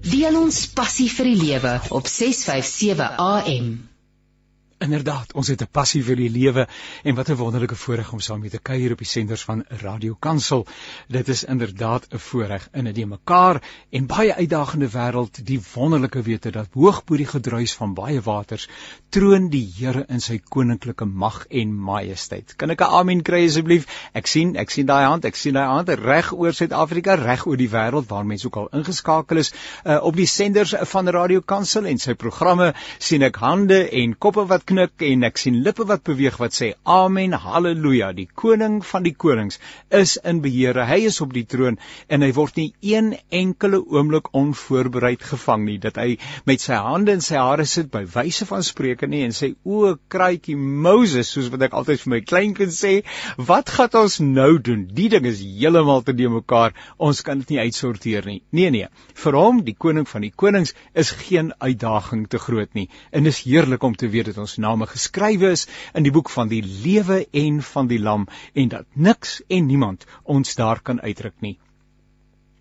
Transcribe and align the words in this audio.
Deel 0.00 0.36
ons 0.40 0.58
passie 0.72 1.10
vir 1.12 1.28
die 1.28 1.36
lewe 1.36 1.72
op 1.92 2.06
657 2.08 3.18
AM. 3.20 3.89
Inderdaad, 4.80 5.34
ons 5.36 5.48
het 5.52 5.60
'n 5.60 5.68
passie 5.70 6.00
vir 6.02 6.16
die 6.16 6.30
lewe 6.32 6.66
en 7.04 7.14
wat 7.14 7.28
'n 7.28 7.36
wonderlike 7.36 7.76
voorreg 7.76 8.12
om 8.12 8.20
saam 8.20 8.40
met 8.40 8.50
te 8.50 8.58
kuier 8.58 8.92
op 8.92 8.98
die 8.98 9.06
senders 9.06 9.42
van 9.44 9.64
Radio 9.68 10.16
Kansel. 10.18 10.66
Dit 11.08 11.28
is 11.28 11.44
inderdaad 11.44 12.06
'n 12.10 12.18
voorreg 12.18 12.68
in 12.72 12.88
'n 12.88 13.08
mekaar 13.08 13.62
en 13.90 14.06
baie 14.06 14.34
uitdagende 14.34 14.88
wêreld, 14.88 15.44
die 15.44 15.60
wonderlike 15.74 16.22
wete 16.22 16.50
dat 16.50 16.66
hoog 16.72 17.04
bo 17.04 17.16
die 17.16 17.26
gedruis 17.26 17.74
van 17.74 17.94
baie 17.94 18.20
waters 18.20 18.68
troon 19.10 19.48
die 19.48 19.72
Here 19.76 20.04
in 20.08 20.20
sy 20.20 20.38
koninklike 20.38 21.04
mag 21.04 21.46
en 21.48 21.76
majesteit. 21.76 22.56
Kan 22.56 22.70
ek 22.70 22.80
'n 22.80 22.84
amen 22.84 23.22
kry 23.22 23.44
asseblief? 23.46 23.86
Ek 24.14 24.26
sien, 24.26 24.56
ek 24.56 24.70
sien 24.70 24.86
daai 24.86 25.04
hand, 25.04 25.24
ek 25.24 25.36
sien 25.36 25.52
daai 25.52 25.66
hand 25.66 25.88
reg 25.88 26.32
oor 26.32 26.52
Suid-Afrika, 26.52 27.14
reg 27.14 27.46
oor 27.46 27.56
die 27.56 27.70
wêreld 27.70 28.08
waar 28.08 28.24
mense 28.24 28.46
ook 28.46 28.56
al 28.56 28.68
ingeskakel 28.72 29.36
is 29.36 29.52
uh, 29.84 29.98
op 30.02 30.16
die 30.16 30.26
senders 30.26 30.74
van 30.82 31.08
Radio 31.08 31.40
Kansel 31.40 31.84
en 31.84 31.98
sy 31.98 32.14
programme 32.14 32.74
sien 32.98 33.22
ek 33.22 33.36
hande 33.36 33.90
en 33.90 34.18
koppe 34.18 34.46
wat 34.46 34.64
knik 34.70 35.02
en 35.02 35.26
ek 35.26 35.38
sien 35.40 35.56
lippe 35.66 35.84
wat 35.88 36.04
beweeg 36.06 36.36
wat 36.38 36.54
sê 36.54 36.68
amen 36.86 37.32
haleluja 37.42 38.12
die 38.14 38.28
koning 38.42 38.78
van 38.86 39.02
die 39.02 39.14
konings 39.24 39.58
is 40.00 40.12
in 40.30 40.40
beheer. 40.44 40.78
Hy 40.86 41.00
is 41.08 41.18
op 41.24 41.32
die 41.34 41.44
troon 41.50 41.78
en 42.08 42.22
hy 42.22 42.30
word 42.36 42.60
nie 42.60 42.68
een 42.86 43.08
enkele 43.34 43.80
oomblik 43.82 44.30
onvoorbereid 44.36 45.24
gevang 45.32 45.64
nie. 45.66 45.78
Dat 45.82 45.98
hy 45.98 46.18
met 46.46 46.62
sy 46.62 46.78
hande 46.78 47.16
in 47.18 47.24
sy 47.24 47.40
hare 47.40 47.66
sit 47.66 47.90
by 47.90 48.04
wyse 48.14 48.46
van 48.46 48.62
spreuke 48.66 49.08
nie 49.10 49.24
en 49.26 49.34
sê 49.34 49.52
o 49.66 49.96
kruitjie 50.12 50.54
Moses 50.56 51.32
soos 51.34 51.50
wat 51.50 51.66
ek 51.66 51.74
altyd 51.80 52.04
vir 52.04 52.14
my 52.14 52.22
kleinkind 52.32 52.76
sê 52.76 52.94
wat 53.50 53.74
gaan 53.74 53.98
ons 54.04 54.20
nou 54.22 54.52
doen? 54.62 54.86
Die 54.94 55.08
ding 55.10 55.26
is 55.26 55.42
heeltemal 55.42 56.04
te 56.06 56.14
de 56.14 56.30
mekaar. 56.30 56.76
Ons 56.98 57.24
kan 57.26 57.42
dit 57.42 57.56
nie 57.56 57.62
uitsorteer 57.66 58.28
nie. 58.28 58.40
Nee 58.54 58.70
nee. 58.70 58.86
Vir 59.24 59.40
hom 59.40 59.64
die 59.66 59.74
koning 59.74 60.06
van 60.06 60.22
die 60.26 60.34
konings 60.44 60.76
is 60.94 61.10
geen 61.24 61.50
uitdaging 61.58 62.28
te 62.30 62.38
groot 62.38 62.70
nie 62.78 62.86
en 63.10 63.26
is 63.26 63.42
heerlik 63.48 63.82
om 63.82 63.96
te 63.98 64.08
weet 64.12 64.30
dat 64.30 64.38
ons 64.38 64.59
name 64.66 64.88
geskrywe 64.92 65.54
is 65.56 65.66
in 65.94 66.06
die 66.06 66.14
boek 66.14 66.30
van 66.36 66.52
die 66.52 66.62
lewe 66.62 67.24
en 67.44 67.62
van 67.72 67.90
die 67.90 68.00
lam 68.10 68.28
en 68.52 68.70
dat 68.76 68.86
niks 69.08 69.40
en 69.48 69.66
niemand 69.66 70.06
ons 70.36 70.54
daar 70.62 70.82
kan 70.90 71.00
uitdruk 71.00 71.36
nie 71.40 71.56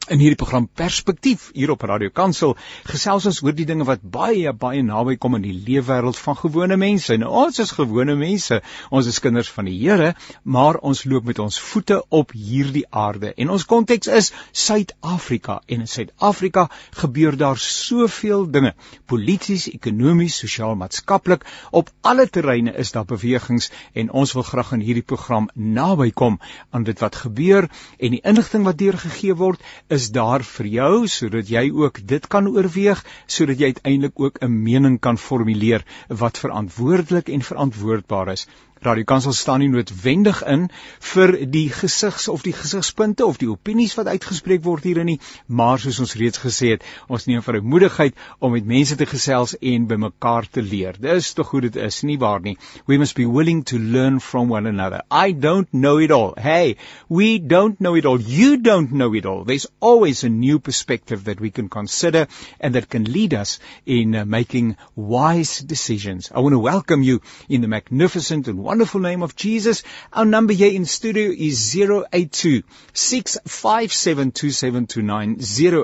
In 0.10 0.18
hierdie 0.18 0.40
program 0.42 0.66
Perspektief 0.74 1.52
hier 1.54 1.70
op 1.70 1.84
Radio 1.86 2.10
Kansel 2.10 2.56
gesels 2.90 3.28
ons 3.30 3.44
oor 3.46 3.54
die 3.54 3.68
dinge 3.70 3.86
wat 3.86 4.02
baie 4.02 4.50
baie 4.58 4.82
naby 4.82 5.20
kom 5.22 5.36
in 5.38 5.44
die 5.44 5.54
leefwêreld 5.54 6.18
van 6.18 6.38
gewone 6.40 6.80
mense. 6.82 7.14
Nou 7.22 7.30
ons 7.44 7.60
is 7.62 7.76
gewone 7.78 8.16
mense. 8.18 8.58
Ons 8.90 9.06
is 9.12 9.20
kinders 9.22 9.52
van 9.54 9.70
die 9.70 9.76
Here, 9.78 10.16
maar 10.42 10.80
ons 10.82 11.04
loop 11.06 11.28
met 11.30 11.38
ons 11.44 11.60
voete 11.62 12.00
op 12.10 12.34
hierdie 12.34 12.88
aarde. 12.90 13.36
En 13.38 13.52
ons 13.54 13.66
konteks 13.70 14.10
is 14.10 14.32
Suid-Afrika. 14.50 15.60
En 15.68 15.86
in 15.86 15.92
Suid-Afrika 15.92 16.66
gebeur 17.04 17.38
daar 17.38 17.62
soveel 17.62 18.48
dinge. 18.50 18.74
Polities, 19.06 19.68
ekonomies, 19.70 20.40
sosiaal-maatskaplik, 20.42 21.46
op 21.70 21.94
alle 22.02 22.26
terreine 22.26 22.74
is 22.74 22.96
daar 22.98 23.06
bewegings 23.06 23.70
en 23.94 24.10
ons 24.10 24.34
wil 24.34 24.48
graag 24.50 24.74
in 24.80 24.88
hierdie 24.90 25.06
program 25.06 25.52
naby 25.54 26.10
kom 26.10 26.42
aan 26.74 26.90
dit 26.90 27.06
wat 27.06 27.22
gebeur 27.28 27.70
en 28.00 28.18
die 28.18 28.24
inligting 28.26 28.66
wat 28.66 28.82
deurgegee 28.82 29.38
word 29.38 29.62
is 29.88 29.99
daar 30.16 30.44
vir 30.48 30.68
jou 30.74 30.94
sodat 31.12 31.50
jy 31.52 31.66
ook 31.84 32.00
dit 32.08 32.28
kan 32.36 32.48
oorweeg 32.48 33.04
sodat 33.26 33.60
jy 33.60 33.72
uiteindelik 33.74 34.20
ook 34.26 34.40
'n 34.42 34.56
mening 34.64 35.00
kan 35.00 35.18
formuleer 35.18 35.84
wat 36.08 36.38
verantwoordelik 36.38 37.30
en 37.30 37.42
verantwoordbaar 37.52 38.32
is. 38.32 38.48
Radio 38.82 39.04
Kansel 39.04 39.34
staan 39.34 39.60
nie 39.60 39.68
noodwendig 39.68 40.38
in 40.48 40.70
vir 41.04 41.34
die 41.52 41.66
gesigs 41.68 42.30
of 42.32 42.46
die 42.48 42.54
gesigspunte 42.56 43.26
of 43.26 43.36
die 43.42 43.50
opinies 43.52 43.98
wat 43.98 44.08
uitgespreek 44.08 44.62
word 44.64 44.86
hierin 44.88 45.10
nie, 45.10 45.18
maar 45.52 45.82
soos 45.84 45.98
ons 46.00 46.14
reeds 46.16 46.40
gesê 46.40 46.70
het, 46.78 46.86
ons 47.12 47.28
neem 47.28 47.44
vermoedigheid 47.44 48.16
om 48.40 48.54
met 48.56 48.70
mense 48.70 48.96
te 48.96 49.04
gesels 49.10 49.58
en 49.60 49.88
by 49.90 49.98
mekaar 50.00 50.48
te 50.48 50.64
leer. 50.64 50.96
Dis 50.96 51.34
tog 51.36 51.52
hoe 51.52 51.66
dit 51.66 51.76
is, 51.76 51.98
nie 52.08 52.16
waar 52.22 52.40
nie? 52.40 52.56
We 52.88 52.96
must 53.02 53.18
be 53.20 53.26
willing 53.28 53.66
to 53.68 53.82
learn 53.82 54.22
from 54.24 54.48
one 54.48 54.72
another. 54.72 55.04
I 55.12 55.36
don't 55.36 55.68
know 55.76 56.00
it 56.00 56.16
all. 56.16 56.32
Hey, 56.40 56.78
we 57.10 57.40
don't 57.40 57.84
know 57.84 57.98
it 58.00 58.08
all. 58.08 58.22
You 58.22 58.62
don't 58.64 58.96
know 58.96 59.12
it 59.14 59.26
all. 59.26 59.44
There's 59.44 59.68
always 59.82 60.24
a 60.24 60.30
new 60.30 60.58
perspective 60.60 61.26
that 61.26 61.42
we 61.42 61.52
can 61.52 61.68
consider 61.68 62.28
and 62.62 62.76
that 62.76 62.88
can 62.88 63.04
lead 63.04 63.34
us 63.34 63.60
in 63.86 64.16
uh, 64.16 64.24
making 64.24 64.78
wise 64.96 65.60
decisions. 65.60 66.32
I 66.34 66.40
want 66.40 66.54
to 66.54 66.60
welcome 66.60 67.04
you 67.04 67.20
in 67.50 67.60
the 67.60 67.68
magnificent 67.68 68.48
and 68.48 68.69
wonderful 68.70 69.02
name 69.02 69.24
of 69.24 69.36
Jesus. 69.36 69.82
Our 70.14 70.26
number 70.26 70.54
here 70.54 70.72
in 70.72 70.86
studio 70.86 71.32
is 71.36 71.76
082 71.76 72.62
657 72.94 74.32
2729 74.32 75.38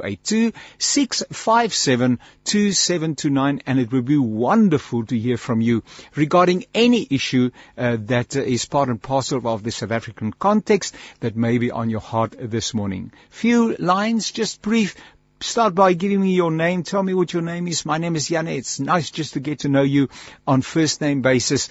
082 0.04 0.54
657 0.78 2.20
2729 2.44 3.64
and 3.66 3.80
it 3.80 3.92
would 3.92 4.06
be 4.06 4.20
wonderful 4.20 5.04
to 5.08 5.18
hear 5.18 5.36
from 5.36 5.62
you 5.62 5.82
regarding 6.16 6.66
any 6.76 7.08
issue 7.10 7.50
uh, 7.76 7.98
that 8.02 8.38
uh, 8.38 8.42
is 8.42 8.68
part 8.68 8.90
and 8.90 9.02
parcel 9.02 9.48
of 9.48 9.64
the 9.64 9.72
South 9.72 9.90
African 9.90 10.32
context 10.32 10.94
that 11.22 11.36
may 11.36 11.58
be 11.58 11.72
on 11.72 11.90
your 11.90 12.02
heart 12.02 12.36
this 12.38 12.76
morning. 12.76 13.12
Few 13.32 13.76
lines, 13.78 14.30
just 14.30 14.62
brief, 14.62 14.94
start 15.40 15.74
by 15.74 15.94
giving 15.94 16.22
me 16.22 16.36
your 16.36 16.52
name. 16.52 16.84
Tell 16.84 17.04
me 17.04 17.16
what 17.16 17.34
your 17.34 17.42
name 17.42 17.68
is. 17.68 17.86
My 17.86 17.98
name 17.98 18.16
is 18.16 18.30
Janne. 18.30 18.56
It's 18.56 18.80
nice 18.80 19.10
just 19.10 19.34
to 19.34 19.40
get 19.40 19.60
to 19.60 19.70
know 19.70 19.82
you 19.82 20.10
on 20.46 20.62
first 20.62 21.02
name 21.02 21.22
basis 21.22 21.70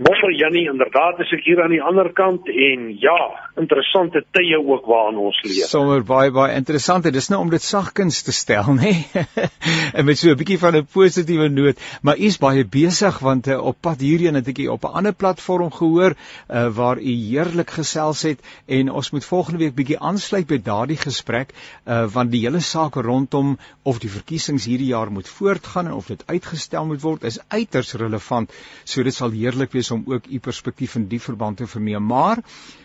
Môre 0.00 0.30
Jannie, 0.32 0.64
inderdaad 0.64 1.18
is 1.20 1.28
ek 1.36 1.42
hier 1.44 1.58
aan 1.60 1.74
die 1.74 1.82
ander 1.84 2.08
kant 2.16 2.46
en 2.48 2.86
ja, 3.02 3.16
interessante 3.60 4.22
tye 4.32 4.56
ook 4.56 4.86
waarin 4.88 5.18
ons 5.20 5.36
leef. 5.44 5.66
Sommer 5.68 6.00
baie 6.08 6.30
baie 6.32 6.54
interessant. 6.56 7.04
Dit 7.04 7.18
is 7.20 7.28
nou 7.28 7.42
om 7.42 7.50
dit 7.52 7.60
sagkens 7.60 8.22
te 8.24 8.32
stel, 8.32 8.72
nê? 8.78 8.94
Nee? 9.10 9.48
en 10.00 10.06
met 10.08 10.16
so 10.16 10.30
'n 10.32 10.38
bietjie 10.40 10.58
van 10.62 10.76
'n 10.78 10.86
positiewe 10.88 11.48
noot, 11.52 11.76
maar 12.02 12.16
u 12.16 12.24
is 12.30 12.38
baie 12.40 12.64
besig 12.64 13.18
want 13.20 13.48
uh, 13.48 13.58
op 13.60 13.76
pad 13.80 14.00
hierheen 14.00 14.34
het 14.40 14.48
ek 14.48 14.62
u 14.64 14.66
op 14.72 14.84
'n 14.88 14.96
ander 15.00 15.12
platform 15.12 15.70
gehoor 15.70 16.16
uh, 16.16 16.68
waar 16.72 16.96
u 16.96 17.12
heerlik 17.28 17.70
gesels 17.70 18.22
het 18.22 18.40
en 18.66 18.90
ons 18.90 19.10
moet 19.10 19.24
volgende 19.24 19.58
week 19.58 19.74
bietjie 19.74 20.00
aansluit 20.00 20.46
by 20.46 20.58
daardie 20.64 20.96
gesprek 20.96 21.52
uh, 21.52 22.06
want 22.08 22.32
die 22.32 22.40
hele 22.46 22.60
saak 22.60 22.94
rondom 22.96 23.58
of 23.82 23.98
die 23.98 24.10
verkiesings 24.10 24.64
hierdie 24.64 24.92
jaar 24.94 25.12
moet 25.12 25.28
voortgaan 25.28 25.86
en 25.86 25.92
of 25.92 26.06
dit 26.06 26.24
uitgestel 26.26 26.86
moet 26.86 27.02
word 27.02 27.24
is 27.24 27.38
uiters 27.48 27.92
relevant. 27.94 28.52
So 28.84 29.02
dit 29.02 29.14
sal 29.14 29.30
heerlik 29.30 29.72
wees 29.72 29.89
om 29.90 30.02
ook 30.06 30.26
u 30.26 30.38
perspektief 30.38 30.94
in 30.94 31.08
die 31.08 31.20
verband 31.20 31.56
te 31.56 31.66
verneem. 31.66 32.06
Maar 32.06 32.38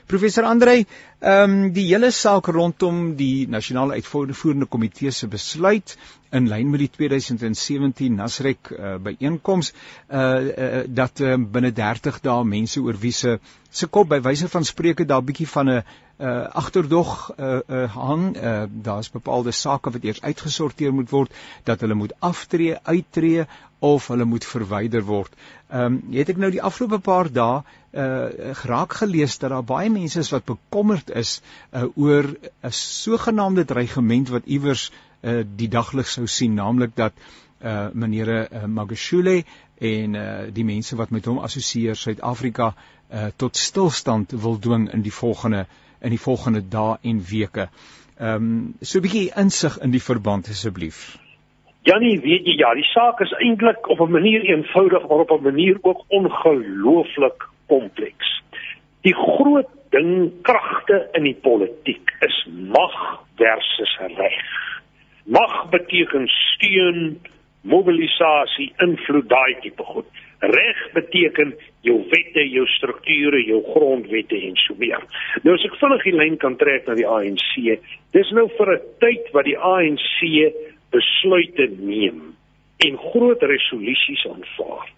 professor 0.06 0.44
Andrei, 0.44 0.86
ehm 1.20 1.52
um, 1.52 1.72
die 1.74 1.88
hele 1.88 2.12
saak 2.12 2.48
rondom 2.48 3.16
die 3.16 3.48
nasionale 3.48 3.94
uitvoerende 3.94 4.66
komitee 4.66 5.12
se 5.12 5.28
besluit 5.28 5.98
in 6.36 6.48
lyn 6.50 6.70
met 6.70 6.80
die 6.84 6.90
2017 6.90 8.16
Nasrek 8.16 8.72
uh, 8.72 8.96
byeenkoms 9.02 9.72
uh, 9.72 10.20
uh 10.20 10.82
dat 10.88 11.20
uh, 11.20 11.36
binne 11.38 11.72
30 11.72 12.20
dae 12.22 12.44
mense 12.44 12.82
oor 12.82 12.98
wie 13.00 13.14
se 13.14 13.40
se 13.76 13.88
kop 13.88 14.10
by 14.10 14.20
wyse 14.24 14.50
van 14.50 14.66
spreuke 14.66 15.06
daar 15.06 15.24
bietjie 15.24 15.48
van 15.48 15.70
'n 15.70 15.84
uh 16.18 16.48
agterdog 16.62 17.32
uh, 17.38 17.60
uh 17.68 17.96
hang 17.96 18.38
uh 18.38 18.64
daar's 18.70 19.12
bepaalde 19.12 19.52
sake 19.52 19.92
wat 19.92 20.04
eers 20.04 20.22
uitgesorteer 20.22 20.94
moet 20.94 21.10
word 21.10 21.34
dat 21.64 21.82
hulle 21.84 21.94
moet 21.94 22.14
aftree 22.20 22.78
uittreë 22.84 23.48
of 23.80 24.08
hulle 24.08 24.26
moet 24.26 24.46
verwyder 24.46 25.04
word. 25.04 25.34
Ehm 25.70 25.86
um, 25.86 26.14
het 26.14 26.30
ek 26.30 26.38
nou 26.38 26.52
die 26.52 26.62
afgelope 26.62 27.00
paar 27.00 27.32
dae 27.32 27.64
uh 27.96 28.54
geraak 28.62 28.94
gelees 29.00 29.38
dat 29.40 29.50
daar 29.50 29.64
baie 29.64 29.90
mense 29.90 30.20
is 30.20 30.32
wat 30.34 30.46
bekommerd 30.46 31.10
is 31.10 31.42
uh 31.72 31.86
oor 31.96 32.28
'n 32.64 32.72
sogenaamde 32.72 33.66
dreigement 33.66 34.30
wat 34.30 34.46
iewers 34.46 34.92
uh 35.24 35.44
die 35.56 35.68
daglig 35.68 36.08
sou 36.08 36.28
sien, 36.28 36.54
naamlik 36.54 36.96
dat 36.96 37.14
uh 37.64 37.88
meneer 37.94 38.30
uh, 38.36 38.66
Magashule 38.66 39.44
en 39.80 40.16
uh 40.16 40.48
die 40.54 40.66
mense 40.66 40.96
wat 40.96 41.10
met 41.10 41.26
hom 41.26 41.40
assosieer 41.40 41.96
Suid-Afrika 41.96 42.74
uh 43.12 43.28
tot 43.36 43.58
stilstand 43.58 44.32
wil 44.32 44.60
dwing 44.60 44.92
in 44.94 45.02
die 45.02 45.14
volgende 45.14 45.66
in 46.02 46.10
die 46.10 46.22
volgende 46.22 46.62
dae 46.62 46.98
en 47.02 47.24
weke. 47.30 47.70
Ehm 48.18 48.36
um, 48.36 48.74
so 48.82 49.00
'n 49.00 49.02
bietjie 49.02 49.32
insig 49.36 49.78
in 49.80 49.92
die 49.92 50.04
verband 50.04 50.50
asseblief. 50.50 51.18
Jannie, 51.86 52.18
weet 52.18 52.48
jy 52.50 52.56
ja, 52.58 52.72
die 52.74 52.88
saak 52.90 53.20
is 53.22 53.34
eintlik 53.38 53.86
op 53.94 54.00
'n 54.02 54.12
manier 54.12 54.42
eenvoudig, 54.42 55.04
maar 55.08 55.22
op 55.22 55.32
'n 55.32 55.44
manier 55.44 55.78
ook 55.82 56.02
ongelooflik 56.08 57.46
kompleks. 57.68 58.42
Die 59.02 59.14
groot 59.14 59.70
ding 59.90 60.32
kragte 60.42 61.10
in 61.14 61.24
die 61.24 61.38
politiek 61.42 62.10
is 62.20 62.48
mag 62.50 63.22
versus 63.36 63.98
reg. 64.18 64.46
Mag 65.26 65.70
beteken 65.70 66.28
steun, 66.28 67.22
mobilisasie, 67.62 68.74
invloed 68.78 69.30
daai 69.30 69.56
tipe 69.62 69.84
goed. 69.84 70.06
Reg 70.40 70.92
beteken 70.94 71.56
jou 71.82 71.98
wette, 72.10 72.50
jou 72.50 72.68
strukture, 72.68 73.46
jou 73.46 73.64
grondwette 73.74 74.42
en 74.42 74.56
so 74.56 74.74
meer. 74.78 75.02
Nou 75.44 75.56
as 75.56 75.66
ek 75.66 75.78
vinnig 75.82 76.04
die 76.04 76.16
lyn 76.16 76.38
kan 76.38 76.58
trek 76.58 76.88
na 76.88 76.94
die 76.94 77.08
ANC, 77.08 77.80
dis 78.12 78.32
nou 78.32 78.50
vir 78.58 78.74
'n 78.74 78.82
tyd 79.00 79.32
wat 79.34 79.46
die 79.46 79.58
ANC 79.58 80.54
besluite 80.96 81.70
neem 81.78 82.34
en 82.86 82.98
groot 83.12 83.44
resolusies 83.44 84.26
aanvaar. 84.32 84.90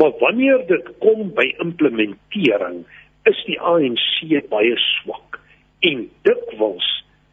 Maar 0.00 0.12
wanneer 0.18 0.66
dit 0.66 0.88
kom 1.04 1.32
by 1.36 1.46
implementering, 1.64 2.82
is 3.28 3.44
die 3.46 3.58
ANC 3.60 4.32
baie 4.50 4.76
swak. 4.76 5.38
En 5.84 6.06
dikwels 6.26 6.88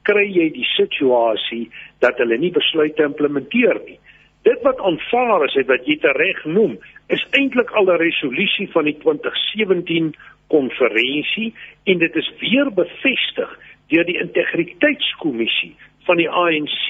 kry 0.07 0.25
jy 0.27 0.49
die 0.53 0.67
situasie 0.75 1.65
dat 2.03 2.19
hulle 2.21 2.37
nie 2.41 2.51
besluite 2.55 3.05
implementeer 3.05 3.79
nie. 3.85 3.99
Dit 4.47 4.61
wat 4.63 4.79
aanvaar 4.79 5.45
is, 5.47 5.57
wat 5.67 5.87
jy 5.87 5.99
reg 6.15 6.43
noem, 6.47 6.77
is 7.13 7.23
eintlik 7.37 7.71
al 7.71 7.89
'n 7.91 8.01
resolusie 8.01 8.69
van 8.71 8.85
die 8.85 8.97
2017 9.03 10.13
konferensie 10.47 11.53
en 11.85 11.97
dit 11.97 12.15
is 12.15 12.29
weer 12.39 12.71
bevestig 12.73 13.51
deur 13.89 14.05
die 14.05 14.19
integriteitskommissie 14.21 15.75
van 16.07 16.17
die 16.17 16.29
ANC 16.29 16.87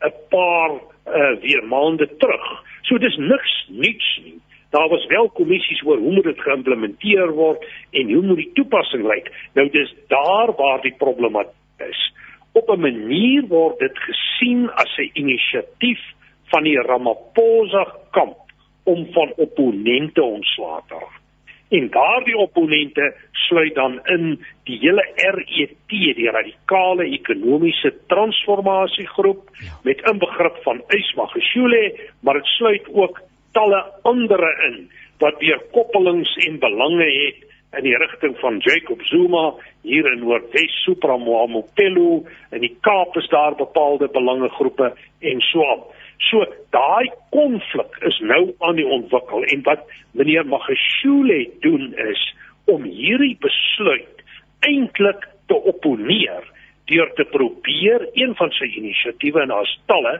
'n 0.00 0.12
paar 0.28 0.70
uh, 0.70 1.40
weer 1.40 1.64
maande 1.64 2.08
terug. 2.16 2.62
So 2.82 2.98
dis 2.98 3.16
niks 3.16 3.66
niets 3.68 4.20
nie. 4.24 4.40
Daar 4.70 4.88
was 4.88 5.06
wel 5.06 5.28
kommissies 5.30 5.82
oor 5.82 5.98
hoe 5.98 6.12
moet 6.12 6.24
dit 6.24 6.40
geïmplementeer 6.40 7.32
word 7.32 7.64
en 7.90 8.12
hoe 8.12 8.22
moet 8.22 8.36
die 8.36 8.50
toepassing 8.52 9.06
lyk. 9.06 9.30
Nou 9.54 9.68
dis 9.70 9.94
daar 10.08 10.54
waar 10.56 10.80
die 10.82 10.94
problematiek 10.98 11.88
is. 11.88 12.12
Op 12.52 12.68
'n 12.68 12.80
manier 12.80 13.46
word 13.46 13.78
dit 13.78 13.98
gesien 13.98 14.70
as 14.70 14.96
'n 14.98 15.10
inisiatief 15.12 16.00
van 16.44 16.62
die 16.62 16.80
Ramaphosa 16.80 17.84
kamp 18.10 18.36
om 18.84 19.06
van 19.12 19.32
opponente 19.36 20.22
ontslae 20.22 20.80
te 20.88 20.94
raak. 20.94 21.23
En 21.68 21.88
daardie 21.90 22.36
opponente 22.36 23.14
sluit 23.32 23.74
dan 23.74 24.00
in 24.04 24.44
die 24.64 24.78
hele 24.78 25.04
RET, 25.16 25.72
die 25.88 26.30
radikale 26.30 27.04
ekonomiese 27.04 27.94
transformasiegroep 28.06 29.48
ja. 29.52 29.78
met 29.82 30.02
inbegrip 30.10 30.60
van 30.62 30.82
Ysma 30.88 31.26
Geshule, 31.26 32.00
maar 32.20 32.34
dit 32.34 32.46
sluit 32.46 32.88
ook 32.92 33.20
talle 33.52 33.84
ander 34.02 34.44
in 34.68 34.90
wat 35.18 35.38
weer 35.38 35.60
koppelings 35.72 36.36
en 36.46 36.58
belange 36.58 37.04
het 37.04 37.44
in 37.78 37.86
die 37.88 37.96
rigting 37.98 38.36
van 38.38 38.58
Jacob 38.58 39.02
Zuma 39.02 39.52
hier 39.82 40.06
in 40.12 40.22
Noordwes 40.22 40.74
Supramoamopelo 40.84 42.24
en 42.50 42.62
die 42.62 42.76
Kaap 42.80 43.16
is 43.16 43.28
daar 43.28 43.56
bepaalde 43.58 44.08
belangegroepe 44.12 44.92
en 45.20 45.40
so 45.50 45.66
aan. 45.72 45.82
So 46.18 46.46
daai 46.70 47.10
konflik 47.34 47.98
is 48.06 48.18
nou 48.20 48.54
aan 48.58 48.76
die 48.76 48.86
ontwikkel 48.86 49.44
en 49.44 49.62
wat 49.66 49.84
meneer 50.12 50.46
Magashule 50.46 51.44
doen 51.60 51.92
is 52.10 52.22
om 52.70 52.82
hierdie 52.82 53.36
besluit 53.40 54.24
eintlik 54.64 55.28
te 55.46 55.54
opponeer 55.54 56.46
deur 56.88 57.10
te 57.16 57.24
probeer 57.32 58.08
een 58.12 58.34
van 58.36 58.50
sy 58.56 58.68
inisiatiewe 58.78 59.42
en 59.42 59.52
haar 59.52 59.68
stalle 59.72 60.14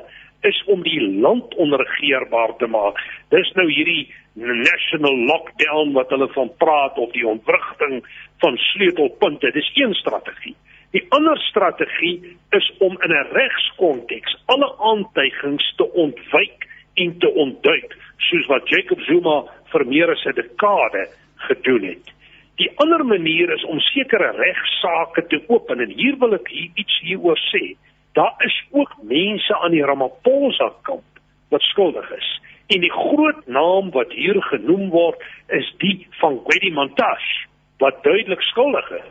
is 0.48 0.60
om 0.68 0.82
die 0.84 1.00
land 1.00 1.54
onregeerbaar 1.60 2.56
te 2.60 2.68
maak. 2.68 3.00
Dis 3.32 3.50
nou 3.56 3.66
hierdie 3.70 4.12
national 4.34 5.16
lockdown 5.30 5.92
wat 5.96 6.10
hulle 6.12 6.28
van 6.34 6.50
praat 6.60 6.98
of 7.00 7.12
die 7.14 7.26
ontwrigting 7.28 8.02
van 8.42 8.58
sleutelpunte. 8.72 9.52
Dis 9.54 9.70
een 9.74 9.94
strategie. 9.94 10.54
Die 10.94 11.02
ander 11.10 11.38
strategie 11.42 12.36
is 12.54 12.72
om 12.78 12.94
in 13.02 13.10
'n 13.10 13.28
regskonteks 13.32 14.36
alle 14.46 14.70
aantuigings 14.78 15.74
te 15.76 15.92
ontwyk 15.92 16.66
en 16.94 17.18
te 17.18 17.30
ontduik, 17.34 17.96
soos 18.16 18.46
wat 18.46 18.68
Jacob 18.68 19.00
Zuma 19.00 19.44
vir 19.72 19.86
meer 19.86 20.10
as 20.10 20.24
'n 20.24 20.34
dekade 20.34 21.08
gedoen 21.36 21.82
het. 21.82 22.12
Die 22.56 22.70
ander 22.76 23.04
manier 23.04 23.50
is 23.52 23.64
om 23.64 23.80
sekere 23.80 24.30
regsaake 24.30 25.26
te 25.26 25.42
open 25.46 25.80
en 25.80 25.90
hier 25.90 26.18
wil 26.18 26.34
ek 26.34 26.48
hier 26.48 26.70
iets 26.74 27.00
hieroor 27.00 27.38
sê. 27.38 27.76
Daar 28.12 28.34
is 28.38 28.62
ook 28.70 28.92
mense 29.02 29.58
aan 29.58 29.70
die 29.70 29.84
Ramaphosa 29.84 30.72
kamp 30.82 31.10
wat 31.50 31.62
skuldig 31.62 32.10
is. 32.10 32.40
En 32.66 32.80
die 32.80 32.92
groot 32.92 33.46
naam 33.46 33.90
wat 33.90 34.12
hier 34.12 34.42
genoem 34.42 34.90
word 34.90 35.22
is 35.48 35.74
die 35.78 36.06
van 36.10 36.40
Gwedi 36.46 36.70
Montash 36.70 37.46
wat 37.78 38.02
duidelik 38.02 38.40
skuldig 38.40 38.90
is. 38.90 39.10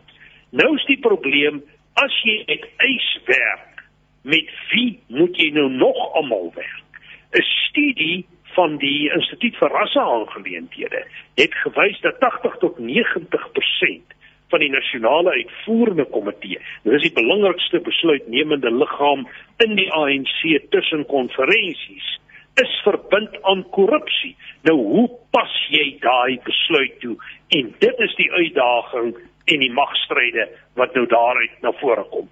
Nou 0.50 0.74
is 0.76 0.84
die 0.86 0.98
probleem 0.98 1.62
as 1.94 2.14
jy 2.26 2.42
met 2.46 2.64
eis 2.76 3.10
werk, 3.26 3.84
met 4.22 4.50
wie 4.70 5.00
moet 5.06 5.36
jy 5.36 5.50
nou 5.54 5.68
nog 5.70 6.00
almal 6.18 6.50
werk? 6.54 7.00
'n 7.34 7.42
Studie 7.42 8.26
van 8.54 8.76
die 8.78 9.10
Instituut 9.10 9.56
vir 9.56 9.70
Rasseaangeleenthede 9.70 11.04
het 11.34 11.54
gewys 11.64 12.00
dat 12.00 12.20
80 12.20 12.56
tot 12.62 12.78
90% 12.78 14.14
van 14.48 14.60
die 14.62 14.70
nasionale 14.70 15.30
uitvoerende 15.30 16.04
komitee, 16.04 16.60
dit 16.82 16.92
is 16.92 17.02
die 17.08 17.16
belangrikste 17.16 17.80
besluitnemende 17.80 18.70
liggaam 18.70 19.26
in 19.64 19.74
die 19.74 19.90
ANC 19.92 20.70
tussen 20.70 21.06
konferensies, 21.06 22.08
is 22.62 22.80
verbind 22.86 23.42
aan 23.42 23.64
korrupsie. 23.74 24.36
Nou 24.62 24.76
hoe 24.78 25.08
pas 25.34 25.54
jy 25.74 25.96
daai 26.00 26.38
besluit 26.44 27.00
toe? 27.00 27.16
En 27.48 27.74
dit 27.78 28.02
is 28.06 28.14
die 28.20 28.30
uitdaging 28.32 29.16
en 29.44 29.60
die 29.60 29.72
magstryde 29.72 30.48
wat 30.74 30.94
nou 30.94 31.06
daaruit 31.06 31.60
na 31.60 31.72
vore 31.80 32.04
kom. 32.10 32.28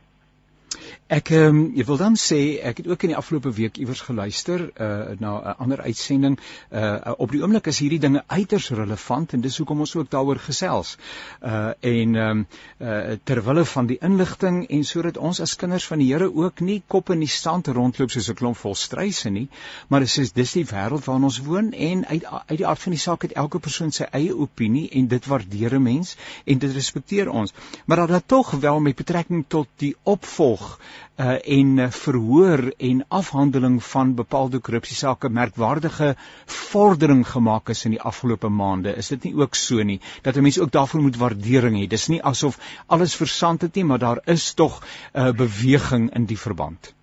Ek 1.13 1.29
ehm 1.31 1.57
um, 1.57 1.85
wil 1.85 1.99
dan 2.01 2.15
sê 2.17 2.59
ek 2.65 2.79
het 2.81 2.87
ook 2.89 3.03
in 3.05 3.11
die 3.13 3.17
afgelope 3.17 3.51
week 3.53 3.77
iewers 3.77 4.01
geluister 4.01 4.63
uh 4.81 5.13
na 5.21 5.33
'n 5.51 5.57
ander 5.59 5.81
uitsending. 5.81 6.39
Uh 6.71 7.13
op 7.19 7.31
die 7.31 7.43
oomblik 7.43 7.67
is 7.67 7.79
hierdie 7.79 7.99
dinge 8.01 8.23
uiters 8.27 8.71
relevant 8.71 9.33
en 9.33 9.41
dis 9.41 9.57
hoekom 9.59 9.81
ons 9.81 9.95
ook 9.97 10.11
daaroor 10.11 10.39
gesels. 10.39 10.97
Uh 11.43 11.73
en 11.81 12.15
ehm 12.15 12.31
um, 12.31 12.47
uh 12.81 13.17
ter 13.25 13.43
wille 13.45 13.65
van 13.65 13.87
die 13.87 13.99
inligting 14.01 14.69
en 14.69 14.85
sodat 14.85 15.17
ons 15.17 15.41
as 15.41 15.57
kinders 15.57 15.87
van 15.87 15.99
die 15.99 16.09
Here 16.13 16.35
ook 16.35 16.61
nie 16.61 16.83
kop 16.87 17.11
in 17.11 17.19
die 17.19 17.29
stand 17.29 17.67
rondloop 17.67 18.11
soos 18.11 18.31
'n 18.31 18.35
klomp 18.35 18.57
vol 18.57 18.75
struise 18.75 19.31
nie, 19.31 19.49
maar 19.89 20.01
dit 20.01 20.19
is 20.19 20.33
dis 20.33 20.53
die 20.53 20.65
wêreld 20.65 21.05
waarin 21.05 21.25
ons 21.25 21.39
woon 21.39 21.73
en 21.73 22.07
uit 22.07 22.25
uit 22.25 22.59
die 22.59 22.67
aard 22.67 22.81
van 22.81 22.93
die 22.93 23.01
saak 23.01 23.23
het 23.23 23.33
elke 23.33 23.59
persoon 23.59 23.93
sy 23.93 24.09
eie 24.13 24.37
opinie 24.37 24.89
en 24.91 25.09
dit 25.09 25.27
waardeer 25.27 25.75
'n 25.75 25.83
mens 25.83 26.17
en 26.45 26.59
dit 26.59 26.73
respekteer 26.73 27.29
ons. 27.29 27.53
Maar 27.87 27.97
dat 27.97 28.09
dit 28.09 28.29
tog 28.29 28.51
wel 28.51 28.81
met 28.81 28.97
betrekking 28.97 29.45
tot 29.49 29.69
die 29.77 29.97
opvolg 30.03 30.72
uh, 30.79 31.39
en 31.59 31.77
uh, 31.79 31.89
verhoor 31.91 32.73
en 32.79 33.05
afhandeling 33.09 33.83
van 33.85 34.15
bepaalde 34.15 34.61
korrupsiesake 34.61 35.29
merkwaardige 35.29 36.15
vordering 36.47 37.27
gemaak 37.29 37.69
is 37.69 37.85
in 37.85 37.97
die 37.97 38.01
afgelope 38.01 38.49
maande. 38.49 38.97
Is 38.97 39.09
dit 39.09 39.25
nie 39.25 39.35
ook 39.37 39.55
so 39.55 39.83
nie 39.83 40.01
dat 40.23 40.37
'n 40.37 40.43
mens 40.43 40.61
ook 40.61 40.73
daarvoor 40.73 41.03
moet 41.03 41.17
waardering 41.17 41.77
hê? 41.81 41.87
Dis 41.87 42.09
nie 42.09 42.23
asof 42.23 42.59
alles 42.87 43.17
versand 43.17 43.63
het 43.63 43.75
nie, 43.75 43.85
maar 43.85 43.99
daar 43.99 44.21
is 44.25 44.55
tog 44.55 44.81
'n 44.81 45.19
uh, 45.19 45.29
eh, 45.29 45.35
beweging 45.37 46.15
in 46.15 46.25
die 46.25 46.39
verband. 46.39 46.95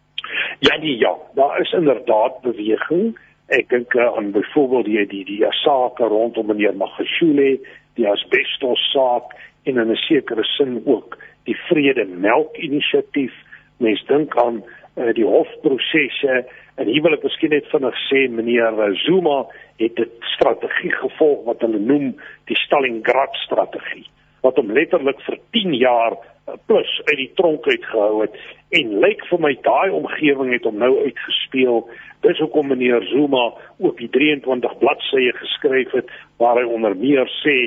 Ja, 0.59 0.77
nee, 0.77 0.97
ja, 0.97 1.15
daar 1.35 1.61
is 1.61 1.71
inderdaad 1.71 2.41
beweging. 2.41 3.17
Ek 3.47 3.69
dink 3.69 3.93
uh, 3.93 4.17
aan 4.17 4.31
byvoorbeeld 4.31 4.85
die 4.85 5.07
die 5.07 5.25
die 5.25 5.45
sake 5.49 6.03
rondom 6.03 6.45
meneer 6.45 6.75
Magashule, 6.75 7.59
die 7.93 8.07
asbestos 8.07 8.91
saak 8.91 9.33
en 9.63 9.77
in 9.77 9.91
'n 9.91 9.95
sekere 9.95 10.43
sin 10.43 10.81
ook 10.85 11.17
die 11.43 11.57
vrede 11.67 12.05
melk 12.05 12.57
inisiatief 12.57 13.33
mens 13.79 14.03
dink 14.07 14.37
aan 14.37 14.61
uh, 14.63 15.13
die 15.15 15.25
hofprosesse 15.25 16.43
en 16.79 16.87
hier 16.87 17.03
wil 17.03 17.15
ek 17.17 17.25
miskien 17.27 17.51
net 17.55 17.67
vinnig 17.73 17.97
sê 18.07 18.27
meneer 18.31 18.77
eh, 18.79 18.93
Zuma 19.03 19.41
het 19.81 19.99
'n 19.99 20.11
strategie 20.35 20.93
gevolg 21.01 21.43
wat 21.45 21.61
hulle 21.65 21.79
noem 21.79 22.15
die 22.47 22.59
Stalingrad 22.65 23.35
strategie 23.45 24.07
wat 24.41 24.55
hom 24.59 24.71
letterlik 24.71 25.19
vir 25.27 25.37
10 25.55 25.73
jaar 25.75 26.15
eh, 26.15 26.55
plus 26.67 26.91
uit 27.05 27.17
die 27.17 27.31
tronk 27.35 27.67
uitgehou 27.67 28.21
het. 28.21 28.35
En 28.69 28.99
lyk 29.03 29.25
vir 29.29 29.39
my 29.39 29.53
daai 29.65 29.89
omgewing 29.91 30.53
het 30.53 30.63
hom 30.63 30.77
nou 30.77 30.93
uitgespeel. 31.03 31.83
Dis 32.21 32.39
hoekom 32.39 32.67
meneer 32.71 33.03
Zuma 33.11 33.53
ook 33.79 33.97
die 33.97 34.09
23 34.09 34.77
bladsye 34.79 35.33
geskryf 35.41 35.91
het 35.91 36.11
waar 36.37 36.61
hy 36.61 36.65
onder 36.67 36.95
meer 36.95 37.27
sê 37.43 37.57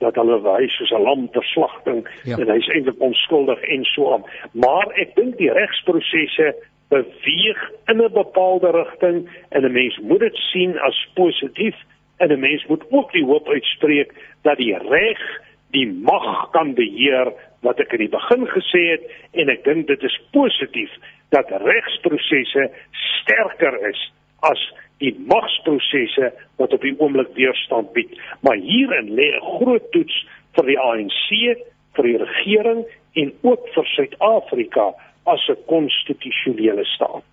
dat 0.00 0.16
hulle 0.18 0.40
wys 0.42 0.76
soos 0.76 0.92
'n 0.96 1.02
lam 1.02 1.28
ter 1.30 1.44
slagting 1.44 2.02
ja. 2.24 2.36
en 2.36 2.48
hy's 2.48 2.68
eintlik 2.68 3.00
onskuldig 3.00 3.60
en 3.60 3.84
so 3.84 4.12
aan. 4.12 4.24
Maar 4.52 4.88
ek 5.02 5.14
dink 5.14 5.36
die 5.38 5.52
regsprosesse 5.52 6.54
beweeg 6.88 7.60
in 7.86 8.02
'n 8.02 8.12
bepaalde 8.12 8.70
rigting 8.70 9.28
en 9.48 9.64
'n 9.64 9.72
mens 9.72 9.98
moet 9.98 10.20
dit 10.20 10.36
sien 10.36 10.78
as 10.78 11.08
positief 11.14 11.76
en 12.18 12.32
'n 12.32 12.40
mens 12.40 12.66
moet 12.66 12.84
ook 12.90 13.12
die 13.12 13.24
hoop 13.24 13.48
uitspreek 13.48 14.12
dat 14.42 14.56
die 14.56 14.76
reg 14.78 15.20
die 15.70 15.86
mag 15.86 16.50
kan 16.50 16.74
beheer 16.74 17.32
wat 17.60 17.80
ek 17.80 17.92
in 17.92 17.98
die 17.98 18.16
begin 18.18 18.46
gesê 18.46 18.82
het 18.90 19.04
en 19.32 19.48
ek 19.48 19.64
dink 19.64 19.86
dit 19.86 20.02
is 20.02 20.20
positief 20.32 20.90
dat 21.28 21.50
regsprosesse 21.50 22.70
sterker 22.90 23.88
is 23.88 24.12
as 24.40 24.72
die 25.00 25.14
magsprosesse 25.32 26.32
wat 26.60 26.72
op 26.76 26.84
die 26.84 26.94
oomblik 26.98 27.32
weerstand 27.34 27.92
bied. 27.96 28.12
Maar 28.44 28.56
hierin 28.56 29.12
lê 29.16 29.28
'n 29.32 29.44
groot 29.56 29.90
toets 29.92 30.16
vir 30.56 30.66
die 30.66 30.78
ANC, 30.78 31.28
vir 31.96 32.04
die 32.04 32.18
regering 32.24 32.84
en 33.22 33.32
ook 33.42 33.68
vir 33.74 33.86
Suid-Afrika 33.96 34.92
as 35.24 35.48
'n 35.48 35.64
konstitusionele 35.66 36.84
staat. 36.84 37.24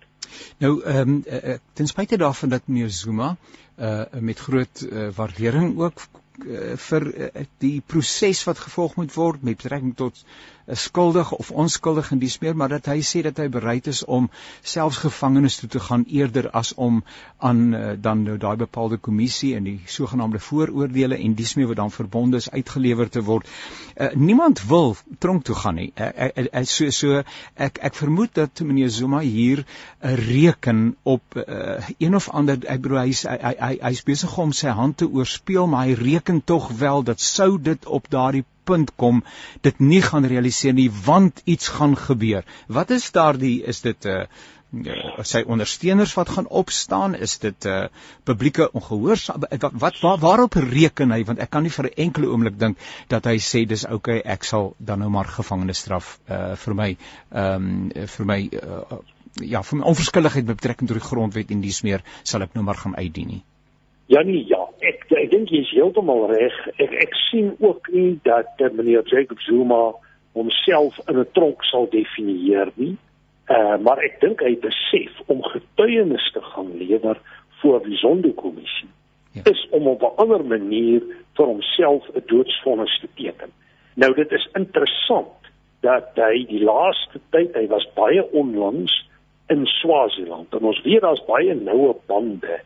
Nou 0.58 0.82
ehm 0.82 1.08
um, 1.08 1.24
uh, 1.26 1.56
ten 1.72 1.86
spyte 1.86 2.16
daarvan 2.16 2.48
dat 2.48 2.66
meneer 2.66 2.88
Zuma 2.88 3.36
uh 3.78 4.04
met 4.20 4.38
groot 4.38 4.80
uh, 4.92 5.08
waardering 5.16 5.78
ook 5.78 6.00
uh, 6.46 6.76
vir 6.76 7.02
uh, 7.14 7.44
die 7.58 7.82
proses 7.86 8.44
wat 8.44 8.58
gevolg 8.58 8.96
moet 8.96 9.14
word 9.14 9.42
met 9.42 9.56
betrekking 9.56 9.96
tot 9.96 10.24
skuldig 10.72 11.32
of 11.32 11.50
onskuldig 11.50 12.10
en 12.12 12.18
dis 12.18 12.38
meer 12.38 12.56
maar 12.56 12.68
dat 12.68 12.86
hy 12.86 13.00
sê 13.00 13.22
dat 13.24 13.38
hy 13.40 13.48
bereid 13.48 13.86
is 13.86 14.04
om 14.04 14.28
selfs 14.62 15.00
gevangenes 15.04 15.56
toe 15.60 15.68
te 15.68 15.80
gaan 15.80 16.04
eerder 16.08 16.50
as 16.50 16.74
om 16.74 17.02
aan 17.38 17.62
uh, 17.74 17.92
dan 17.96 18.22
nou 18.22 18.36
daai 18.36 18.56
bepaalde 18.56 18.96
kommissie 18.96 19.54
en 19.56 19.64
die 19.64 19.78
sogenaamde 19.86 20.38
vooroordeele 20.38 21.16
en 21.16 21.34
dis 21.34 21.54
meer 21.54 21.70
wat 21.70 21.80
dan 21.80 21.90
verbonde 21.90 22.36
is 22.36 22.50
uitgelewer 22.50 23.08
te 23.08 23.22
word. 23.22 23.48
Uh, 23.96 24.12
niemand 24.14 24.62
wil 24.68 24.96
tronk 25.18 25.44
toe 25.44 25.54
gaan 25.54 25.78
nie. 25.80 25.92
Uh, 25.96 26.28
uh, 26.28 26.46
uh, 26.52 26.64
so 26.64 26.90
so 26.90 27.22
ek 27.54 27.80
ek 27.88 27.94
vermoed 27.94 28.34
dat 28.34 28.60
meneer 28.60 28.90
Zuma 28.90 29.20
hier 29.20 29.64
'n 29.64 30.08
uh, 30.08 30.14
reken 30.28 30.96
op 31.02 31.22
uh, 31.36 31.88
een 31.98 32.14
of 32.14 32.28
ander 32.28 32.58
ek 32.66 32.80
bedoel 32.80 32.98
hy's 33.06 33.24
hy 33.24 33.54
hy 33.58 33.72
hy's 33.80 34.02
besig 34.02 34.38
om 34.38 34.52
sy 34.52 34.68
hand 34.68 34.96
te 34.96 35.08
oorspeel 35.08 35.66
maar 35.66 35.86
hy 35.86 35.94
reken 35.94 36.44
tog 36.44 36.70
wel 36.78 37.02
dat 37.02 37.20
sou 37.20 37.58
dit 37.62 37.86
op 37.86 38.10
daardie 38.10 38.44
punt 38.70 38.94
kom 38.96 39.24
dit 39.66 39.80
nie 39.80 40.02
gaan 40.10 40.28
realiseer 40.34 40.76
nie 40.76 40.90
want 41.04 41.42
iets 41.44 41.72
gaan 41.78 41.96
gebeur. 41.96 42.46
Wat 42.66 42.90
is 42.90 43.10
daardie 43.16 43.56
is 43.74 43.80
dit 43.86 44.04
'n 44.04 44.20
uh, 44.20 44.26
uh, 44.72 45.24
sy 45.24 45.42
ondersteuners 45.48 46.12
wat 46.18 46.28
gaan 46.36 46.48
opstaan 46.48 47.14
is 47.14 47.38
dit 47.38 47.64
'n 47.64 47.68
uh, 47.68 47.86
publieke 48.24 48.70
ongehoorsaam 48.72 49.40
wat, 49.40 49.72
wat 49.72 50.00
waar, 50.00 50.18
waarop 50.18 50.54
reken 50.54 51.10
hy 51.10 51.24
want 51.24 51.38
ek 51.38 51.50
kan 51.50 51.62
nie 51.62 51.72
vir 51.72 51.84
'n 51.84 52.00
enkele 52.06 52.28
oomblik 52.28 52.58
dink 52.58 52.78
dat 53.08 53.24
hy 53.24 53.38
sê 53.38 53.66
dis 53.66 53.86
oukei 53.86 54.18
okay, 54.18 54.32
ek 54.32 54.44
sal 54.44 54.74
dan 54.78 54.98
nou 54.98 55.10
maar 55.10 55.26
gevangenisstraf 55.26 56.18
uh, 56.28 56.56
vir 56.56 56.74
my 56.74 56.96
ehm 57.30 57.54
um, 57.54 58.06
vir 58.16 58.26
my 58.26 58.40
uh, 58.62 58.98
ja 59.40 59.62
vir 59.62 59.78
my 59.78 59.84
onverskilligheid 59.84 60.46
met 60.46 60.56
betrekking 60.56 60.88
tot 60.88 61.00
die 61.00 61.08
grondwet 61.08 61.50
en 61.50 61.60
dies 61.60 61.82
meer 61.82 62.02
sal 62.22 62.42
ek 62.42 62.54
nou 62.54 62.64
maar 62.64 62.76
gaan 62.76 62.96
uitdien 62.96 63.28
nie. 63.28 63.44
Janie, 64.08 64.46
ja, 64.48 64.62
ek 64.80 65.02
ek 65.12 65.30
dink 65.30 65.50
jy 65.52 65.60
is 65.66 65.70
heeltemal 65.76 66.30
reg. 66.30 66.54
Ek 66.80 66.94
ek 67.04 67.16
sien 67.28 67.50
ook 67.60 67.90
nie 67.92 68.14
dat 68.24 68.62
uh, 68.64 68.70
meneer 68.72 69.04
Jacob 69.04 69.40
Zuma 69.44 69.92
homself 70.32 70.96
in 71.08 71.18
'n 71.20 71.28
tronk 71.36 71.64
sal 71.68 71.88
definieer 71.92 72.72
nie. 72.80 72.96
Uh 73.52 73.76
maar 73.84 74.00
ek 74.04 74.20
dink 74.20 74.40
hy 74.40 74.54
besef 74.64 75.12
om 75.26 75.42
getuienis 75.44 76.24
te 76.32 76.40
gaan 76.40 76.72
lewer 76.80 77.20
voor 77.60 77.84
die 77.84 77.96
sondekommissie 78.00 78.88
ja. 79.36 79.42
is 79.52 79.66
om 79.70 79.86
op 79.92 80.02
'n 80.02 80.16
ander 80.16 80.44
manier 80.44 81.02
vir 81.36 81.46
homself 81.46 82.08
'n 82.14 82.24
doodsvonnis 82.26 82.98
te 83.00 83.08
teken. 83.14 83.52
Nou 83.94 84.14
dit 84.14 84.32
is 84.32 84.48
interessant 84.52 85.36
dat 85.80 86.10
hy 86.14 86.46
die 86.48 86.64
laaste 86.64 87.20
tyd, 87.30 87.54
hy 87.54 87.66
was 87.66 87.88
baie 87.94 88.24
onlangs 88.32 89.08
in 89.48 89.66
Swaziland 89.66 90.54
en 90.54 90.64
ons 90.64 90.82
weet 90.82 91.00
daar's 91.00 91.24
baie 91.26 91.54
noue 91.54 91.94
bande 92.06 92.60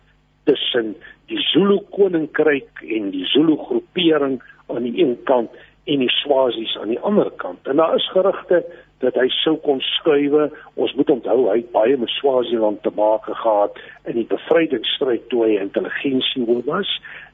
tussen 0.44 0.94
die 1.30 1.40
Zulu 1.52 1.78
koninkryk 1.94 2.82
en 2.82 3.10
die 3.14 3.26
Zulu 3.30 3.56
groepering 3.56 4.40
aan 4.66 4.86
die 4.88 4.96
een 5.02 5.16
kant 5.28 5.50
en 5.84 5.98
die 5.98 6.10
Swazis 6.10 6.76
aan 6.78 6.92
die 6.94 7.00
ander 7.00 7.30
kant. 7.42 7.66
En 7.66 7.76
daar 7.76 7.94
is 7.96 8.10
gerugte 8.10 8.62
dat 9.02 9.16
hy 9.18 9.26
sou 9.42 9.56
kon 9.64 9.80
skuwe. 9.82 10.46
Ons 10.74 10.94
moet 10.98 11.10
onthou 11.10 11.48
hy 11.48 11.58
het 11.58 11.72
baie 11.74 11.96
met 11.98 12.12
Swaziland 12.18 12.82
te 12.82 12.92
maak 12.94 13.26
gehad 13.26 13.78
in 14.06 14.20
die 14.20 14.28
bevrydingsstryd 14.30 15.28
toe 15.32 15.44
hy 15.46 15.58
intelligensie 15.58 16.46
was. 16.68 16.90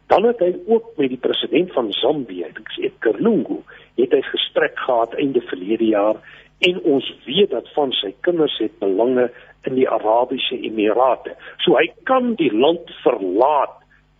Dan 0.08 0.24
het 0.24 0.40
hy 0.40 0.54
ook 0.66 0.94
met 0.96 1.12
die 1.12 1.20
president 1.20 1.72
van 1.76 1.92
Zambië, 1.92 2.46
ek 2.48 2.72
sê 2.78 2.88
Kerlungu, 3.04 3.60
het 4.00 4.14
hy 4.16 4.22
gesprek 4.30 4.78
gehad 4.80 5.16
einde 5.20 5.42
verlede 5.50 5.90
jaar 5.92 6.16
en 6.64 6.80
ons 6.82 7.06
weet 7.26 7.52
dat 7.52 7.68
van 7.76 7.92
sy 8.00 8.14
kinders 8.26 8.56
het 8.58 8.78
belange 8.80 9.28
in 9.66 9.74
die 9.74 9.88
Arabiese 9.88 10.54
Emirate. 10.54 11.34
So 11.64 11.76
hy 11.78 11.88
kan 12.04 12.34
die 12.38 12.52
land 12.54 12.90
verlaat 13.02 13.74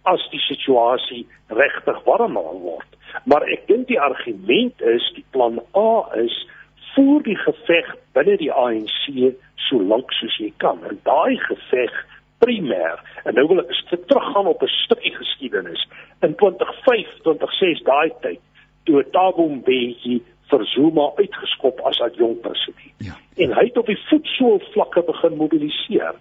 as 0.08 0.22
die 0.32 0.42
situasie 0.46 1.26
regtig 1.48 1.98
warm 2.06 2.38
word. 2.38 2.88
Maar 3.24 3.44
ek 3.52 3.66
dink 3.68 3.88
die 3.88 4.00
argument 4.00 4.80
is 4.80 5.04
die 5.16 5.24
plan 5.32 5.60
A 5.76 5.90
is 6.20 6.34
voer 6.94 7.22
die 7.26 7.38
geveg 7.38 7.90
binne 8.16 8.36
die 8.40 8.52
ANC 8.52 9.34
so 9.68 9.80
lank 9.80 10.12
soos 10.16 10.36
jy 10.40 10.50
kan. 10.62 10.80
En 10.88 11.00
daai 11.06 11.36
geveg 11.46 11.94
primêr 12.42 13.00
en 13.26 13.34
nou 13.34 13.46
wil 13.50 13.62
ek 13.64 13.72
teruggaan 13.90 14.46
op 14.46 14.62
'n 14.62 14.74
stukkie 14.84 15.14
geskiedenis 15.14 15.82
in 16.22 16.34
2005 16.34 17.08
2006 17.24 17.82
daai 17.82 18.10
tyd 18.22 18.40
toe 18.84 19.04
Thabo 19.10 19.48
Mbeki 19.48 20.22
vir 20.50 20.64
Zuma 20.72 21.10
uitgeskop 21.16 21.80
as 21.80 22.00
adjunkt 22.00 22.40
president. 22.40 22.94
Ja. 22.98 23.14
En 23.36 23.54
hy 23.54 23.64
het 23.68 23.78
op 23.78 23.86
die 23.86 24.00
voetsool 24.08 24.60
vlakke 24.72 25.02
begin 25.06 25.36
mobiliseer 25.36 26.14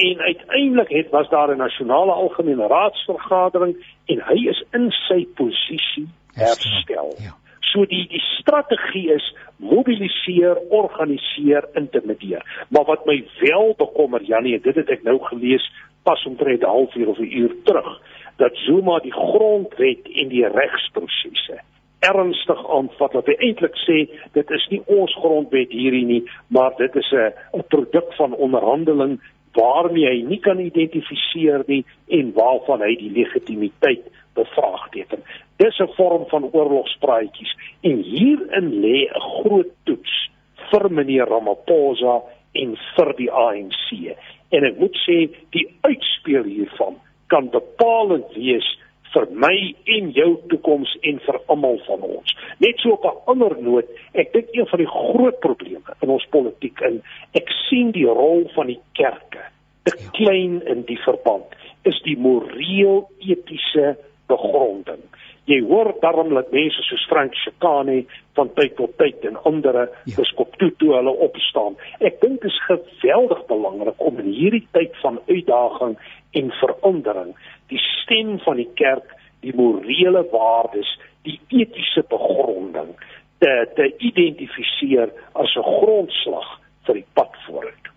en 0.00 0.18
uiteindelik 0.18 0.88
het 0.88 1.10
was 1.10 1.28
daar 1.28 1.50
'n 1.54 1.56
nasionale 1.56 2.12
algemene 2.12 2.66
raadsvergadering 2.66 3.76
en 4.06 4.22
hy 4.24 4.48
is 4.48 4.64
in 4.72 4.90
sy 4.90 5.26
posisie 5.34 6.08
herstel. 6.34 7.14
Ja. 7.18 7.34
So 7.60 7.84
die 7.86 8.06
die 8.08 8.22
strategie 8.40 9.12
is 9.12 9.34
mobiliseer, 9.56 10.56
organiseer, 10.68 11.68
intimideer. 11.72 12.66
Maar 12.68 12.84
wat 12.84 13.06
my 13.06 13.24
wel 13.40 13.74
bekommer 13.76 14.22
Janie, 14.22 14.60
dit 14.60 14.74
het 14.74 14.88
ek 14.90 15.02
nou 15.02 15.18
gelees 15.22 15.72
pas 16.02 16.24
omtrent 16.24 16.62
'n 16.62 16.66
halfuur 16.66 17.08
of 17.08 17.18
'n 17.18 17.32
uur 17.32 17.54
terug 17.64 18.00
dat 18.36 18.56
Zuma 18.56 18.98
die 18.98 19.12
grondwet 19.12 20.08
en 20.12 20.28
die 20.28 20.46
regsprosesse 20.48 21.60
ernstig 22.00 22.60
aanvat 22.76 23.12
wat 23.12 23.26
hy 23.26 23.36
eintlik 23.38 23.76
sê 23.86 23.98
dit 24.32 24.50
is 24.50 24.66
nie 24.70 24.80
ons 24.86 25.12
grondwet 25.22 25.72
hierdie 25.72 26.06
nie 26.06 26.22
maar 26.48 26.72
dit 26.78 26.96
is 26.96 27.12
'n 27.12 27.32
'n 27.58 27.64
produk 27.68 28.14
van 28.16 28.34
onderhandeling 28.34 29.20
waarmee 29.52 30.06
hy 30.06 30.22
nie 30.22 30.40
kan 30.40 30.60
identifiseer 30.60 31.64
nie 31.66 31.84
en 32.08 32.32
waarvan 32.32 32.80
hy 32.80 32.94
die 32.96 33.10
legitimiteit 33.10 34.06
bevraagteken. 34.38 35.22
Dis 35.56 35.78
'n 35.78 35.94
vorm 35.96 36.24
van 36.28 36.50
oorlogspraatjies 36.52 37.56
en 37.80 37.96
hierin 38.02 38.70
lê 38.80 39.08
'n 39.08 39.20
groot 39.20 39.72
toets 39.84 40.30
vir 40.70 40.90
meneer 40.90 41.26
Ramaphosa 41.26 42.22
en 42.52 42.76
vir 42.96 43.14
die 43.16 43.30
ANC. 43.30 44.16
En 44.50 44.64
ek 44.64 44.78
moet 44.78 44.96
sê 45.06 45.30
die 45.50 45.68
uitspeel 45.80 46.44
hiervan 46.44 46.94
kan 47.26 47.50
bepalend 47.50 48.34
wees 48.34 48.78
vir 49.14 49.26
my 49.44 49.56
en 49.96 50.10
jou 50.14 50.30
toekoms 50.52 50.92
en 51.02 51.20
vir 51.26 51.38
almal 51.52 51.78
van 51.86 52.04
ons. 52.06 52.34
Net 52.62 52.78
so 52.78 52.94
op 52.96 53.04
'n 53.04 53.30
ander 53.32 53.56
noot, 53.62 53.88
ek 54.14 54.32
dink 54.32 54.48
een 54.52 54.66
van 54.66 54.78
die 54.78 54.90
groot 54.90 55.40
probleme 55.40 55.96
in 56.02 56.08
ons 56.08 56.26
politiek 56.30 56.80
in 56.80 57.02
ek 57.34 57.48
sien 57.68 57.90
die 57.90 58.06
rol 58.06 58.48
van 58.54 58.66
die 58.66 58.80
kerke 58.92 59.42
te 59.82 59.96
ja. 59.98 60.10
klein 60.12 60.62
in 60.66 60.82
die 60.86 60.98
verband 60.98 61.54
is 61.82 62.00
die 62.02 62.16
moreel 62.16 63.08
etiese 63.18 63.96
begronding. 64.26 65.02
Jy 65.50 65.58
hoor 65.66 65.90
daarom 66.02 66.30
dat 66.34 66.52
mense 66.54 66.82
soos 66.86 67.04
Frank 67.10 67.34
Chikane 67.34 68.04
van 68.38 68.52
tyd 68.54 68.76
tot 68.78 68.92
tyd 69.00 69.24
en 69.26 69.38
ander 69.48 69.80
ja. 69.82 70.14
biskop 70.14 70.54
Tutu 70.60 70.92
hulle 70.94 71.14
opstaan. 71.26 71.78
Ek 71.98 72.20
dink 72.22 72.38
dit 72.44 72.50
is 72.52 72.60
geweldig 72.68 73.42
belangrik 73.50 73.98
om 73.98 74.20
in 74.22 74.30
hierdie 74.30 74.66
tyd 74.76 74.94
van 75.02 75.18
uitdaging 75.26 75.96
en 76.38 76.52
verandering 76.60 77.32
die 77.72 77.82
stem 77.82 78.36
van 78.44 78.60
die 78.62 78.68
kerk, 78.78 79.16
die 79.42 79.54
morele 79.56 80.22
waardes, 80.30 80.90
die 81.26 81.40
etiese 81.48 82.04
begronding 82.08 82.94
te 83.42 83.52
te 83.74 83.90
identifiseer 83.98 85.10
as 85.34 85.56
'n 85.56 85.70
grondslag 85.80 86.60
vir 86.86 86.94
die 87.00 87.08
pad 87.14 87.34
vorentoe. 87.46 87.89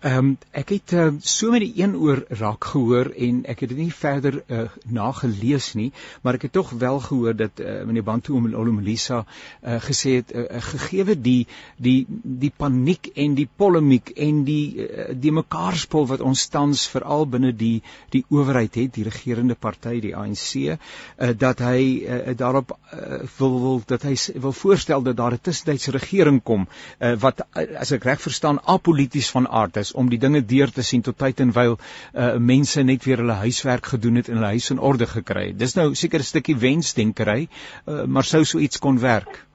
Ehm 0.00 0.16
um, 0.16 0.28
ek 0.56 0.70
het 0.72 0.92
uh, 0.96 1.08
so 1.20 1.50
met 1.52 1.60
die 1.60 1.82
een 1.82 1.92
oor 1.92 2.22
raak 2.38 2.64
gehoor 2.70 3.10
en 3.20 3.42
ek 3.52 3.60
het 3.60 3.68
dit 3.74 3.80
nie 3.82 3.92
verder 3.92 4.38
uh, 4.48 4.62
nagelees 4.88 5.74
nie, 5.76 5.90
maar 6.24 6.38
ek 6.38 6.46
het 6.46 6.54
tog 6.56 6.70
wel 6.80 7.00
gehoor 7.04 7.36
dat 7.36 7.60
uh, 7.60 7.82
meneer 7.84 8.06
Bantu 8.06 8.32
Olomelisa 8.32 9.18
uh, 9.26 9.76
gesê 9.84 10.14
het 10.22 10.32
uh, 10.32 10.46
gegeewe 10.70 11.18
die 11.20 11.44
die 11.76 12.06
die 12.08 12.52
paniek 12.56 13.10
en 13.12 13.34
die 13.36 13.44
polemiek 13.44 14.14
en 14.16 14.38
die 14.48 14.86
uh, 14.86 15.10
die 15.12 15.34
mekaarspel 15.36 16.08
wat 16.14 16.24
ons 16.24 16.46
tans 16.48 16.86
veral 16.88 17.28
binne 17.28 17.52
die 17.52 17.82
die 18.16 18.24
owerheid 18.32 18.80
het, 18.80 18.94
die 18.96 19.04
regerende 19.04 19.54
party, 19.54 19.98
die 20.00 20.14
ANC, 20.16 20.64
uh, 20.64 21.30
dat 21.36 21.60
hy 21.60 21.82
uh, 22.00 22.32
daarop 22.40 22.72
uh, 22.72 23.20
wil 23.36 23.60
wil 23.66 23.84
dat 23.84 24.08
hy 24.08 24.16
wil 24.40 24.56
voorstel 24.62 25.04
dat 25.04 25.20
daar 25.20 25.36
'n 25.36 25.44
tussentydse 25.44 25.92
regering 25.92 26.40
kom 26.42 26.64
uh, 26.64 27.14
wat 27.20 27.44
as 27.52 27.92
ek 27.92 28.08
reg 28.08 28.20
verstaan 28.24 28.64
apolities 28.64 29.28
van 29.36 29.44
aard 29.48 29.76
is 29.76 29.88
is 29.90 29.96
om 29.98 30.10
die 30.10 30.18
dinge 30.18 30.42
deur 30.46 30.70
te 30.70 30.82
sien 30.86 31.02
tot 31.02 31.18
tyd 31.18 31.40
en 31.40 31.52
wyl 31.54 31.76
uh, 31.76 32.36
mense 32.38 32.82
net 32.82 33.04
weer 33.06 33.22
hulle 33.22 33.38
huiswerk 33.42 33.92
gedoen 33.94 34.20
het 34.20 34.28
en 34.28 34.38
hulle 34.38 34.54
huis 34.54 34.70
in 34.70 34.78
orde 34.78 35.06
gekry 35.06 35.50
het. 35.50 35.58
Dis 35.58 35.76
nou 35.76 35.94
seker 35.94 36.20
'n 36.20 36.30
stukkie 36.30 36.56
wensdenkery, 36.56 37.48
uh, 37.86 38.04
maar 38.06 38.24
sou 38.24 38.44
so 38.44 38.58
iets 38.58 38.78
kon 38.78 39.00
werk. 39.00 39.46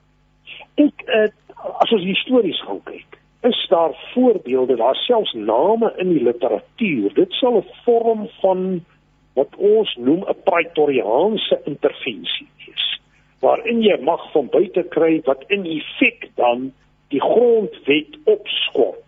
Ek 0.76 1.06
uh, 1.08 1.28
as 1.80 1.92
ons 1.92 2.04
histories 2.04 2.60
gaan 2.66 2.82
kyk, 2.84 3.18
is 3.42 3.66
daar 3.70 3.94
voorbeelde, 4.14 4.76
daar 4.76 4.96
selfs 5.06 5.32
name 5.34 5.92
in 5.98 6.12
die 6.12 6.22
literatuur. 6.22 7.14
Dit 7.14 7.32
sal 7.40 7.58
'n 7.58 7.66
vorm 7.84 8.28
van 8.42 8.84
wat 9.34 9.56
ons 9.56 9.96
noem 9.96 10.24
'n 10.24 10.42
praetoriaanse 10.44 11.60
intervensie 11.64 12.48
wees 12.58 13.00
waarin 13.40 13.82
jy 13.82 13.96
mag 14.02 14.32
van 14.32 14.48
buite 14.48 14.82
kry 14.90 15.20
wat 15.24 15.44
in 15.48 15.66
effek 15.66 16.30
dan 16.36 16.72
die 17.12 17.20
grondwet 17.20 18.16
opskort 18.24 19.05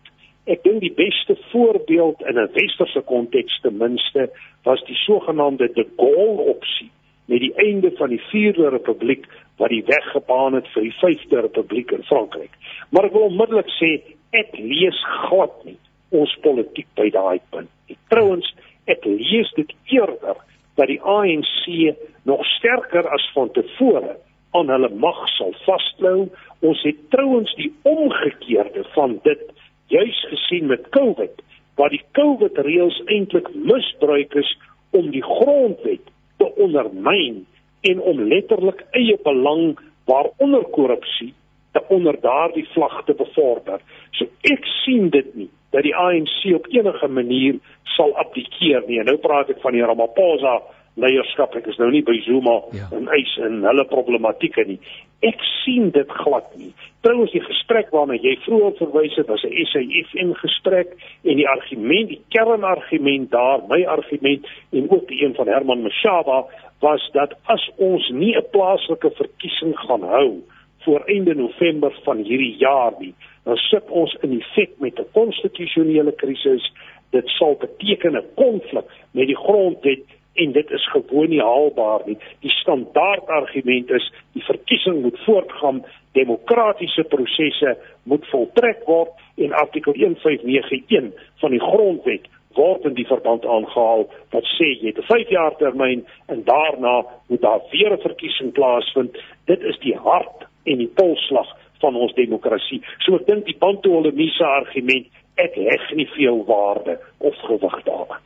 Ek 0.48 0.62
dink 0.64 0.80
die 0.80 0.94
beste 0.96 1.36
voorbeeld 1.50 2.22
in 2.24 2.38
'n 2.40 2.52
westerse 2.52 3.00
konteks 3.00 3.60
ten 3.60 3.76
minste 3.76 4.30
was 4.64 4.84
die 4.84 4.96
sogenaamde 4.96 5.72
De 5.72 5.86
Gaulle 5.96 6.42
opsie 6.54 6.90
met 7.26 7.40
die 7.40 7.54
einde 7.54 7.90
van 7.96 8.08
die 8.08 8.22
4de 8.32 8.68
republiek 8.68 9.26
wat 9.56 9.68
die 9.68 9.84
weg 9.84 10.10
gebaan 10.10 10.54
het 10.54 10.68
vir 10.68 10.82
die 10.82 10.94
5de 11.02 11.40
republiek 11.40 11.90
in 11.90 12.02
Frankryk. 12.02 12.50
Maar 12.90 13.04
ek 13.04 13.12
wil 13.12 13.28
onmiddellik 13.28 13.68
sê 13.76 13.90
ek 14.30 14.56
lees 14.56 15.02
glad 15.28 15.64
nie 15.64 15.76
ons 16.08 16.36
politiek 16.40 16.88
by 16.94 17.10
daai 17.10 17.40
punt 17.50 17.68
nie. 17.88 17.98
Trouwens, 18.08 18.48
ek 18.86 19.04
lees 19.04 19.52
dit 19.56 19.74
eerder 19.92 20.36
dat 20.80 20.88
die 20.88 21.02
ANC 21.02 21.94
nog 22.22 22.46
sterker 22.56 23.08
as 23.08 23.30
van 23.34 23.52
tevore 23.52 24.16
aan 24.56 24.72
hulle 24.72 24.88
mag 24.88 25.28
sal 25.36 25.52
vasklou. 25.66 26.30
Ons 26.60 26.82
het 26.82 27.10
trouwens 27.10 27.54
die 27.60 27.72
omgekeerde 27.82 28.84
van 28.94 29.20
dit 29.22 29.42
juis 29.88 30.20
gesien 30.30 30.66
met 30.66 30.88
COVID, 30.94 31.42
waar 31.78 31.92
die 31.94 32.02
COVID 32.18 32.58
reëls 32.66 32.98
eintlik 33.06 33.48
misbruik 33.54 34.34
is 34.34 34.50
om 34.90 35.10
die 35.14 35.24
grondwet 35.24 36.04
te 36.38 36.48
ondermyn 36.56 37.44
en 37.80 38.00
om 38.00 38.24
letterlik 38.30 38.84
eie 38.98 39.18
belang 39.24 39.78
waaronder 40.08 40.64
korrupsie 40.74 41.32
te 41.72 41.82
onder 41.88 42.16
daardie 42.20 42.66
vlag 42.72 43.04
te 43.04 43.14
bevorder. 43.14 43.80
So 44.16 44.26
ek 44.50 44.66
sien 44.82 45.10
dit 45.14 45.34
nie 45.34 45.50
dat 45.74 45.84
die 45.84 45.94
ANC 45.96 46.40
op 46.56 46.66
enige 46.72 47.08
manier 47.12 47.58
sal 47.96 48.14
abdikeer 48.16 48.86
nie. 48.88 49.02
Nou 49.04 49.18
praat 49.20 49.52
ek 49.52 49.60
van 49.64 49.76
die 49.76 49.84
Ramaphosa 49.84 50.58
leierskap. 50.98 51.54
Ek 51.60 51.68
is 51.70 51.78
nou 51.80 51.90
nie 51.92 52.02
by 52.06 52.16
Zuma 52.26 52.56
ja. 52.74 52.88
en 52.96 53.10
eis 53.14 53.34
en 53.44 53.60
hulle 53.68 53.84
problematieke 53.90 54.64
nie. 54.68 54.78
Ek 55.20 55.40
sien 55.64 55.90
dit 55.90 56.10
glad 56.10 56.46
nie. 56.54 56.70
Trouwens 57.02 57.32
die 57.34 57.42
gesprek 57.42 57.90
waarna 57.90 58.14
jy 58.22 58.36
vroeër 58.44 58.76
verwys 58.78 59.16
het, 59.18 59.26
was 59.26 59.42
'n 59.42 59.64
SAFM 59.70 60.32
gesprek 60.32 60.94
en 61.24 61.36
die 61.36 61.48
argument, 61.48 62.08
die 62.08 62.22
kernargument 62.28 63.30
daar, 63.30 63.60
my 63.68 63.84
argument 63.84 64.46
en 64.70 64.90
ook 64.90 65.08
die 65.08 65.24
een 65.24 65.34
van 65.34 65.46
Herman 65.46 65.82
Mashaba 65.82 66.46
was 66.80 67.10
dat 67.12 67.34
as 67.44 67.70
ons 67.76 68.08
nie 68.10 68.36
'n 68.36 68.46
plaaslike 68.50 69.10
verkiesing 69.10 69.78
gaan 69.78 70.02
hou 70.02 70.42
voor 70.84 71.02
einde 71.06 71.34
November 71.34 71.92
van 72.02 72.16
hierdie 72.16 72.56
jaar 72.56 72.92
nie, 72.98 73.14
dan 73.44 73.56
sit 73.56 73.90
ons 73.90 74.16
in 74.20 74.40
effek 74.40 74.70
met 74.78 74.98
'n 74.98 75.10
konstitusionele 75.12 76.12
krisis. 76.12 76.72
Dit 77.10 77.28
sal 77.28 77.56
beteken 77.58 78.16
'n 78.16 78.26
konflik 78.34 78.86
met 79.10 79.26
die 79.26 79.36
grondwet 79.36 80.04
en 80.38 80.52
dit 80.52 80.70
is 80.70 80.88
gewoon 80.90 81.28
nie 81.28 81.42
haalbaar 81.42 82.04
nie. 82.06 82.16
Die 82.44 82.50
standaard 82.50 83.26
argument 83.26 83.90
is 83.90 84.06
die 84.32 84.44
verkiesing 84.44 85.02
moet 85.02 85.18
voortgaan, 85.24 85.84
demokratiese 86.12 87.04
prosesse 87.10 87.76
moet 88.02 88.26
voltrek 88.30 88.84
word 88.86 89.10
en 89.36 89.52
artikel 89.52 89.94
1591 89.98 91.30
van 91.42 91.54
die 91.54 91.62
grondwet 91.62 92.26
word 92.58 92.86
in 92.88 92.94
die 92.98 93.06
verband 93.06 93.46
aangehaal 93.46 94.06
wat 94.34 94.46
sê 94.56 94.70
jy 94.80 94.90
het 94.90 94.98
'n 94.98 95.10
5 95.10 95.28
jaar 95.30 95.54
termyn 95.56 96.06
en 96.26 96.44
daarna 96.44 97.04
moet 97.28 97.42
daar 97.42 97.62
weer 97.70 97.92
'n 97.92 98.06
verkiesing 98.08 98.52
plaasvind. 98.52 99.18
Dit 99.46 99.62
is 99.62 99.78
die 99.78 99.96
hart 99.96 100.46
en 100.64 100.78
die 100.78 100.92
polslag 100.94 101.48
van 101.80 101.96
ons 101.96 102.14
demokrasie. 102.14 102.82
So 102.98 103.14
ek 103.14 103.26
dink 103.26 103.44
die 103.44 103.58
Bantu-Holomisa 103.58 104.44
argument 104.44 105.06
ek 105.36 105.54
heg 105.54 105.94
nie 105.94 106.08
veel 106.16 106.44
waarde 106.44 106.98
of 107.18 107.34
gewig 107.48 107.82
daaraan. 107.82 108.24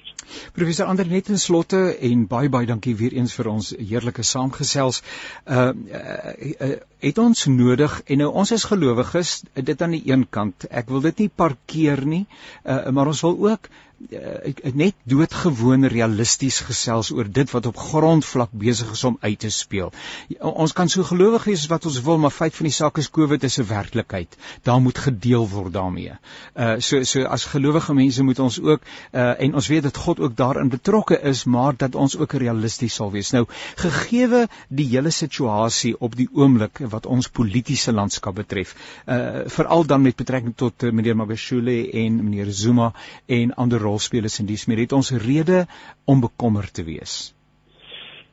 Professor 0.53 0.87
Ander 0.87 1.07
net 1.07 1.29
in 1.29 1.39
slotte 1.39 1.81
en 2.09 2.27
baie 2.27 2.49
baie 2.53 2.67
dankie 2.67 2.95
weer 2.97 3.13
eens 3.17 3.35
vir 3.37 3.49
ons 3.53 3.73
heerlike 3.79 4.23
saamgesels. 4.23 5.03
Uh, 5.47 5.71
uh, 6.01 6.55
uh 6.69 6.73
het 7.03 7.19
ons 7.19 7.47
nodig 7.51 7.95
en 8.07 8.21
nou 8.23 8.29
ons 8.43 8.53
is 8.55 8.65
gelowiges 8.71 9.31
dit 9.55 9.81
aan 9.83 9.97
die 9.97 10.05
een 10.07 10.23
kant. 10.31 10.69
Ek 10.71 10.93
wil 10.95 11.03
dit 11.03 11.25
nie 11.25 11.33
parkeer 11.43 12.05
nie, 12.07 12.27
uh, 12.63 12.93
maar 12.95 13.11
ons 13.11 13.23
wil 13.27 13.35
ook 13.49 13.67
uh, 14.11 14.73
net 14.75 14.95
doodgewoon 15.11 15.87
realisties 15.91 16.61
gesels 16.67 17.11
oor 17.11 17.27
dit 17.27 17.51
wat 17.51 17.67
op 17.67 17.77
grondvlak 17.77 18.55
besig 18.65 18.93
is 18.95 19.05
om 19.05 19.19
uit 19.21 19.39
te 19.39 19.51
speel. 19.51 19.93
Ons 20.39 20.75
kan 20.79 20.89
so 20.89 21.03
gelowig 21.07 21.45
wees 21.51 21.67
wat 21.71 21.87
ons 21.91 22.01
wil, 22.07 22.19
maar 22.23 22.35
feit 22.35 22.55
van 22.55 22.69
die 22.71 22.75
saak 22.75 22.99
is 23.03 23.11
COVID 23.11 23.45
is 23.45 23.59
'n 23.59 23.67
werklikheid. 23.67 24.37
Daar 24.63 24.81
moet 24.81 24.99
gedeel 24.99 25.49
word 25.49 25.73
daarmee. 25.73 26.19
Uh 26.55 26.79
so 26.79 27.03
so 27.05 27.25
as 27.25 27.45
gelowige 27.45 27.95
mense 27.95 28.23
moet 28.23 28.39
ons 28.39 28.61
ook 28.61 28.82
uh 29.13 29.33
en 29.43 29.55
ons 29.59 29.69
weet 29.69 29.83
dat 29.83 29.97
God 29.97 30.21
ook 30.21 30.37
daarin 30.37 30.69
betrokke 30.69 31.19
is, 31.31 31.45
maar 31.45 31.77
dat 31.77 31.95
ons 31.95 32.17
ook 32.19 32.33
realisties 32.33 32.95
sal 32.95 33.11
wees. 33.11 33.33
Nou, 33.33 33.45
gegeewe 33.77 34.47
die 34.69 34.87
hele 34.93 35.11
situasie 35.11 35.95
op 35.99 36.17
die 36.17 36.29
oomblik 36.33 36.83
wat 36.95 37.07
ons 37.07 37.29
politieke 37.29 37.93
landskap 37.93 38.35
betref, 38.35 38.75
uh 39.07 39.45
veral 39.47 39.87
dan 39.87 40.03
met 40.03 40.17
betrekking 40.17 40.57
tot 40.57 40.83
uh, 40.83 40.91
meneer 40.91 41.17
Magashule 41.17 41.91
en 42.05 42.23
meneer 42.25 42.51
Zuma 42.51 42.93
en 43.27 43.55
ander 43.55 43.81
rolspelers 43.81 44.41
in 44.41 44.47
dies 44.47 44.67
meer 44.67 44.85
het 44.85 44.93
ons 44.93 45.11
rede 45.11 45.67
om 46.05 46.21
bekommerd 46.21 46.75
te 46.75 46.85
wees. 46.85 47.35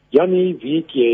Jannie, 0.09 0.55
weet 0.61 0.93
jy, 0.97 1.13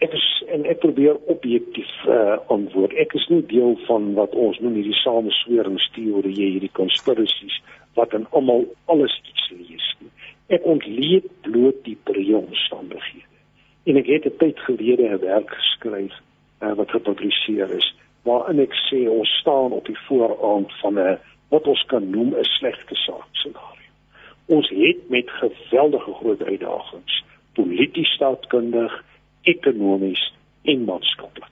ek 0.00 0.14
is 0.16 0.26
en 0.54 0.64
ek 0.70 0.80
probeer 0.80 1.18
objektief 1.32 1.90
uh, 2.08 2.38
antwoord. 2.52 2.94
Ek 3.02 3.12
is 3.18 3.26
nie 3.32 3.42
deel 3.50 3.76
van 3.86 4.14
wat 4.16 4.32
ons 4.32 4.58
noem 4.64 4.78
hierdie 4.80 4.96
samesweringsteorieë, 5.02 6.48
hierdie 6.56 6.72
konspirasies 6.76 7.60
wat 7.94 8.14
aan 8.14 8.26
almal 8.30 8.66
alles 8.84 9.20
iets 9.28 9.50
lees 9.50 9.96
nie. 9.98 10.10
Ek 10.46 10.64
ontleed 10.64 11.26
bloot 11.46 11.84
die 11.84 11.98
breë 12.04 12.36
omstandighede. 12.36 13.38
En 13.84 13.96
ek 13.96 14.06
het 14.06 14.26
'n 14.26 14.36
tyd 14.38 14.58
gelede 14.58 15.08
'n 15.08 15.18
werk 15.18 15.50
geskryf 15.50 16.14
uh, 16.62 16.74
wat 16.74 16.90
gepubliseer 16.90 17.70
is 17.70 17.94
waarin 18.22 18.60
ek 18.60 18.74
sê 18.88 19.08
ons 19.08 19.30
staan 19.40 19.72
op 19.72 19.86
die 19.86 19.98
vooraand 20.06 20.72
van 20.80 20.98
'n 20.98 21.18
wat 21.48 21.66
ons 21.66 21.84
kan 21.92 22.10
noem 22.10 22.34
'n 22.34 22.44
slegte 22.44 22.94
saak 22.94 23.28
scenario. 23.32 23.90
Ons 24.46 24.68
het 24.68 25.08
met 25.08 25.30
geweldige 25.30 26.12
groot 26.12 26.42
uitdagings, 26.42 27.24
polities 27.52 28.08
staatkundig, 28.08 29.04
ekonomies 29.42 30.32
en 30.62 30.84
maatskaplik. 30.84 31.49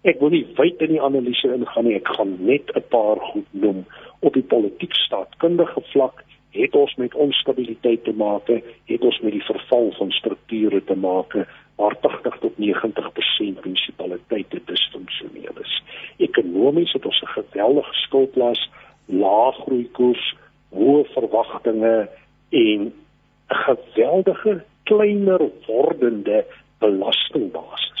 Ek 0.00 0.16
wil 0.16 0.30
nie 0.32 0.46
wyd 0.56 0.80
in 0.80 0.94
die 0.94 1.02
analise 1.04 1.50
ingaan 1.52 1.84
nie, 1.84 1.98
ek 1.98 2.08
gaan 2.16 2.30
net 2.48 2.70
'n 2.72 2.80
paar 2.88 3.18
goed 3.20 3.48
noem. 3.52 3.84
Op 4.24 4.32
die 4.32 4.46
politiek 4.52 4.94
staatkundige 4.96 5.82
vlak 5.92 6.24
het 6.56 6.74
ons 6.74 6.94
met 6.96 7.14
onstabiliteit 7.14 8.04
te 8.04 8.12
maak, 8.12 8.48
het 8.86 9.02
ons 9.04 9.20
met 9.20 9.32
die 9.32 9.44
verval 9.44 9.92
van 9.98 10.10
strukture 10.10 10.80
te 10.84 10.96
maak 10.96 11.36
waar 11.76 11.96
80 12.00 12.38
tot 12.40 12.56
90% 12.56 13.60
munisipaliteite 13.64 14.60
disfunksioneel 14.64 15.60
is. 15.60 15.82
Ekonomies 16.16 16.92
het 16.92 17.04
ons 17.04 17.20
'n 17.22 17.34
geweldige 17.36 17.94
skuldlas 18.06 18.70
lae 19.06 19.52
groeikoers, 19.52 20.34
hoë 20.72 21.04
verwagtinge 21.12 22.08
en 22.50 22.80
'n 22.88 23.62
geweldige 23.68 24.64
kleiner 24.84 25.50
wordende 25.66 26.44
belastingbasis 26.78 27.99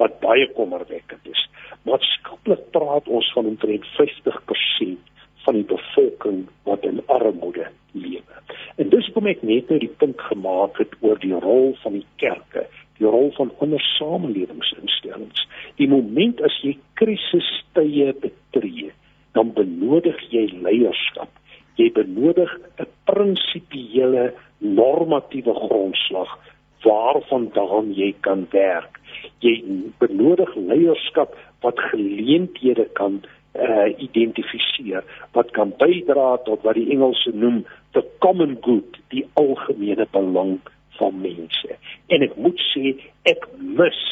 wat 0.00 0.20
baie 0.20 0.46
kommerwekkend 0.56 1.28
is. 1.30 1.42
Maatskaplik 1.88 2.70
praat 2.74 3.08
ons 3.08 3.28
van 3.34 3.52
omtrent 3.52 3.86
50% 3.96 5.12
van 5.46 5.54
die 5.60 5.68
bevolking 5.70 6.46
wat 6.66 6.84
in 6.84 7.02
armoede 7.12 7.68
lewe. 7.92 8.40
En 8.76 8.90
dis 8.92 9.08
kom 9.14 9.28
ek 9.30 9.44
net 9.46 9.70
nou 9.70 9.78
die 9.80 9.92
punt 10.02 10.20
gemaak 10.28 10.80
het 10.82 10.96
oor 11.00 11.20
die 11.22 11.34
rol 11.34 11.74
van 11.84 11.96
die 12.00 12.06
kerke, 12.20 12.66
die 12.98 13.08
rol 13.08 13.30
van 13.36 13.52
ander 13.64 13.82
samelewingsinstellings. 13.94 15.46
Die 15.80 15.88
moment 15.88 16.42
as 16.44 16.56
jy 16.64 16.74
krisistye 16.98 18.12
betree, 18.20 18.90
dan 19.36 19.52
benodig 19.56 20.18
jy 20.32 20.48
leierskap. 20.64 21.30
Jy 21.76 21.90
benodig 21.92 22.52
'n 22.80 22.88
prinsipiële 23.04 24.32
normatiewe 24.58 25.54
grondslag 25.54 26.38
waarvandaan 26.86 27.92
jy 27.98 28.12
kan 28.26 28.46
werk. 28.54 29.00
Jy 29.44 29.58
benodig 30.00 30.54
leierskap 30.56 31.34
wat 31.64 31.80
geleenthede 31.90 32.88
kan 32.98 33.22
uh 33.56 33.88
identifiseer 34.04 35.04
wat 35.32 35.50
kan 35.56 35.72
bydra 35.80 36.36
tot 36.44 36.64
wat 36.66 36.76
die 36.76 36.90
Engelse 36.92 37.32
noem 37.32 37.62
the 37.96 38.02
common 38.20 38.58
good, 38.60 38.98
die 39.08 39.24
algemene 39.40 40.06
belang 40.12 40.58
van 40.98 41.20
mense. 41.20 41.78
En 42.12 42.24
ek 42.26 42.36
moet 42.36 42.60
sê 42.72 42.92
ek 43.28 43.48
mis 43.56 44.02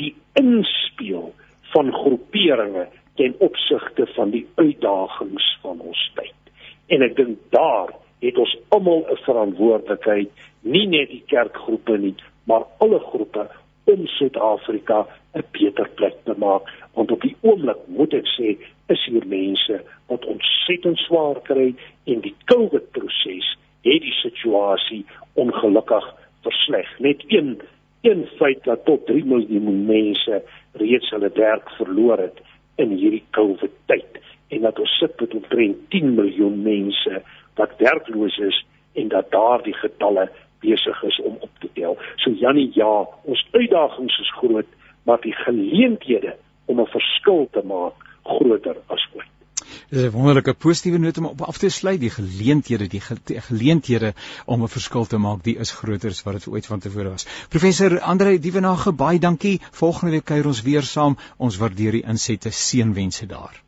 die 0.00 0.14
inspel 0.40 1.32
van 1.74 1.92
groeperinge 1.92 2.86
ten 3.20 3.36
opsigte 3.44 4.06
van 4.16 4.32
die 4.32 4.46
uitdagings 4.56 5.46
van 5.62 5.80
ons 5.80 6.02
tyd. 6.16 6.52
En 6.92 7.04
ek 7.04 7.16
dink 7.20 7.38
daar 7.52 7.92
het 8.20 8.38
ons 8.38 8.56
almal 8.68 9.06
'n 9.10 9.16
verantwoordelikheid, 9.16 10.30
nie 10.60 10.86
net 10.86 11.08
die 11.08 11.22
kerkgroepe 11.26 11.98
nie, 11.98 12.14
maar 12.44 12.64
alle 12.78 12.98
groepe 12.98 13.48
om 13.84 14.06
Suid-Afrika 14.06 15.06
'n 15.34 15.44
beter 15.50 15.88
plek 15.94 16.16
te 16.24 16.34
maak, 16.36 16.62
want 16.94 17.10
op 17.10 17.20
die 17.20 17.36
oomblik 17.40 17.78
moet 17.86 18.14
ek 18.14 18.26
sê, 18.38 18.56
is 18.88 19.04
hier 19.04 19.26
mense 19.26 19.80
wat 20.06 20.24
ontsettend 20.24 20.98
swaar 20.98 21.40
kry 21.42 21.74
en 22.04 22.20
die 22.20 22.34
COVID 22.44 22.90
proses 22.90 23.56
het 23.82 24.02
die 24.02 24.18
situasie 24.22 25.04
ongelukkig 25.34 26.14
versleg. 26.42 26.98
Net 26.98 27.24
een 27.28 27.60
een 28.00 28.26
feit 28.38 28.64
dat 28.64 28.84
tot 28.84 29.06
3 29.06 29.24
miljoen 29.24 29.84
mense 29.86 30.42
reeds 30.72 31.10
hulle 31.10 31.30
werk 31.34 31.70
verloor 31.70 32.18
het 32.18 32.38
in 32.76 32.92
hierdie 33.00 33.24
COVID 33.30 33.72
tyd 33.90 34.20
en 34.48 34.60
dat 34.60 34.78
ons 34.78 34.98
sit 35.00 35.20
met 35.20 35.34
omtrent 35.34 35.90
10 35.90 36.14
miljoen 36.14 36.62
mense 36.62 37.22
wat 37.56 37.76
werkloos 37.78 38.38
is 38.38 38.64
en 38.92 39.08
dat 39.08 39.30
daardie 39.30 39.74
getalle 39.74 40.28
besig 40.60 41.02
is 41.02 41.20
om 41.20 41.36
op 41.40 41.50
te 41.60 41.68
tel. 41.72 41.98
So 42.16 42.30
Jannie, 42.30 42.70
ja, 42.74 43.06
ons 43.22 43.46
uitdagings 43.52 44.18
is 44.18 44.32
groot, 44.40 44.68
maar 45.02 45.20
die 45.20 45.34
geleenthede 45.44 46.36
om 46.66 46.80
'n 46.80 46.92
verskil 46.98 47.48
te 47.52 47.62
maak 47.64 47.94
groter 48.22 48.76
as 48.86 49.08
ooit. 49.14 49.32
Dis 49.90 50.02
'n 50.02 50.10
wonderlike 50.10 50.54
positiewe 50.54 50.98
noot 50.98 51.18
om 51.18 51.26
op 51.26 51.42
af 51.42 51.58
te 51.58 51.68
sluit. 51.68 52.00
Die 52.00 52.10
geleenthede, 52.10 52.86
die, 52.86 53.00
ge 53.00 53.16
die 53.24 53.40
geleenthede 53.40 54.12
om 54.44 54.62
'n 54.62 54.68
verskil 54.68 55.04
te 55.04 55.18
maak, 55.18 55.42
die 55.42 55.56
is 55.58 55.72
groter 55.72 56.10
as 56.10 56.22
wat 56.22 56.34
dit 56.34 56.48
ooit 56.48 56.66
van 56.66 56.80
tevore 56.80 57.08
was. 57.08 57.26
Professor 57.48 58.00
Andre 58.00 58.38
Dievenage, 58.38 58.92
baie 58.92 59.18
dankie. 59.18 59.60
Volgende 59.70 60.12
week 60.12 60.24
kuier 60.24 60.46
ons 60.46 60.62
weer 60.62 60.82
saam. 60.82 61.16
Ons 61.36 61.56
waardeer 61.56 61.92
die 61.92 62.06
insette. 62.06 62.50
Seënwense 62.50 63.26
daar. 63.26 63.65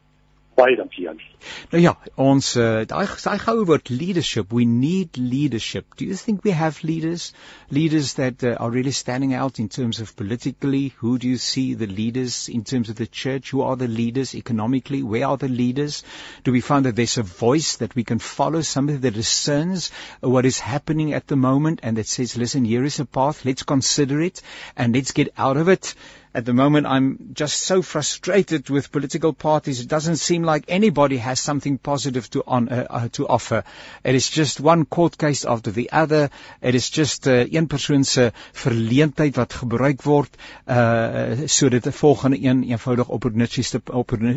Baie 0.58 0.74
dankie 0.76 1.04
Janie. 1.04 1.28
Nou 1.70 1.80
ja, 1.80 1.92
ons 2.18 2.46
uh, 2.58 2.82
daai 2.90 3.04
daai 3.22 3.36
goue 3.38 3.64
woord 3.68 3.90
leadership. 3.94 4.52
We 4.52 4.64
need 4.66 5.16
leadership. 5.16 5.94
Do 6.00 6.04
you 6.04 6.16
think 6.16 6.42
we 6.44 6.50
have 6.50 6.82
leaders? 6.82 7.32
Leaders 7.70 8.14
that 8.14 8.42
uh, 8.42 8.56
are 8.58 8.70
really 8.70 8.90
standing 8.90 9.34
out 9.34 9.60
in 9.60 9.68
terms 9.68 10.00
of 10.00 10.16
politically? 10.16 10.94
Who 10.98 11.16
do 11.18 11.28
you 11.28 11.38
see 11.38 11.74
the 11.74 11.86
leaders 11.86 12.48
in 12.48 12.64
terms 12.64 12.90
of 12.90 12.96
the 12.96 13.06
church? 13.06 13.52
Who 13.52 13.62
are 13.62 13.76
the 13.76 13.86
leaders 13.86 14.34
economically? 14.34 15.04
Where 15.04 15.28
are 15.28 15.36
the 15.36 15.48
leaders? 15.48 16.02
Do 16.42 16.50
we 16.50 16.60
find 16.60 16.86
that 16.86 16.96
there's 16.96 17.18
a 17.18 17.22
voice 17.22 17.76
that 17.76 17.94
we 17.94 18.02
can 18.02 18.18
follow, 18.18 18.62
somebody 18.62 18.98
that 18.98 19.14
discerns 19.14 19.92
what 20.20 20.44
is 20.44 20.58
happening 20.58 21.12
at 21.12 21.28
the 21.28 21.36
moment 21.36 21.80
and 21.84 21.96
that 21.98 22.08
says, 22.08 22.36
listen, 22.36 22.64
here 22.64 22.84
is 22.84 22.98
a 22.98 23.04
path, 23.04 23.44
let's 23.44 23.62
consider 23.62 24.20
it 24.20 24.42
and 24.76 24.92
let's 24.92 25.12
get 25.12 25.32
out 25.36 25.56
of 25.56 25.68
it? 25.68 25.94
At 26.34 26.44
the 26.44 26.52
moment, 26.52 26.86
I'm 26.86 27.30
just 27.32 27.60
so 27.60 27.80
frustrated 27.80 28.68
with 28.68 28.92
political 28.92 29.32
parties. 29.32 29.80
It 29.80 29.88
doesn't 29.88 30.16
seem 30.16 30.42
like 30.42 30.64
anybody 30.68 31.16
has 31.16 31.40
something 31.40 31.78
positive 31.78 32.28
to, 32.30 32.44
on, 32.46 32.68
uh, 32.68 32.86
uh, 32.90 33.08
to 33.12 33.26
offer. 33.26 33.64
It 34.04 34.14
is 34.14 34.28
just 34.28 34.60
one 34.60 34.84
court 34.84 35.16
case 35.16 35.46
after 35.46 35.70
the 35.70 35.90
other. 35.90 36.28
It 36.60 36.74
is 36.74 36.90
just 36.90 37.26
uh, 37.26 37.46
een 37.50 37.66
persoon 37.66 38.04
se 38.04 38.32
verleentheid 38.52 39.36
wat 39.36 39.52
gebruik 39.52 40.02
word 40.02 40.36
uh 40.66 41.46
sodat 41.46 41.86
'n 41.86 41.92
volgende 41.92 42.38
een 42.42 42.62
eenvoudig 42.62 43.08
opportunistiese 43.08 43.80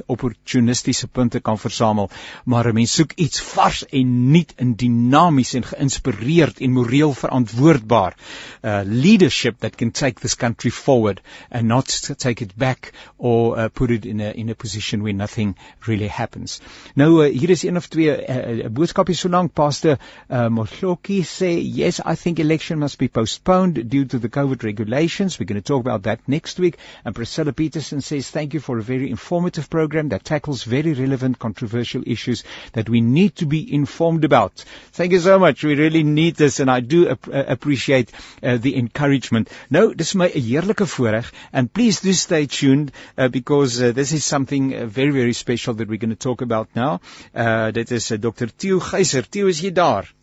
opportunistiese 0.05 1.07
punte 1.07 1.39
kan 1.39 1.59
versamel. 1.59 2.09
Maar 2.45 2.67
'n 2.67 2.73
mens 2.73 2.93
soek 2.93 3.11
iets 3.15 3.41
vars 3.41 3.85
en 3.85 4.31
nuut 4.31 4.53
en 4.55 4.75
dinamies 4.75 5.53
en 5.53 5.63
geïnspireerd 5.63 6.59
en 6.59 6.71
moreel 6.71 7.13
verantwoordbaar. 7.13 8.15
Uh 8.61 8.81
leadership 8.83 9.59
that 9.59 9.75
can 9.75 9.91
take 9.91 10.19
this 10.19 10.35
country 10.35 10.71
forward 10.71 11.21
and 11.49 11.67
not 11.67 11.80
to 11.87 12.15
take 12.15 12.41
it 12.41 12.57
back 12.57 12.93
or 13.17 13.57
uh, 13.57 13.69
put 13.69 13.91
it 13.91 14.05
in 14.05 14.19
a 14.21 14.31
in 14.31 14.49
a 14.49 14.55
position 14.55 15.03
where 15.03 15.13
nothing 15.13 15.55
really 15.87 16.07
happens. 16.07 16.61
Nou 16.95 17.23
uh, 17.23 17.31
hier 17.31 17.49
is 17.49 17.63
een 17.63 17.77
of 17.77 17.87
twee 17.87 18.09
uh, 18.09 18.69
boodskappe 18.69 19.13
so 19.13 19.29
lank 19.29 19.53
pastor 19.53 19.97
uh, 20.29 20.47
Mosloki 20.49 21.21
sê 21.23 21.51
yes 21.61 21.99
I 22.05 22.15
think 22.15 22.39
election 22.39 22.79
must 22.79 22.97
be 22.97 23.07
postponed 23.07 23.89
due 23.89 24.05
to 24.05 24.19
the 24.19 24.29
COVID 24.29 24.63
regulations. 24.63 25.39
We're 25.39 25.45
going 25.45 25.61
to 25.61 25.67
talk 25.73 25.81
about 25.81 26.03
that 26.03 26.19
next 26.27 26.59
week. 26.59 26.77
And 27.05 27.15
Priscilla 27.15 27.53
Peterson 27.53 28.01
says 28.01 28.29
thank 28.29 28.53
you 28.53 28.59
for 28.59 28.77
a 28.77 28.83
very 28.83 29.09
informative 29.09 29.69
program 29.69 30.09
that 30.09 30.23
tackles 30.23 30.63
very 30.63 30.93
relevant 30.93 31.39
controversial 31.39 32.03
issues 32.05 32.43
that 32.73 32.89
we 32.89 33.01
need 33.01 33.35
to 33.37 33.45
be 33.45 33.73
informed 33.73 34.23
about. 34.23 34.63
Thank 34.91 35.11
you 35.11 35.19
so 35.19 35.39
much. 35.39 35.63
We 35.63 35.75
really 35.75 36.03
need 36.03 36.35
this 36.35 36.59
and 36.59 36.69
I 36.69 36.79
do 36.79 37.09
ap 37.09 37.27
appreciate 37.31 38.11
uh, 38.43 38.57
the 38.57 38.77
encouragement. 38.77 39.49
Nou 39.69 39.93
dis 39.93 40.15
my 40.15 40.27
heerlike 40.27 40.85
voorreg 40.95 41.31
and 41.53 41.70
please 41.73 42.01
do 42.01 42.13
stay 42.13 42.45
tuned 42.45 42.91
uh, 43.17 43.27
because 43.27 43.81
uh, 43.81 43.91
this 43.91 44.11
is 44.11 44.25
something 44.25 44.73
uh, 44.75 44.85
very 44.85 45.11
very 45.11 45.33
special 45.33 45.73
that 45.75 45.87
we're 45.87 46.03
going 46.05 46.17
to 46.17 46.23
talk 46.29 46.41
about 46.41 46.69
now. 46.75 46.99
Uh 47.33 47.71
dit 47.71 47.91
is 47.91 48.11
uh, 48.11 48.17
Dr. 48.17 48.47
Theo 48.47 48.79
Geyser. 48.79 49.21
Theo 49.21 49.47
is 49.47 49.61
jy 49.61 49.71
daar? 49.71 50.13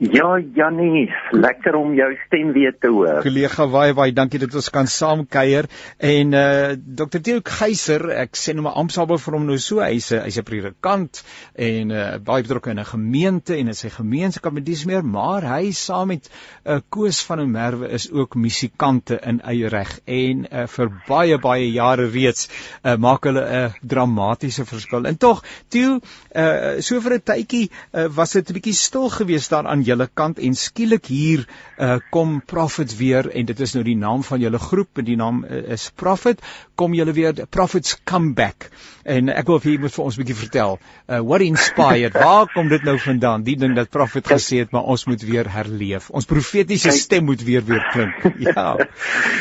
Ja, 0.00 0.38
Jannie, 0.56 1.10
lekker 1.36 1.74
om 1.76 1.90
jou 1.92 2.06
stem 2.24 2.54
weer 2.56 2.72
te 2.80 2.88
hoor. 2.88 3.18
Kollega 3.20 3.66
baie 3.68 3.92
baie 3.92 4.14
dankie 4.16 4.38
dat 4.40 4.54
ons 4.56 4.70
kan 4.72 4.86
saam 4.88 5.26
kuier. 5.28 5.66
En 6.00 6.30
uh 6.32 6.70
Dr. 6.72 7.20
Theo 7.20 7.42
Geyser, 7.44 8.06
ek 8.22 8.38
sê 8.40 8.54
nou 8.56 8.64
maar 8.64 8.78
ampsabel 8.80 9.20
vir 9.20 9.36
hom 9.36 9.44
nou 9.44 9.58
so, 9.60 9.82
hy's 9.84 10.08
hy's 10.16 10.38
'n 10.40 10.46
predikant 10.48 11.20
en 11.52 11.92
uh 11.92 12.06
baie 12.16 12.46
betrokke 12.46 12.72
in 12.72 12.80
'n 12.80 12.88
gemeente 12.88 13.58
en 13.58 13.68
in 13.68 13.76
sy 13.76 13.90
gemeenskap 13.92 14.56
met 14.56 14.64
dis 14.64 14.86
meer, 14.88 15.04
maar 15.04 15.44
hy 15.44 15.68
saam 15.76 16.08
met 16.08 16.30
'n 16.30 16.32
uh, 16.76 16.80
Koos 16.88 17.20
van 17.28 17.44
der 17.44 17.52
Merwe 17.52 17.92
is 17.92 18.08
ook 18.10 18.40
musikante 18.40 19.20
in 19.20 19.42
eie 19.44 19.68
reg 19.68 20.00
en 20.06 20.46
uh 20.48 20.66
vir 20.66 20.88
baie 21.08 21.38
baie 21.38 21.68
jare 21.72 22.08
reeds 22.08 22.48
uh 22.84 22.96
maak 22.96 23.28
hulle 23.28 23.44
'n 23.44 23.52
uh, 23.52 23.72
dramatiese 23.84 24.64
verskil. 24.64 25.04
En 25.04 25.16
tog, 25.18 25.44
Theo, 25.68 26.00
uh 26.34 26.80
so 26.80 27.00
vir 27.00 27.20
'n 27.20 27.22
tydjie 27.22 27.68
uh, 27.92 28.08
was 28.08 28.32
dit 28.32 28.48
'n 28.48 28.54
bietjie 28.54 28.72
stil 28.72 29.10
geweest 29.10 29.50
daar 29.50 29.68
aan 29.68 29.88
julle 29.90 30.06
kant 30.14 30.38
en 30.38 30.56
skielik 30.58 31.10
hier 31.10 31.44
uh, 31.46 31.98
kom 32.14 32.38
Prophet 32.46 32.92
weer 32.98 33.28
en 33.30 33.48
dit 33.50 33.60
is 33.66 33.74
nou 33.76 33.84
die 33.86 33.96
naam 33.98 34.24
van 34.26 34.40
julle 34.42 34.60
groep 34.62 35.02
en 35.02 35.08
die 35.08 35.18
naam 35.20 35.42
uh, 35.44 35.62
is 35.76 35.90
Prophet 36.02 36.42
kom 36.80 36.94
julle 36.96 37.14
weer 37.16 37.44
Prophets 37.50 37.98
come 38.08 38.34
back. 38.38 38.70
En 39.04 39.32
ek 39.32 39.48
wil 39.50 39.60
vir 39.62 39.74
julle 39.74 39.90
vir 39.92 40.04
ons 40.04 40.16
'n 40.16 40.22
bietjie 40.22 40.38
vertel 40.38 40.78
uh, 40.78 41.20
what 41.20 41.44
inspired 41.44 42.14
waar 42.14 42.46
kom 42.54 42.68
dit 42.68 42.84
nou 42.86 42.96
vandaan? 42.98 43.44
Die 43.46 43.56
ding 43.60 43.76
dat 43.76 43.90
Prophet 43.90 44.26
gesê 44.30 44.62
het 44.64 44.72
maar 44.72 44.88
ons 44.88 45.06
moet 45.10 45.22
weer 45.22 45.50
herleef. 45.50 46.10
Ons 46.10 46.28
profetiese 46.30 46.94
stem 46.96 47.24
moet 47.30 47.42
weer 47.42 47.64
weer 47.64 47.84
klink 47.92 48.24
ja. 48.48 48.76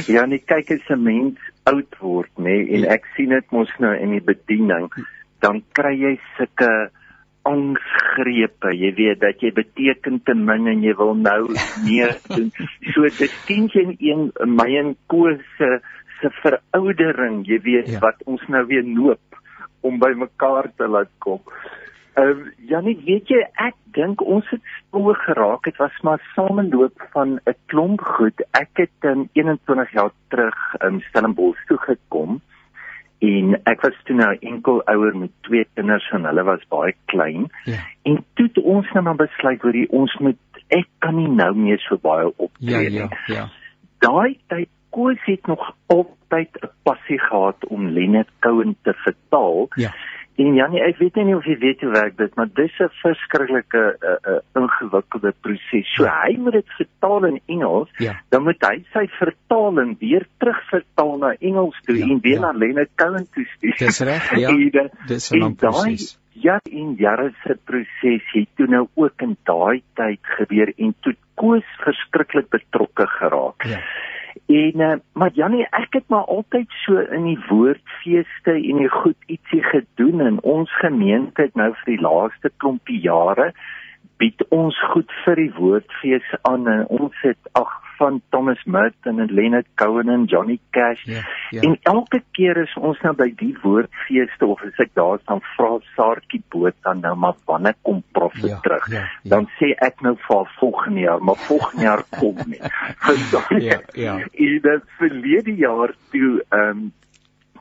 Ja 0.07 0.25
nee 0.25 0.43
kyk 0.43 0.75
as 0.77 0.89
'n 0.89 1.03
mens 1.03 1.39
oud 1.69 1.99
word 1.99 2.31
nê 2.37 2.55
nee, 2.55 2.67
en 2.77 2.89
ek 2.95 3.05
sien 3.15 3.29
dit 3.35 3.51
mos 3.55 3.71
nou 3.79 3.93
in 3.95 4.15
die 4.17 4.23
bediening 4.23 4.89
dan 5.43 5.61
kry 5.77 5.93
jy 5.95 6.15
sulke 6.37 6.69
angsgrepe. 7.51 8.73
Jy 8.75 8.91
weet 8.97 9.21
dat 9.23 9.41
jy 9.43 9.51
beteken 9.55 10.21
te 10.25 10.35
min 10.37 10.67
en 10.71 10.83
jy 10.85 10.95
wil 10.99 11.15
nou 11.17 11.41
meer 11.85 12.15
doen. 12.35 12.51
So 12.93 13.09
dit 13.19 13.33
dien 13.47 13.69
jy 13.73 13.85
een 13.97 14.29
my 14.45 14.69
en 14.81 14.95
Koos 15.11 15.41
se 15.57 15.79
se 16.19 16.29
veroudering, 16.41 17.45
jy 17.47 17.61
weet 17.63 17.93
ja. 17.93 17.99
wat 18.03 18.19
ons 18.27 18.41
nou 18.51 18.65
weer 18.67 18.83
noop 18.83 19.37
om 19.87 20.01
by 20.01 20.09
mekaar 20.19 20.67
te 20.75 20.89
laat 20.91 21.11
kom. 21.23 21.39
Ehm 22.19 22.41
uh, 22.43 22.49
Janie, 22.67 22.97
weet 23.07 23.31
jy 23.31 23.39
ek 23.63 23.77
dink 23.95 24.21
ons 24.21 24.47
het 24.51 24.65
so 24.91 25.13
geraak. 25.23 25.63
Dit 25.69 25.79
was 25.79 25.95
maar 26.03 26.19
sameloop 26.35 27.07
van 27.15 27.39
'n 27.39 27.55
klomp 27.71 28.03
goed. 28.17 28.43
Ek 28.51 28.83
het 28.83 29.07
in 29.07 29.29
21 29.33 29.93
jaar 29.95 30.11
terug 30.27 30.59
in 30.83 30.99
Stellenbosch 31.07 31.63
toe 31.71 31.79
gekom 31.87 32.41
en 33.19 33.55
ek 33.67 33.81
was 33.81 33.95
toe 34.07 34.15
nou 34.15 34.31
enkel 34.39 34.81
ouer 34.91 35.15
met 35.17 35.31
twee 35.47 35.67
kinders 35.73 36.07
en 36.15 36.27
hulle 36.29 36.43
was 36.47 36.63
baie 36.71 36.95
klein. 37.11 37.49
Ja. 37.67 37.81
En 38.07 38.21
toe 38.33 38.47
het 38.47 38.59
ons 38.63 38.91
nou 38.95 39.03
maar 39.03 39.19
besluit 39.19 39.61
hoor 39.61 39.79
ons 39.89 40.15
moet 40.23 40.37
ek 40.69 40.87
kan 41.03 41.15
nie 41.17 41.27
nou 41.27 41.53
meer 41.57 41.81
so 41.83 41.97
baie 42.01 42.29
optree 42.37 42.89
nie. 42.89 43.01
Ja, 43.01 43.09
ja, 43.27 43.35
ja. 43.35 43.47
Daai 43.99 44.37
tyd 44.47 44.69
koes 44.95 45.19
het 45.25 45.47
nog 45.47 45.75
altyd 45.87 46.49
'n 46.61 46.69
passie 46.83 47.19
gehad 47.19 47.65
om 47.67 47.89
Leonard 47.89 48.29
Cohen 48.39 48.75
te 48.81 48.93
vertaal. 48.93 49.67
Ja. 49.75 49.91
En 50.39 50.55
Janie, 50.55 50.79
ek 50.85 50.99
weet 51.01 51.17
nie 51.19 51.35
of 51.35 51.47
jy 51.47 51.57
weet 51.59 51.81
hoe 51.83 51.91
werk 51.91 52.15
dit, 52.17 52.35
maar 52.39 52.47
dis 52.55 52.75
'n 52.79 52.87
verskriklike 53.01 53.81
uh, 53.99 54.13
uh, 54.23 54.37
ingewikkelde 54.55 55.33
proses. 55.43 55.89
So 55.95 56.07
hy 56.07 56.37
moet 56.39 56.55
dit 56.55 56.69
vertaal 56.77 57.25
in 57.25 57.39
Engels, 57.45 57.91
ja. 57.99 58.13
dan 58.31 58.45
moet 58.47 58.63
hy 58.63 58.77
sy 58.93 59.03
vertaling 59.17 59.97
weer 59.99 60.27
terugvertaal 60.39 61.17
na 61.17 61.33
Engels 61.39 61.75
toe 61.83 61.97
ja, 61.97 62.07
en 62.07 62.21
weer 62.23 62.39
ja. 62.39 62.45
na 62.45 62.51
Leonard 62.55 62.91
Cohen 62.95 63.27
toe 63.35 63.45
stuur. 63.57 63.75
Dis 63.83 63.99
reg, 63.99 64.31
ja. 64.39 64.55
Dis 65.11 65.31
'n 65.31 65.43
lang 65.43 65.57
proses. 65.59 66.15
Ja, 66.39 66.59
in 66.71 66.95
jare 66.95 67.33
se 67.43 67.57
proses 67.65 68.23
het 68.31 68.47
toe 68.55 68.67
nou 68.67 68.87
ook 68.95 69.21
in 69.21 69.35
daai 69.43 69.83
tyd 69.99 70.23
gebeur 70.37 70.71
en 70.77 70.95
toe 71.03 71.15
Koos 71.35 71.67
verskriklik 71.83 72.47
betrokke 72.49 73.07
geraak. 73.07 73.63
Ja. 73.67 73.79
En 74.45 74.79
uh, 74.79 74.93
maar 75.13 75.31
Jannie, 75.33 75.65
ek 75.71 75.93
het 75.93 76.07
maar 76.07 76.25
altyd 76.25 76.69
so 76.85 76.97
in 76.99 77.25
die 77.29 77.39
woordfeeste 77.49 78.53
en 78.53 78.81
die 78.83 78.89
goed 78.89 79.17
ietsie 79.25 79.63
gedoen 79.63 80.21
in 80.21 80.41
ons 80.41 80.71
gemeente 80.81 81.41
het 81.41 81.55
nou 81.55 81.71
vir 81.81 81.95
die 81.95 82.01
laaste 82.01 82.51
klompie 82.57 82.99
jare 83.01 83.51
bied 84.19 84.43
ons 84.49 84.77
goed 84.93 85.11
vir 85.23 85.39
die 85.39 85.53
woordfees 85.55 86.33
aan 86.41 86.67
en 86.67 86.85
ons 86.87 87.15
het 87.23 87.51
ag 87.59 87.71
van 87.99 88.21
Thomas 88.33 88.61
Merton 88.65 89.19
en 89.19 89.33
Leonard 89.35 89.67
Cohen 89.79 90.09
en 90.09 90.23
Johnny 90.31 90.57
Cash. 90.75 91.03
Ja, 91.05 91.21
ja. 91.51 91.61
En 91.67 91.77
elke 91.91 92.21
keer 92.37 92.57
as 92.63 92.73
ons 92.79 92.99
nou 93.05 93.13
by 93.19 93.29
die 93.39 93.51
woordfeeste 93.61 94.47
of 94.47 94.61
as 94.65 94.79
ek 94.83 94.93
daar 94.97 95.19
staan 95.23 95.41
vra 95.55 95.71
Saartjie 95.95 96.41
boot 96.53 96.75
dan 96.87 97.03
nou 97.05 97.15
maar 97.19 97.35
wanneer 97.45 97.75
kom 97.83 98.03
profet 98.15 98.49
Ja, 98.49 98.59
terug? 98.65 98.87
ja, 98.91 99.03
ja. 99.23 99.29
Dan 99.35 99.49
sê 99.59 99.73
ek 99.83 100.01
nou 100.05 100.15
vir 100.27 100.47
volgende 100.59 101.03
jaar, 101.05 101.21
maar 101.23 101.35
volgende 101.47 101.83
jaar 101.83 102.03
kom 102.19 102.39
nie. 102.47 102.61
Verstaan 103.05 103.59
jy? 103.59 103.67
Ja, 103.67 103.81
ja. 103.93 104.15
En 104.19 104.61
dit 104.69 104.87
verlede 105.01 105.55
jaar 105.55 105.93
toe 106.11 106.39
ehm 106.49 106.69
um, 106.69 106.87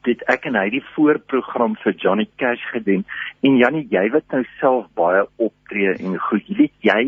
dit 0.07 0.21
ek 0.31 0.45
en 0.47 0.55
hy 0.55 0.69
die 0.71 0.85
voorprogram 0.95 1.75
vir 1.83 1.97
Johnny 1.99 2.29
Cash 2.41 2.63
gedoen 2.73 3.03
en 3.45 3.57
Jannie 3.59 3.83
jy 3.91 4.05
wat 4.15 4.25
nou 4.33 4.45
self 4.61 4.87
baie 4.97 5.25
optree 5.43 5.97
en 5.99 6.15
goed 6.29 6.47
jy 6.47 6.57
weet 6.61 6.87
jy 6.87 7.03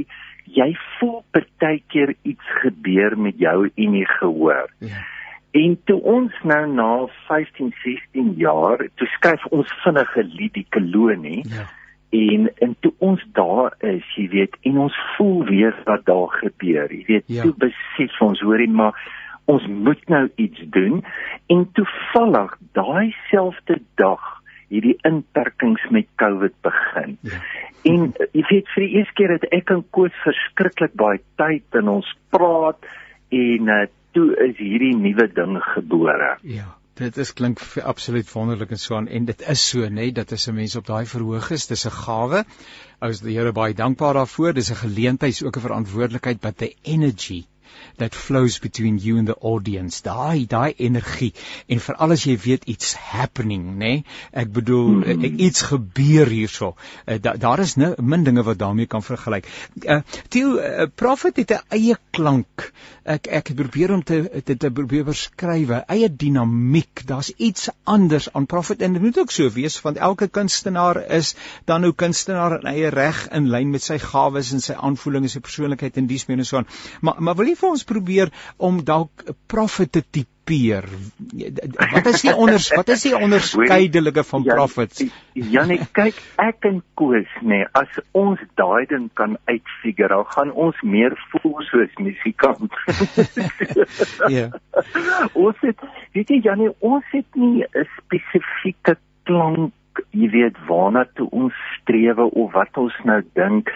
jy 0.55 0.73
voel 0.99 1.23
partykeer 1.35 2.15
iets 2.23 2.53
gebeur 2.63 3.19
met 3.19 3.39
jou 3.39 3.71
en 3.75 3.97
jy 3.99 4.05
gehoor 4.19 4.69
Ja. 4.79 5.03
En 5.51 5.81
toe 5.85 5.99
ons 6.07 6.35
nou 6.47 6.67
na 6.73 7.07
15, 7.27 7.73
16 7.83 8.35
jaar, 8.39 8.85
toe 8.95 9.07
skryf 9.17 9.45
ons 9.51 9.73
vinnige 9.83 10.23
lied 10.23 10.55
die 10.55 10.67
kolonie. 10.71 11.43
Ja. 11.51 11.67
En 12.11 12.51
en 12.63 12.77
toe 12.81 12.93
ons 12.99 13.25
daar 13.35 13.75
is, 13.87 14.07
jy 14.15 14.29
weet, 14.31 14.55
en 14.67 14.79
ons 14.87 14.99
voel 15.17 15.45
weer 15.45 15.75
wat 15.85 16.05
daar 16.07 16.31
gebeur. 16.39 16.93
Jy 16.95 17.03
weet, 17.07 17.27
ja. 17.27 17.43
toe 17.43 17.55
besef 17.59 18.21
ons 18.23 18.43
hoorie 18.47 18.71
maar 18.71 18.95
ons 19.51 19.67
moet 19.67 20.09
nou 20.09 20.29
iets 20.35 20.63
doen 20.75 21.03
en 21.51 21.67
toevallig 21.75 22.55
daai 22.79 23.15
selfde 23.31 23.81
dag 23.99 24.23
hierdie 24.71 24.97
inperkings 25.07 25.83
met 25.91 26.09
COVID 26.23 26.57
begin. 26.67 27.17
Ja. 27.27 27.41
En 27.89 28.11
jy 28.37 28.45
weet 28.51 28.69
vir 28.75 28.85
die 28.85 28.91
eerste 28.99 29.17
keer 29.19 29.35
het 29.37 29.47
ek 29.57 29.73
en 29.75 29.85
Koos 29.95 30.17
verskriklik 30.25 30.95
baie 31.01 31.23
tyd 31.41 31.81
en 31.81 31.95
ons 31.97 32.11
praat 32.35 32.91
en 33.35 33.73
uh, 33.73 33.87
toe 34.15 34.29
is 34.49 34.59
hierdie 34.59 34.95
nuwe 34.99 35.27
ding 35.35 35.57
gebore. 35.75 36.37
Ja. 36.43 36.69
Dit 37.01 37.17
is 37.17 37.31
klink 37.33 37.63
absoluut 37.81 38.29
wonderlik 38.35 38.75
en 38.75 38.81
so 38.81 38.97
aan 38.99 39.07
en 39.09 39.25
dit 39.25 39.43
is 39.49 39.61
so 39.71 39.87
nê 39.87 39.95
nee, 39.97 40.13
dat 40.13 40.35
as 40.37 40.49
'n 40.51 40.55
mens 40.55 40.77
op 40.77 40.87
daai 40.87 41.07
verhoog 41.09 41.51
is, 41.57 41.67
dis 41.67 41.87
'n 41.87 41.97
gawe. 41.97 42.45
Ou 43.01 43.11
is 43.11 43.23
die 43.25 43.39
Here 43.39 43.53
baie 43.53 43.75
dankbaar 43.75 44.15
daarvoor. 44.15 44.53
Dis 44.53 44.71
'n 44.71 44.83
geleentheid, 44.85 45.41
ook 45.43 45.57
'n 45.57 45.67
verantwoordelikheid, 45.69 46.41
but 46.41 46.59
the 46.59 46.75
energy 46.85 47.47
that 47.97 48.15
flows 48.15 48.59
between 48.59 48.99
you 48.99 49.19
and 49.19 49.27
the 49.27 49.37
audience. 49.41 50.03
Daai 50.03 50.47
daai 50.47 50.75
energie. 50.77 51.33
En 51.67 51.81
veral 51.81 52.17
as 52.17 52.25
jy 52.25 52.37
weet 52.39 52.65
iets 52.65 52.95
happening 52.95 53.75
nê? 53.75 53.79
Nee? 53.79 54.05
ek 54.33 54.53
bedoel 54.53 54.89
mm 54.89 55.03
-hmm. 55.03 55.39
iets 55.39 55.63
gebeur 55.63 56.27
hierso. 56.27 56.75
Uh, 57.07 57.15
da, 57.21 57.33
daar 57.33 57.59
is 57.59 57.75
nou 57.77 57.95
min 58.03 58.25
dinge 58.25 58.43
wat 58.43 58.59
daarmee 58.59 58.87
kan 58.87 59.03
vergelyk. 59.03 59.49
Uh, 59.83 60.01
Tiel 60.29 60.59
uh, 60.59 60.87
prophet 60.95 61.37
het 61.37 61.51
'n 61.51 61.65
eie 61.69 61.97
klank. 62.11 62.73
Ek 63.03 63.27
ek 63.27 63.55
probeer 63.55 63.93
om 63.93 64.03
te 64.05 64.43
te, 64.45 64.57
te 64.57 64.71
probeer 64.71 65.05
beskryf 65.05 65.71
eie 65.87 66.17
dinamiek. 66.17 67.03
Daar's 67.07 67.33
iets 67.37 67.69
anders 67.85 68.33
aan 68.33 68.47
prophet 68.47 68.83
en 68.83 68.93
dit 68.93 69.03
moet 69.03 69.19
ook 69.19 69.31
so 69.31 69.51
wees 69.51 69.81
want 69.81 69.97
elke 69.97 70.29
kunstenaar 70.29 71.11
is 71.11 71.35
dan 71.65 71.81
nou 71.81 71.93
kunstenaar 71.93 72.61
in 72.61 72.67
eie 72.67 72.89
reg 72.89 73.29
in 73.29 73.49
lyn 73.49 73.71
met 73.71 73.83
sy 73.83 73.99
gawes 73.99 74.53
en 74.53 74.61
sy 74.61 74.73
aanvoelings 74.73 75.23
en 75.23 75.31
sy 75.31 75.41
persoonlikheid 75.41 75.97
en 75.97 76.07
dies 76.07 76.27
meer 76.27 76.39
en 76.39 76.47
so 76.47 76.57
aan. 76.57 76.67
Maar 77.01 77.15
maar 77.19 77.37
wil 77.37 77.47
jy 77.47 77.57
vir 77.61 77.71
ons 77.71 77.87
probeer 77.87 78.31
om 78.57 78.81
dalk 78.85 79.25
profit 79.51 79.93
te 79.93 80.03
tipeer. 80.03 80.87
Wat 81.93 82.07
is 82.11 82.25
die 82.27 82.35
onders 82.35 82.71
wat 82.75 82.89
is 82.95 83.05
die 83.07 83.15
onderskeidelike 83.17 84.25
van 84.27 84.47
profit? 84.49 85.03
Janie, 85.35 85.79
kyk, 85.97 86.19
ek 86.43 86.67
en 86.71 86.81
Koos 86.99 87.29
nê, 87.41 87.61
nee, 87.61 87.69
as 87.79 88.01
ons 88.19 88.41
daai 88.59 88.87
ding 88.91 89.09
kan 89.15 89.37
uitfigure, 89.51 90.11
dan 90.15 90.27
gaan 90.35 90.55
ons 90.67 90.81
meer 90.83 91.15
voel 91.33 91.61
soos 91.71 92.01
musikant. 92.03 92.71
Ja. 94.31 94.51
Ons 95.35 95.59
het 95.65 95.81
weet 96.15 96.29
jy 96.31 96.41
Janie, 96.45 96.69
ons 96.85 97.07
het 97.15 97.27
nie 97.39 97.65
'n 97.65 97.87
spesifieke 97.97 98.97
klank, 99.25 99.73
jy 100.11 100.29
weet 100.31 100.59
waarna 100.69 101.05
toe 101.15 101.29
ons 101.31 101.57
streef 101.79 102.19
of 102.19 102.53
wat 102.53 102.77
ons 102.79 102.95
nou 103.05 103.21
dink 103.35 103.71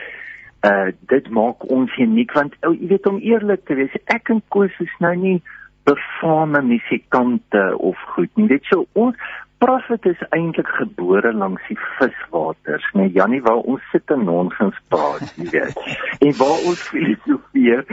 uh 0.65 0.91
dit 1.13 1.31
maak 1.31 1.65
ons 1.71 1.97
uniek 2.01 2.33
want 2.33 2.55
ou 2.67 2.73
jy 2.75 2.89
weet 2.95 3.07
om 3.11 3.21
eerlik 3.21 3.65
te 3.69 3.77
wees 3.79 3.95
ek 4.13 4.31
en 4.33 4.43
Koos 4.55 4.75
is 4.85 4.95
nou 5.05 5.15
nie 5.21 5.39
befaamde 5.85 6.63
musikante 6.65 7.65
of 7.77 8.01
goed 8.15 8.31
nie 8.41 8.49
dit 8.55 8.71
so 8.73 8.87
ons 8.93 9.17
Prophet 9.65 10.07
is 10.11 10.21
eintlik 10.37 10.69
gebore 10.77 11.33
langs 11.33 11.63
die 11.69 11.79
viswaters 11.99 12.87
nee 12.99 13.13
Jannie 13.13 13.43
waar 13.45 13.63
ons 13.75 13.85
sit 13.93 14.11
en 14.17 14.25
nonsens 14.29 14.79
praat 14.93 15.25
jy 15.37 15.51
weet 15.53 15.81
en 16.29 16.37
waar 16.41 16.69
ons 16.71 16.89
filosofeer 16.91 17.85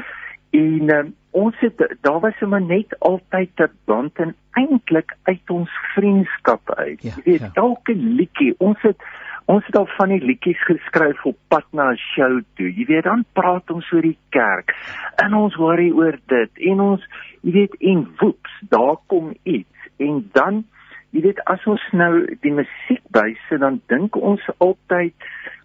en 0.62 0.94
um, 0.98 1.12
ons 1.32 1.60
het 1.64 1.84
daar 2.04 2.20
was 2.20 2.36
sommer 2.40 2.62
net 2.62 2.96
altyd 3.00 3.52
'n 3.66 3.72
band 3.86 4.20
en 4.20 4.36
eintlik 4.60 5.16
uit 5.24 5.50
ons 5.50 5.72
vriendskap 5.96 6.72
uit 6.76 7.04
ja, 7.04 7.12
jy 7.16 7.24
weet 7.24 7.42
ja. 7.48 7.52
elke 7.54 7.96
liedjie 7.96 8.56
ons 8.58 8.82
het 8.82 9.00
Ons 9.46 9.66
het 9.66 9.76
al 9.76 9.88
van 9.98 10.10
die 10.14 10.22
liedjies 10.24 10.62
geskryf 10.68 11.26
op 11.26 11.38
pad 11.48 11.66
na 11.72 11.92
'n 11.92 11.98
show 11.98 12.42
toe. 12.56 12.70
Jy 12.74 12.86
weet, 12.86 13.04
dan 13.04 13.26
praat 13.34 13.72
ons 13.72 13.92
oor 13.92 14.02
die 14.02 14.18
kerk 14.30 14.76
en 15.24 15.34
ons 15.34 15.56
worry 15.56 15.92
oor 15.92 16.18
dit 16.28 16.52
en 16.72 16.80
ons, 16.80 17.02
jy 17.42 17.52
weet, 17.52 17.76
en 17.80 18.08
woeps, 18.20 18.52
daar 18.70 18.98
kom 19.08 19.34
iets. 19.44 19.78
En 19.98 20.30
dan, 20.34 20.66
jy 21.10 21.22
weet, 21.22 21.44
as 21.46 21.66
ons 21.66 21.82
nou 21.92 22.26
die 22.42 22.52
musiek 22.52 23.04
bysit, 23.12 23.60
dan 23.60 23.82
dink 23.88 24.16
ons 24.16 24.42
altyd 24.58 25.14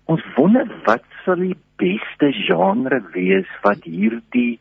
ons 0.06 0.22
wonder 0.36 0.66
wat 0.84 1.04
sal 1.24 1.36
die 1.36 1.58
beste 1.76 2.32
genre 2.32 3.02
wees 3.12 3.48
wat 3.62 3.84
hierdie 3.84 4.58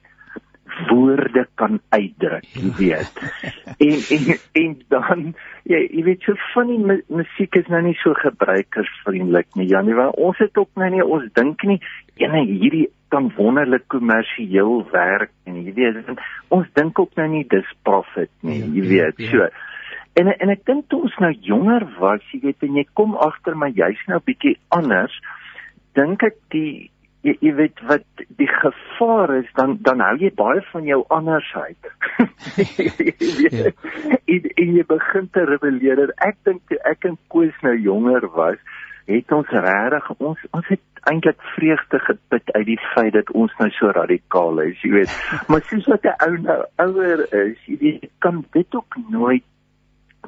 woorde 0.89 1.45
kan 1.55 1.79
uitdruk, 1.89 2.47
jy 2.53 2.71
weet. 2.79 3.19
en 3.87 3.99
en 4.15 4.39
en 4.61 4.81
dan 4.89 5.35
ja, 5.65 5.79
jy 5.81 6.03
weet 6.05 6.25
so 6.25 6.37
van 6.53 6.69
die 6.69 6.79
mu 6.79 6.97
musiek 7.19 7.57
is 7.59 7.69
nou 7.73 7.81
nie 7.85 7.95
so 8.01 8.13
gebruikersvriendelik 8.19 9.47
nie. 9.59 9.67
Janie, 9.71 9.95
want 9.97 10.17
ons 10.21 10.41
het 10.43 10.57
ook 10.61 10.71
nou 10.79 10.89
nie 10.93 11.03
ons 11.03 11.25
dink 11.37 11.63
nie 11.67 11.79
ene 12.21 12.45
hierdie 12.45 12.87
kan 13.13 13.29
wonderlik 13.37 13.85
kommersieel 13.91 14.83
werk 14.91 15.31
en 15.49 15.61
jy 15.61 15.73
weet 15.77 16.11
ons 16.53 16.67
dink 16.77 16.99
ook 16.99 17.15
nou 17.19 17.27
nie 17.31 17.45
dis 17.49 17.71
profit 17.87 18.31
nie, 18.41 18.59
ja, 18.61 18.73
jy 18.73 18.83
ja, 18.83 18.91
weet. 18.91 19.23
Ja, 19.23 19.25
ja. 19.25 19.31
So 19.31 20.21
en 20.21 20.31
en 20.31 20.53
ek 20.53 20.65
dink 20.69 20.87
toe 20.89 21.01
ons 21.07 21.15
nou 21.19 21.31
jonger 21.43 21.87
was, 21.99 22.23
jy 22.31 22.39
weet 22.45 22.63
en 22.67 22.77
jy 22.79 22.85
kom 22.93 23.17
agter 23.19 23.57
my 23.59 23.71
jy's 23.75 24.01
nou 24.11 24.21
bietjie 24.23 24.55
anders 24.75 25.15
dink 25.95 26.23
ek 26.27 26.37
die 26.53 26.89
jy, 27.25 27.35
jy 27.41 27.53
weet 27.57 27.81
wat 27.89 28.23
die 28.39 28.49
gevaar 28.51 29.33
is 29.39 29.49
dan 29.57 29.77
dan 29.85 30.03
hou 30.03 30.15
jy 30.21 30.31
baie 30.37 30.61
van 30.71 30.87
jou 30.89 31.01
andersheid. 31.13 31.91
ja. 33.45 33.71
en, 34.33 34.49
en 34.55 34.73
jy 34.79 34.85
begin 34.89 35.29
te 35.33 35.45
rebelleer. 35.49 36.11
Ek 36.25 36.37
dink 36.47 36.63
toe 36.69 36.79
ek 36.89 37.07
en 37.09 37.17
Koos 37.33 37.55
nou 37.65 37.75
jonger 37.77 38.27
was, 38.35 38.59
het 39.09 39.33
ons 39.35 39.49
regtig 39.53 40.11
ons 40.17 40.45
ons 40.57 40.69
het 40.73 40.83
eintlik 41.05 41.41
vreugde 41.53 41.99
geput 42.01 42.51
uit 42.55 42.65
die 42.65 42.79
feit 42.93 43.13
dat 43.13 43.29
ons 43.37 43.53
nou 43.59 43.69
so 43.75 43.91
radikaal 43.93 44.63
is, 44.63 44.79
jy 44.81 44.93
weet. 44.99 45.17
maar 45.49 45.65
soos 45.69 45.89
wat 45.91 46.05
'n 46.05 46.15
ou 46.27 46.37
nou 46.47 46.61
ouer 46.87 47.25
is, 47.45 47.59
jy 47.69 47.77
weet, 47.81 48.09
kan 48.25 48.45
dit 48.57 48.75
ook 48.75 48.97
nooit 49.09 49.45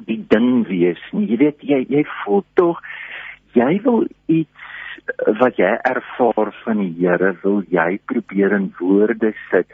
die 0.06 0.22
ding 0.30 0.66
wees 0.68 1.02
nie. 1.12 1.26
Jy 1.26 1.38
weet 1.42 1.62
jy 1.62 1.84
jy 1.90 2.04
voel 2.22 2.44
tog 2.54 2.82
jy 3.56 3.80
wil 3.82 4.06
iets 4.26 4.66
wat 5.40 5.56
jy 5.56 5.70
ervaar 5.82 6.52
van 6.64 6.82
die 6.82 6.94
Here 6.98 7.36
wil 7.42 7.62
jy 7.68 8.00
probeer 8.04 8.52
in 8.52 8.74
woorde 8.78 9.32
sit. 9.50 9.66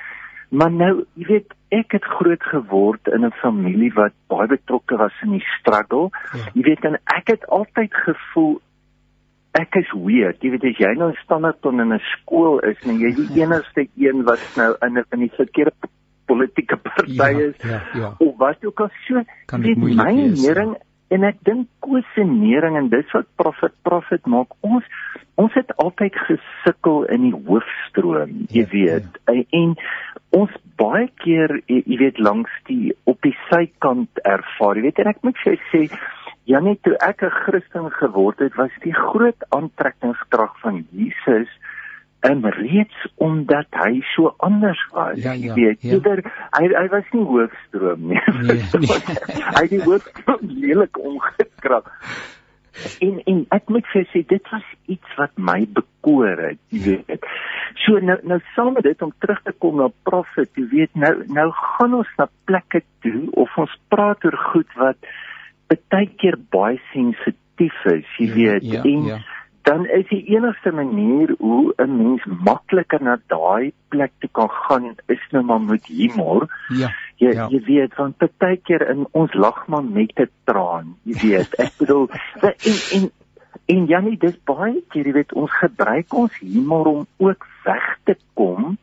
Maar 0.48 0.70
nou, 0.70 1.04
jy 1.14 1.26
weet, 1.26 1.54
ek 1.74 1.96
het 1.96 2.04
groot 2.04 2.42
geword 2.42 3.08
in 3.08 3.24
'n 3.26 3.32
familie 3.42 3.92
wat 3.94 4.12
baie 4.28 4.46
betrokke 4.46 4.96
was 4.96 5.16
in 5.22 5.30
die 5.30 5.46
struggle. 5.58 6.10
Ja. 6.32 6.50
Jy 6.54 6.62
weet, 6.62 6.84
en 6.84 6.94
ek 7.16 7.26
het 7.26 7.46
altyd 7.46 7.94
gevoel 7.94 8.60
ek 9.54 9.76
is 9.78 9.90
weird. 9.92 10.42
Jy 10.42 10.50
weet 10.54 10.64
as 10.64 10.78
jy 10.82 10.94
nou 10.98 11.12
standaard 11.22 11.64
in 11.64 11.92
'n 11.92 12.00
skool 12.12 12.58
is 12.60 12.78
en 12.82 12.98
jy 12.98 13.12
die 13.14 13.28
enigste 13.42 13.86
een 13.96 14.24
wat 14.24 14.42
nou 14.56 14.74
in 14.82 14.98
'n 14.98 15.04
in 15.10 15.20
die 15.20 15.34
verkeerde 15.36 15.90
politieke 16.26 16.76
party 16.76 17.12
ja, 17.12 17.28
is 17.28 17.54
ja, 17.62 17.82
ja. 17.94 18.14
of 18.18 18.36
wat 18.36 18.64
ook 18.64 18.80
al 18.80 18.90
so, 19.06 19.22
kan 19.46 19.60
dit 19.60 19.76
my 19.76 19.94
mening 19.94 20.76
en 21.08 21.24
ek 21.28 21.40
dink 21.44 21.68
kosenering 21.84 22.76
en 22.78 22.88
dis 22.92 23.12
wat 23.12 23.28
profit 23.40 23.74
profit 23.82 24.26
maak. 24.26 24.54
Ons 24.60 24.84
ons 25.40 25.54
het 25.58 25.72
altyd 25.82 26.14
gesukkel 26.28 27.04
in 27.14 27.24
die 27.28 27.38
hoofstroom 27.46 28.44
jy 28.54 28.62
ja, 28.62 28.68
weet. 28.70 29.16
ja. 29.26 29.42
en 29.60 29.74
ons 30.30 30.52
baie 30.78 31.08
keer 31.22 31.56
jy 31.66 31.98
weet 31.98 32.18
langs 32.22 32.50
die 32.70 32.94
op 33.10 33.20
die 33.26 33.34
sykant 33.50 34.22
ervaar 34.22 34.78
jy 34.78 34.88
weet. 34.88 35.02
En 35.02 35.10
ek 35.14 35.22
moet 35.26 35.38
vir 35.44 35.58
sê 35.72 35.88
Janie 36.44 36.76
toe 36.84 36.94
ek 37.00 37.22
'n 37.24 37.30
Christen 37.44 37.90
geword 37.90 38.38
het 38.38 38.54
was 38.60 38.72
die 38.84 38.94
groot 38.94 39.40
aantrekkingskrag 39.48 40.58
van 40.60 40.84
Jesus 40.92 41.48
en 42.24 42.50
reeds 42.50 43.08
omdat 43.20 43.66
hy 43.70 44.00
so 44.14 44.34
anders 44.36 44.80
was. 44.92 45.18
Ja, 45.22 45.32
ja, 45.32 45.54
weet, 45.54 45.82
ja. 45.82 45.92
Eerder, 45.92 46.22
hy 46.56 46.68
hy 46.72 46.86
was 46.92 47.10
nie 47.12 47.24
hoofstroom 47.28 48.06
nie. 48.12 48.22
Nee, 48.38 48.62
nee. 48.80 49.00
hy 49.56 49.60
het 49.60 49.74
die 49.74 49.82
hoofstroom 49.84 50.54
lelik 50.62 51.00
omgekrap. 51.00 51.90
En 53.04 53.20
en 53.28 53.44
ek 53.54 53.68
moet 53.70 53.90
vir 53.92 54.08
sê 54.14 54.24
dit 54.32 54.50
was 54.54 54.64
iets 54.96 55.18
wat 55.20 55.36
my 55.50 55.60
bekoor 55.76 56.40
het, 56.46 56.62
jy 56.72 56.96
weet. 57.04 57.28
So 57.84 58.00
nou 58.00 58.16
nou 58.24 58.40
saam 58.54 58.72
met 58.78 58.88
dit 58.88 59.04
om 59.04 59.12
terug 59.20 59.44
te 59.44 59.52
kom 59.60 59.78
na 59.82 59.90
Prophet, 60.08 60.48
jy 60.56 60.66
weet 60.72 60.96
nou 61.04 61.12
nou 61.28 61.48
gaan 61.60 62.00
ons 62.00 62.16
na 62.18 62.30
plekke 62.48 62.82
toe 63.04 63.28
of 63.44 63.52
ons 63.60 63.78
praat 63.92 64.24
oor 64.24 64.40
goed 64.48 64.76
wat 64.80 65.12
baie 65.92 66.08
keer 66.16 66.40
baie 66.54 66.80
sensitief 66.92 67.78
is, 67.92 68.08
jy 68.16 68.32
ja, 68.32 68.36
weet. 68.40 68.70
Ja, 68.72 68.84
en 68.88 69.08
ja 69.12 69.22
dan 69.64 69.86
is 69.86 70.04
die 70.08 70.22
enigste 70.36 70.72
manier 70.72 71.34
hoe 71.38 71.72
'n 71.76 71.96
mens 71.96 72.24
makliker 72.44 73.02
na 73.02 73.16
daai 73.26 73.72
plek 73.88 74.12
toe 74.18 74.30
kan 74.32 74.50
gaan 74.50 74.94
is 75.06 75.24
nou 75.30 75.44
maar 75.44 75.60
met 75.60 75.86
humor. 75.86 76.48
Ja. 76.68 76.92
Jy 77.16 77.32
ja. 77.32 77.48
jy 77.48 77.60
weet 77.64 77.94
want 77.96 78.16
baie 78.38 78.56
keer 78.56 78.88
in 78.90 79.06
ons 79.10 79.34
lag 79.34 79.66
maar 79.66 79.84
met 79.84 80.12
'n 80.20 80.30
traan, 80.44 80.96
jy 81.02 81.16
weet. 81.22 81.54
Ek 81.54 81.72
bedoel 81.82 82.08
en 82.40 82.78
en 82.92 83.10
en 83.66 83.86
Janie 83.86 84.18
dis 84.18 84.36
baie 84.44 84.82
keer 84.88 85.06
jy 85.06 85.12
weet 85.12 85.32
ons 85.32 85.52
gebruik 85.52 86.12
ons 86.12 86.38
humor 86.38 86.86
om 86.86 87.06
ook 87.16 87.46
weg 87.64 87.98
te 88.04 88.16
kom 88.34 88.76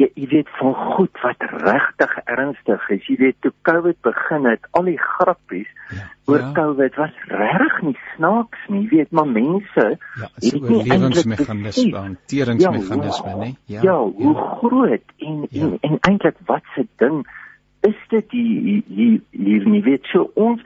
jy, 0.00 0.08
jy 0.18 0.26
weet 0.30 0.50
van 0.58 0.74
goed 0.94 1.20
wat 1.22 1.44
regtig 1.62 2.14
ernstig 2.24 2.88
is. 2.94 3.06
Jy 3.08 3.16
weet 3.20 3.38
toe 3.44 3.52
COVID 3.68 4.00
begin 4.06 4.48
het, 4.48 4.66
al 4.78 4.88
die 4.90 4.98
grappies 5.00 5.70
ja, 5.94 6.08
oor 6.30 6.42
ja. 6.42 6.50
COVID 6.56 6.98
was 7.00 7.14
regtig 7.30 7.78
nie 7.88 7.96
snaaks 8.14 8.66
nie. 8.72 8.82
Jy 8.84 8.90
weet 8.96 9.14
maar 9.16 9.30
mense 9.30 9.86
ja, 9.94 10.28
het 10.40 10.68
nie 10.68 10.82
lewensmeganisme, 10.90 11.96
hanteringsmeganisme, 12.08 13.30
ja, 13.30 13.40
nê? 13.40 13.50
Ja, 13.70 13.86
ja, 13.86 13.96
hoe 14.02 14.34
ja. 14.34 14.50
groot 14.62 15.16
en 15.28 15.40
ja. 15.48 15.62
en, 15.62 15.78
en 15.80 15.98
eintlik 16.10 16.42
wat 16.50 16.66
se 16.74 16.86
ding 17.02 17.24
is 17.84 17.98
dit 18.08 18.30
hier 18.32 18.82
hier 18.88 19.18
hier 19.30 19.66
nie 19.68 19.82
weet 19.84 20.06
so 20.12 20.30
ons 20.40 20.62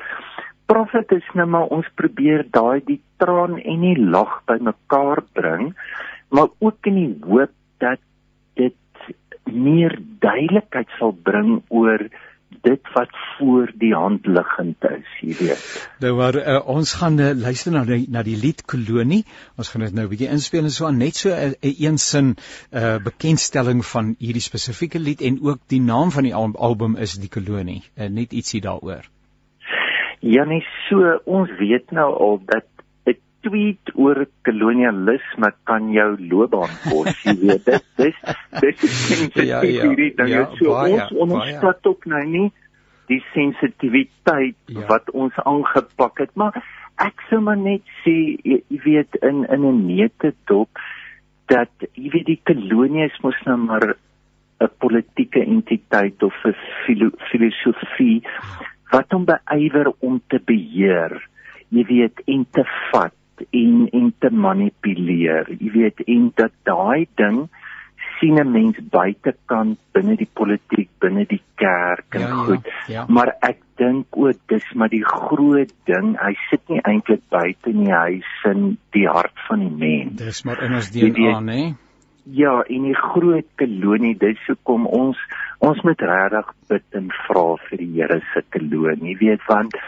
profet 0.71 1.13
is 1.17 1.31
nou 1.39 1.49
maar 1.51 1.73
ons 1.75 1.87
probeer 1.99 2.45
daai 2.55 2.81
die 2.87 3.01
traan 3.23 3.57
en 3.59 3.87
die 3.87 3.97
lag 3.99 4.39
bymekaar 4.51 5.25
bring 5.35 5.73
maar 6.29 6.53
ook 6.59 6.91
in 6.91 6.99
die 7.01 7.15
hoop 7.25 7.55
dat 7.83 7.99
dit 7.99 8.08
meer 9.53 9.99
duidelikheid 10.21 10.89
sal 10.99 11.13
bring 11.13 11.63
oor 11.69 12.09
dit 12.65 12.93
wat 12.95 13.11
voor 13.37 13.71
die 13.79 13.93
hand 13.95 14.27
liggend 14.27 14.85
is, 14.89 15.11
jy 15.21 15.35
weet. 15.39 15.67
Nou 16.03 16.15
maar 16.17 16.39
uh, 16.41 16.57
ons 16.69 16.95
gaan 17.01 17.19
uh, 17.21 17.31
luister 17.37 17.73
na 17.73 17.85
die, 17.89 18.07
na 18.11 18.23
die 18.27 18.37
lied 18.41 18.65
Kolonie. 18.69 19.25
Ons 19.61 19.71
gaan 19.73 19.85
dit 19.85 19.95
nou 19.95 20.07
'n 20.07 20.13
bietjie 20.13 20.31
inspel 20.33 20.65
en 20.65 20.75
so 20.75 20.87
aan 20.87 20.99
net 20.99 21.17
so 21.17 21.31
'n 21.31 21.55
uh, 21.61 21.75
een 21.81 21.99
sin 21.99 22.37
uh 22.73 22.97
bekendstelling 23.05 23.85
van 23.87 24.15
hierdie 24.19 24.43
spesifieke 24.43 24.99
lied 24.99 25.21
en 25.21 25.39
ook 25.43 25.61
die 25.67 25.81
naam 25.81 26.11
van 26.11 26.23
die 26.23 26.35
al 26.35 26.57
album 26.57 26.97
is 26.97 27.19
Die 27.21 27.29
Kolonie. 27.29 27.83
Uh, 27.97 28.09
net 28.09 28.33
ietsie 28.33 28.61
daaroor. 28.61 29.05
Ja 30.21 30.45
nee, 30.45 30.65
so 30.89 31.21
ons 31.25 31.51
weet 31.59 31.91
nou 31.91 32.11
al 32.15 32.41
dat 32.45 32.67
tweet 33.47 33.93
oor 33.95 34.25
kolonialisme 34.47 35.51
kan 35.69 35.93
jou 35.95 36.09
loopbaan 36.31 36.73
kos, 36.87 37.21
jy 37.25 37.35
weet 37.43 37.67
dit. 37.69 37.85
Dis 38.01 38.19
dis 38.61 38.87
is 38.89 38.99
ja, 39.37 39.61
ja, 39.61 39.61
hierdie 39.63 40.15
ding 40.19 40.33
ja, 40.33 40.47
so 40.59 40.75
baie, 40.75 40.97
ons 40.97 41.15
onderskat 41.27 41.87
ook 41.93 42.09
nou 42.11 42.25
nie 42.25 42.49
die 43.09 43.21
sensitiwiteit 43.33 44.59
ja. 44.69 44.85
wat 44.91 45.09
ons 45.17 45.37
aangepak 45.49 46.25
het, 46.25 46.35
maar 46.37 46.59
ek 47.01 47.23
sou 47.31 47.41
maar 47.45 47.59
net 47.61 47.85
sê 48.03 48.15
jy, 48.45 48.61
jy 48.69 48.81
weet 48.85 49.21
in 49.23 49.45
in 49.47 49.65
'n 49.65 49.87
neete 49.87 50.35
dop 50.51 50.83
dat 51.49 51.73
jy 51.95 52.11
weet 52.13 52.29
die 52.29 52.41
kolonies 52.45 53.17
mos 53.25 53.39
nou 53.47 53.57
maar 53.57 53.95
'n 54.61 54.71
politieke 54.83 55.41
entiteit 55.41 56.23
of 56.23 56.35
'n 56.45 56.57
filo 56.85 57.11
filosofie 57.31 58.23
wat 58.93 59.13
hom 59.13 59.25
beywer 59.25 59.93
om 60.01 60.21
te 60.29 60.39
beheer 60.39 61.15
jy 61.71 61.85
weet 61.85 62.23
en 62.27 62.45
te 62.51 62.65
vat 62.91 63.18
en 63.51 63.89
en 63.93 64.13
te 64.19 64.31
manipuleer. 64.31 65.49
Jy 65.59 65.71
weet 65.73 66.05
en 66.07 66.31
dat 66.35 66.53
daai 66.69 67.07
ding 67.21 67.49
sien 68.19 68.39
'n 68.41 68.51
mens 68.51 68.79
buitekant 68.91 69.79
binne 69.93 70.17
die 70.17 70.31
politiek, 70.33 70.91
binne 70.99 71.25
die 71.27 71.43
kerk 71.55 72.15
en 72.15 72.21
ja, 72.21 72.29
ja 72.29 72.35
goed. 72.35 72.65
Ja, 72.65 72.93
ja. 72.95 73.05
Maar 73.09 73.35
ek 73.41 73.59
dink 73.77 74.07
ook 74.11 74.39
dis 74.47 74.73
maar 74.75 74.89
die 74.89 75.05
groot 75.05 75.73
ding. 75.85 76.17
Hy 76.21 76.35
sit 76.51 76.69
nie 76.69 76.81
eintlik 76.83 77.23
buite 77.31 77.73
nie, 77.73 77.93
hy 77.93 78.21
sin 78.43 78.79
die 78.91 79.07
hart 79.07 79.39
van 79.49 79.59
die 79.59 79.77
mens. 79.85 80.17
Dis 80.23 80.43
maar 80.45 80.63
in 80.63 80.75
ons 80.75 80.91
DNA, 80.91 81.41
né? 81.41 81.75
Ja, 82.37 82.61
en 82.69 82.83
die 82.85 82.97
groot 82.97 83.47
kolonie, 83.57 84.17
dis 84.21 84.41
hoekom 84.51 84.87
ons 84.93 85.21
ons 85.65 85.79
moet 85.83 86.03
regtig 86.05 86.51
bid 86.71 86.99
en 86.99 87.07
vra 87.25 87.45
vir 87.69 87.81
die 87.81 87.89
Here 87.95 88.19
se 88.33 88.43
kolonie. 88.55 89.15
Jy 89.15 89.17
weet 89.23 89.47
want 89.49 89.79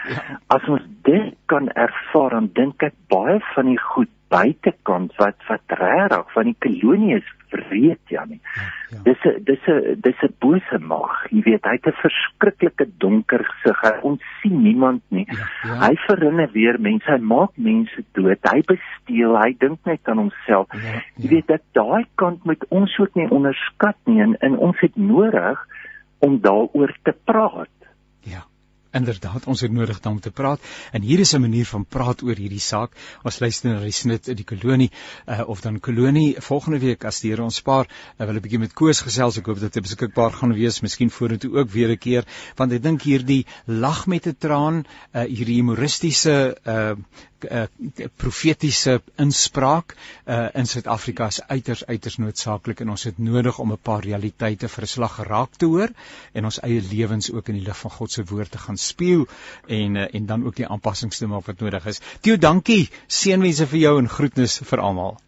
as 0.55 0.64
ons 0.72 0.87
dit 1.07 1.35
kan 1.53 1.68
ervaar, 1.74 2.38
dan 2.38 2.48
dink 2.57 2.87
ek 2.87 2.96
baie 3.12 3.37
van 3.53 3.68
die 3.68 3.79
goed 3.90 4.11
buitekant 4.33 5.12
wat 5.20 5.37
wat 5.50 5.76
regtig 5.83 6.33
van 6.37 6.50
die 6.50 6.59
kolonie 6.64 7.18
is 7.18 7.29
wreed 7.50 8.12
ja 8.12 8.24
nie. 8.24 8.40
Ja. 8.54 8.98
Dis 9.04 9.24
'n 9.24 9.44
dis 9.44 9.66
'n 9.66 10.00
dis 10.00 10.22
'n 10.22 10.34
bose 10.38 10.78
mag. 10.78 11.26
Jy 11.30 11.42
weet, 11.42 11.64
hy 11.64 11.76
het 11.78 11.86
'n 11.86 12.02
verskriklike 12.02 12.86
donker 12.98 13.44
gesig. 13.44 13.80
Hy 13.80 13.98
ons 14.02 14.22
sien 14.40 14.62
niemand 14.62 15.02
nie. 15.08 15.26
Ja, 15.28 15.46
ja. 15.62 15.88
Hy 15.88 15.94
verrinne 16.06 16.48
weer 16.52 16.80
mense. 16.80 17.10
Hy 17.10 17.18
maak 17.18 17.50
mense 17.54 18.04
dood. 18.12 18.38
Hy 18.42 18.62
besteel. 18.66 19.36
Hy 19.36 19.56
dink 19.58 19.78
net 19.84 20.00
aan 20.08 20.18
homself. 20.18 20.66
Ja, 20.72 20.80
ja. 20.80 21.02
Jy 21.16 21.28
weet 21.28 21.46
dat 21.46 21.62
daai 21.72 22.06
kant 22.14 22.44
moet 22.44 22.64
ons 22.68 22.98
ook 22.98 23.14
nie 23.14 23.30
onderskat 23.30 23.96
nie 24.04 24.20
en, 24.20 24.36
en 24.40 24.56
ons 24.56 24.80
het 24.80 24.96
nodig 24.96 25.66
om 26.18 26.40
daaroor 26.40 26.96
te 27.02 27.14
praat. 27.24 27.68
Inderdaad, 28.90 29.46
ons 29.46 29.61
het 29.62 29.70
nodig 29.70 30.00
om 30.11 30.18
te 30.20 30.33
praat 30.35 30.61
en 30.92 31.03
hier 31.07 31.20
is 31.22 31.33
'n 31.35 31.40
manier 31.40 31.66
van 31.66 31.85
praat 31.85 32.22
oor 32.22 32.35
hierdie 32.35 32.61
saak. 32.61 32.90
Ons 33.22 33.38
luister 33.38 33.70
na 33.70 33.81
die 33.81 33.92
snit 33.92 34.29
uit 34.29 34.37
die 34.37 34.44
kolonie 34.44 34.90
uh, 35.26 35.48
of 35.48 35.61
dan 35.61 35.79
kolonie 35.81 36.35
volgende 36.40 36.79
week 36.79 37.05
as 37.05 37.20
die 37.20 37.31
Here 37.31 37.42
ons 37.42 37.57
spaar. 37.62 37.87
Uh, 38.18 38.26
wil 38.26 38.35
'n 38.35 38.40
bietjie 38.40 38.59
met 38.59 38.72
Koos 38.72 39.00
gesels. 39.00 39.38
Ek 39.38 39.46
hoop 39.46 39.61
dat 39.61 39.72
dit 39.72 39.83
beskikbaar 39.83 40.33
gaan 40.33 40.53
wees, 40.53 40.81
miskien 40.81 41.11
vorentoe 41.11 41.53
ook 41.59 41.70
weer 41.70 41.90
'n 41.90 41.98
keer, 41.98 42.24
want 42.57 42.72
ek 42.72 42.83
dink 42.83 43.03
hierdie 43.03 43.46
lag 43.66 44.07
met 44.07 44.26
'n 44.26 44.37
traan, 44.38 44.85
uh, 45.14 45.22
hierdie 45.22 45.61
humoristiese 45.62 46.57
uh, 46.66 46.96
uh, 47.44 47.64
profetiese 48.16 49.00
inspraak 49.20 49.94
uh, 49.94 50.48
in 50.55 50.66
Suid-Afrika 50.66 51.29
is 51.33 51.40
uiters 51.48 51.85
uiters 51.87 52.18
noodsaaklik 52.22 52.81
en 52.81 52.92
ons 52.94 53.05
het 53.09 53.18
nodig 53.18 53.59
om 53.59 53.72
'n 53.72 53.83
paar 53.83 54.05
realiteite 54.05 54.68
vir 54.68 54.85
'n 54.85 54.92
slag 54.94 55.14
geraak 55.16 55.57
te 55.57 55.66
hoor 55.66 55.88
en 56.33 56.44
ons 56.44 56.61
eie 56.62 56.81
lewens 56.81 57.33
ook 57.33 57.48
in 57.48 57.59
die 57.61 57.66
lig 57.66 57.79
van 57.79 57.90
God 57.90 58.12
se 58.12 58.24
woord 58.24 58.50
te 58.50 58.59
gaan 58.59 58.76
spieël 58.76 59.26
en 59.66 59.96
uh, 59.96 60.07
en 60.14 60.26
dan 60.26 60.44
ook 60.44 60.57
die 60.57 60.66
aanpassings 60.66 61.18
te 61.18 61.26
maak 61.26 61.46
wat 61.46 61.61
nodig 61.61 61.87
is. 61.87 62.00
Theo, 62.20 62.37
dankie. 62.37 62.88
Seënwense 63.07 63.66
vir 63.66 63.79
jou 63.79 63.98
en 63.98 64.09
groetnis 64.09 64.61
vir 64.64 64.81
almal. 64.81 65.18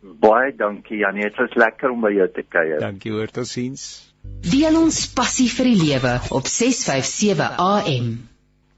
Baie 0.00 0.52
dankie 0.56 0.98
Janie, 0.98 1.22
dit 1.22 1.36
was 1.36 1.54
lekker 1.54 1.90
om 1.90 2.00
by 2.00 2.12
jou 2.12 2.28
te 2.28 2.42
kuier. 2.42 2.80
Dankie 2.80 3.12
hoor, 3.12 3.28
totsiens. 3.28 4.12
Deel 4.44 4.76
ons 4.76 5.06
passie 5.16 5.48
vir 5.48 5.64
die 5.64 5.78
lewe 5.80 6.16
op 6.30 6.46
657 6.46 7.56
AM. 7.58 8.29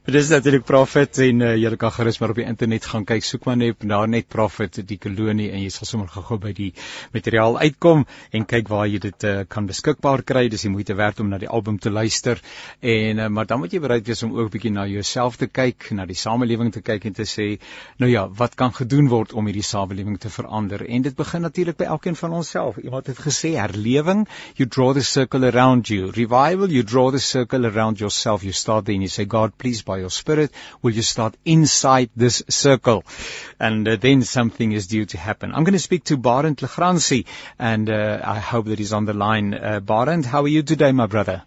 Dit 0.02 0.14
is 0.14 0.28
natuurlik 0.32 0.64
Prophet 0.66 1.18
en 1.22 1.44
uh, 1.46 1.52
jy 1.54 1.70
kan 1.78 1.92
gerus 1.94 2.16
maar 2.18 2.32
op 2.32 2.38
die 2.40 2.44
internet 2.50 2.86
gaan 2.90 3.04
kyk, 3.06 3.22
soek 3.22 3.44
maar 3.46 3.56
net 3.60 3.84
daar 3.86 4.08
net 4.10 4.26
Prophet 4.26 4.80
die 4.82 4.96
kolonie 4.98 5.52
en 5.54 5.60
jy 5.62 5.68
sal 5.70 5.86
sommer 5.86 6.08
gou-gou 6.10 6.40
by 6.42 6.50
die 6.56 6.72
materiaal 7.14 7.54
uitkom 7.60 8.02
en 8.34 8.46
kyk 8.50 8.66
waar 8.72 8.88
jy 8.90 8.98
dit 9.04 9.26
uh, 9.30 9.44
kan 9.46 9.68
beskikbaar 9.70 10.24
kry. 10.26 10.48
Dis 10.50 10.64
die 10.66 10.72
moeite 10.74 10.96
werd 10.98 11.22
om 11.22 11.30
na 11.30 11.38
die 11.38 11.46
album 11.46 11.78
te 11.78 11.92
luister. 11.94 12.42
En 12.80 13.20
uh, 13.22 13.28
maar 13.30 13.46
dan 13.46 13.62
moet 13.62 13.76
jy 13.76 13.78
bereid 13.84 14.10
wees 14.10 14.24
om 14.26 14.32
ook 14.34 14.48
'n 14.48 14.52
bietjie 14.56 14.72
na 14.72 14.88
jouself 14.90 15.36
te 15.38 15.46
kyk, 15.46 15.92
na 15.94 16.08
die 16.10 16.18
samelewing 16.18 16.72
te 16.74 16.82
kyk 16.82 17.06
en 17.06 17.14
te 17.20 17.28
sê, 17.34 17.62
nou 18.02 18.10
ja, 18.10 18.26
wat 18.26 18.58
kan 18.58 18.74
gedoen 18.74 19.06
word 19.06 19.32
om 19.38 19.46
hierdie 19.46 19.62
samelewing 19.62 20.18
te 20.18 20.34
verander? 20.34 20.82
En 20.82 21.02
dit 21.02 21.14
begin 21.14 21.46
natuurlik 21.46 21.78
by 21.78 21.84
elkeen 21.84 22.16
van 22.16 22.32
onsself. 22.40 22.82
Iemand 22.82 23.06
het 23.06 23.22
gesê 23.22 23.54
herlewing, 23.54 24.26
you 24.56 24.68
draw 24.68 24.92
the 24.92 25.06
circle 25.06 25.46
around 25.46 25.86
you. 25.86 26.10
Revival, 26.10 26.68
you 26.70 26.82
draw 26.82 27.12
the 27.12 27.22
circle 27.22 27.70
around 27.70 27.98
yourself. 27.98 28.42
You 28.42 28.52
start 28.52 28.84
there 28.84 28.98
and 28.98 29.06
you 29.06 29.08
say, 29.08 29.24
God, 29.24 29.56
please 29.56 29.91
by 29.92 29.98
your 29.98 30.11
spirit 30.18 30.50
will 30.83 30.98
you 31.00 31.07
start 31.11 31.37
inside 31.44 32.11
this 32.16 32.42
circle 32.48 33.05
and 33.61 33.88
uh, 33.88 33.96
then 34.09 34.22
something 34.22 34.72
is 34.81 34.87
due 34.96 35.07
to 35.14 35.22
happen 35.28 35.55
i'm 35.55 35.64
going 35.70 35.81
to 35.81 35.87
speak 35.88 36.05
to 36.11 36.16
barent 36.28 36.66
legransi 36.66 37.24
and 37.70 37.90
uh, 37.90 38.20
i 38.35 38.38
hope 38.50 38.66
that 38.72 38.78
he's 38.85 38.98
on 39.00 39.09
the 39.12 39.18
line 39.24 39.55
uh, 39.55 39.81
barent 39.81 40.31
how 40.35 40.42
are 40.42 40.55
you 40.59 40.62
today 40.74 40.92
my 40.92 41.09
brother 41.16 41.42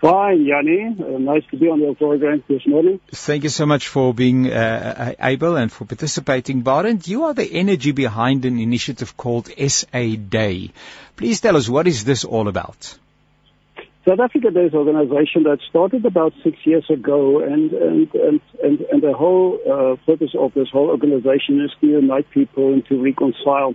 Fine, 0.00 0.46
Yanni. 0.46 0.96
Uh, 0.98 1.18
nice 1.18 1.42
to 1.50 1.58
be 1.58 1.66
on 1.68 1.78
your 1.78 1.94
program 1.94 2.42
this 2.48 2.66
morning. 2.66 3.00
Thank 3.12 3.42
you 3.44 3.50
so 3.50 3.66
much 3.66 3.88
for 3.88 4.14
being 4.14 4.50
uh, 4.50 5.14
able 5.20 5.56
and 5.56 5.70
for 5.70 5.84
participating. 5.84 6.62
Barent, 6.62 7.06
you 7.06 7.24
are 7.24 7.34
the 7.34 7.44
energy 7.44 7.92
behind 7.92 8.46
an 8.46 8.58
initiative 8.58 9.14
called 9.18 9.50
SA 9.68 10.04
Day. 10.38 10.70
Please 11.16 11.42
tell 11.42 11.54
us, 11.54 11.68
what 11.68 11.86
is 11.86 12.04
this 12.04 12.24
all 12.24 12.48
about? 12.48 12.96
South 14.08 14.18
Africa 14.18 14.50
Day 14.50 14.64
is 14.64 14.72
an 14.72 14.78
organization 14.78 15.42
that 15.42 15.58
started 15.68 16.06
about 16.06 16.32
six 16.42 16.56
years 16.64 16.88
ago, 16.88 17.40
and 17.40 17.70
and 17.72 18.14
and 18.14 18.40
and, 18.62 18.80
and 18.80 19.02
the 19.02 19.12
whole 19.12 19.58
uh, 19.70 19.96
purpose 20.06 20.34
of 20.38 20.54
this 20.54 20.68
whole 20.70 20.88
organization 20.88 21.60
is 21.62 21.70
to 21.82 21.86
unite 21.86 22.30
people 22.30 22.72
and 22.72 22.86
to 22.86 23.02
reconcile 23.02 23.74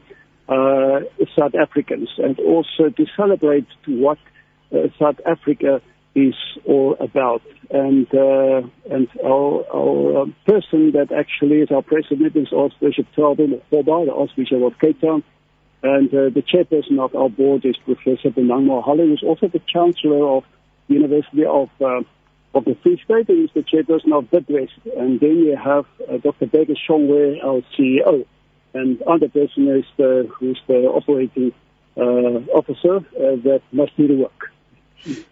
uh, 0.50 1.02
South 1.38 1.54
Africans, 1.54 2.10
and 2.18 2.40
also 2.40 2.90
to 2.90 3.06
celebrate 3.16 3.68
what 3.86 4.18
uh, 4.74 4.88
South 4.98 5.20
Africa 5.28 5.80
is 6.16 6.34
all 6.66 6.96
about. 7.00 7.44
And 7.70 8.08
uh, 8.16 8.62
and 8.90 9.08
our 9.24 9.64
our 9.72 10.22
um, 10.24 10.36
person 10.48 10.94
that 10.94 11.12
actually 11.12 11.58
is 11.58 11.70
our 11.70 11.84
president 11.84 12.36
is 12.36 12.48
Archbishop 12.52 13.06
Thelma 13.16 13.58
Foba, 13.72 14.08
the 14.08 14.14
Archbishop 14.14 14.60
of 14.64 14.74
Cape 14.80 15.00
Town. 15.02 15.24
And 15.84 16.10
uh, 16.10 16.30
the 16.30 16.42
chairperson 16.42 17.00
of 17.00 17.16
our 17.16 17.30
board 17.30 17.66
is 17.66 17.78
Professor 17.78 18.32
Benang 18.32 18.66
Mohale, 18.66 19.08
who's 19.08 19.24
also 19.24 19.48
the 19.48 19.62
chancellor 19.68 20.28
of 20.28 20.44
the 20.88 20.96
University 20.96 21.46
of 21.46 21.70
uh, 21.82 22.02
of 22.56 22.64
the 22.64 22.76
Free 22.82 23.00
State, 23.04 23.28
and 23.30 23.40
he's 23.40 23.50
the 23.54 23.62
chairperson 23.62 24.18
of 24.18 24.32
Bidwest. 24.32 24.72
And 24.98 25.20
then 25.20 25.38
you 25.40 25.58
have 25.58 25.86
uh, 26.10 26.18
Dr. 26.18 26.48
Baker 26.48 26.74
Shongwe, 26.74 27.44
our 27.44 27.62
CEO. 27.78 28.26
And 28.74 29.02
other 29.04 29.28
person 29.28 29.68
is 29.68 29.86
the, 29.98 30.30
who's 30.40 30.62
the 30.68 30.86
operating 30.86 31.54
uh, 31.98 32.02
officer 32.02 32.98
uh, 32.98 33.36
that 33.44 33.62
must 33.72 33.96
do 33.98 34.08
the 34.08 34.16
work. 34.16 35.26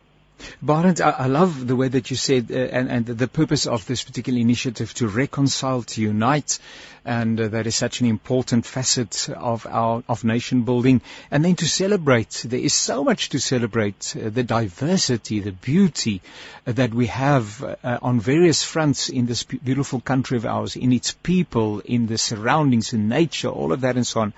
Barend, 0.63 1.01
I, 1.01 1.11
I, 1.11 1.27
love 1.27 1.67
the 1.67 1.75
way 1.75 1.87
that 1.87 2.09
you 2.09 2.17
said, 2.17 2.51
uh, 2.51 2.55
and, 2.55 2.89
and 2.89 3.05
the 3.05 3.27
purpose 3.27 3.65
of 3.65 3.85
this 3.85 4.03
particular 4.03 4.39
initiative 4.39 4.93
to 4.95 5.07
reconcile, 5.07 5.83
to 5.83 6.01
unite, 6.01 6.59
and 7.05 7.39
uh, 7.39 7.47
that 7.49 7.67
is 7.67 7.75
such 7.75 8.01
an 8.01 8.07
important 8.07 8.65
facet 8.65 9.29
of 9.29 9.67
our 9.67 10.03
of 10.07 10.23
nation 10.23 10.63
building. 10.63 11.01
And 11.31 11.43
then 11.43 11.55
to 11.57 11.67
celebrate, 11.67 12.45
there 12.45 12.59
is 12.59 12.73
so 12.73 13.03
much 13.03 13.29
to 13.29 13.39
celebrate: 13.39 14.15
uh, 14.15 14.29
the 14.29 14.43
diversity, 14.43 15.39
the 15.39 15.51
beauty 15.51 16.21
uh, 16.65 16.71
that 16.73 16.93
we 16.93 17.07
have 17.07 17.63
uh, 17.63 17.99
on 18.01 18.19
various 18.19 18.63
fronts 18.63 19.09
in 19.09 19.25
this 19.25 19.43
beautiful 19.43 19.99
country 19.99 20.37
of 20.37 20.45
ours, 20.45 20.75
in 20.75 20.93
its 20.93 21.11
people, 21.11 21.79
in 21.81 22.07
the 22.07 22.17
surroundings, 22.17 22.93
in 22.93 23.09
nature, 23.09 23.49
all 23.49 23.71
of 23.71 23.81
that, 23.81 23.95
and 23.95 24.07
so 24.07 24.21
on. 24.21 24.33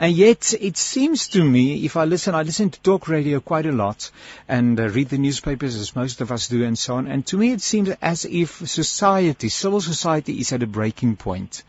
And 0.00 0.14
yet, 0.14 0.54
it 0.60 0.76
seems 0.76 1.26
to 1.28 1.42
me, 1.42 1.84
if 1.84 1.96
I 1.96 2.04
listen, 2.04 2.34
I 2.34 2.42
listen 2.42 2.70
to 2.70 2.80
talk 2.80 3.08
radio 3.08 3.40
quite 3.40 3.66
a 3.66 3.72
lot 3.72 4.12
and 4.46 4.78
uh, 4.78 4.88
read 4.88 5.08
the 5.08 5.18
newspapers 5.28 5.76
as 5.76 5.94
most 5.94 6.22
of 6.22 6.32
us 6.32 6.48
do 6.48 6.64
and 6.64 6.78
so 6.78 6.94
on. 6.94 7.06
And 7.06 7.26
to 7.26 7.36
me, 7.36 7.52
it 7.52 7.60
seems 7.60 7.90
as 8.00 8.24
if 8.24 8.66
society, 8.66 9.50
civil 9.50 9.82
society 9.82 10.40
is 10.40 10.52
at 10.52 10.62
a 10.62 10.66
breaking 10.66 11.16
point. 11.16 11.62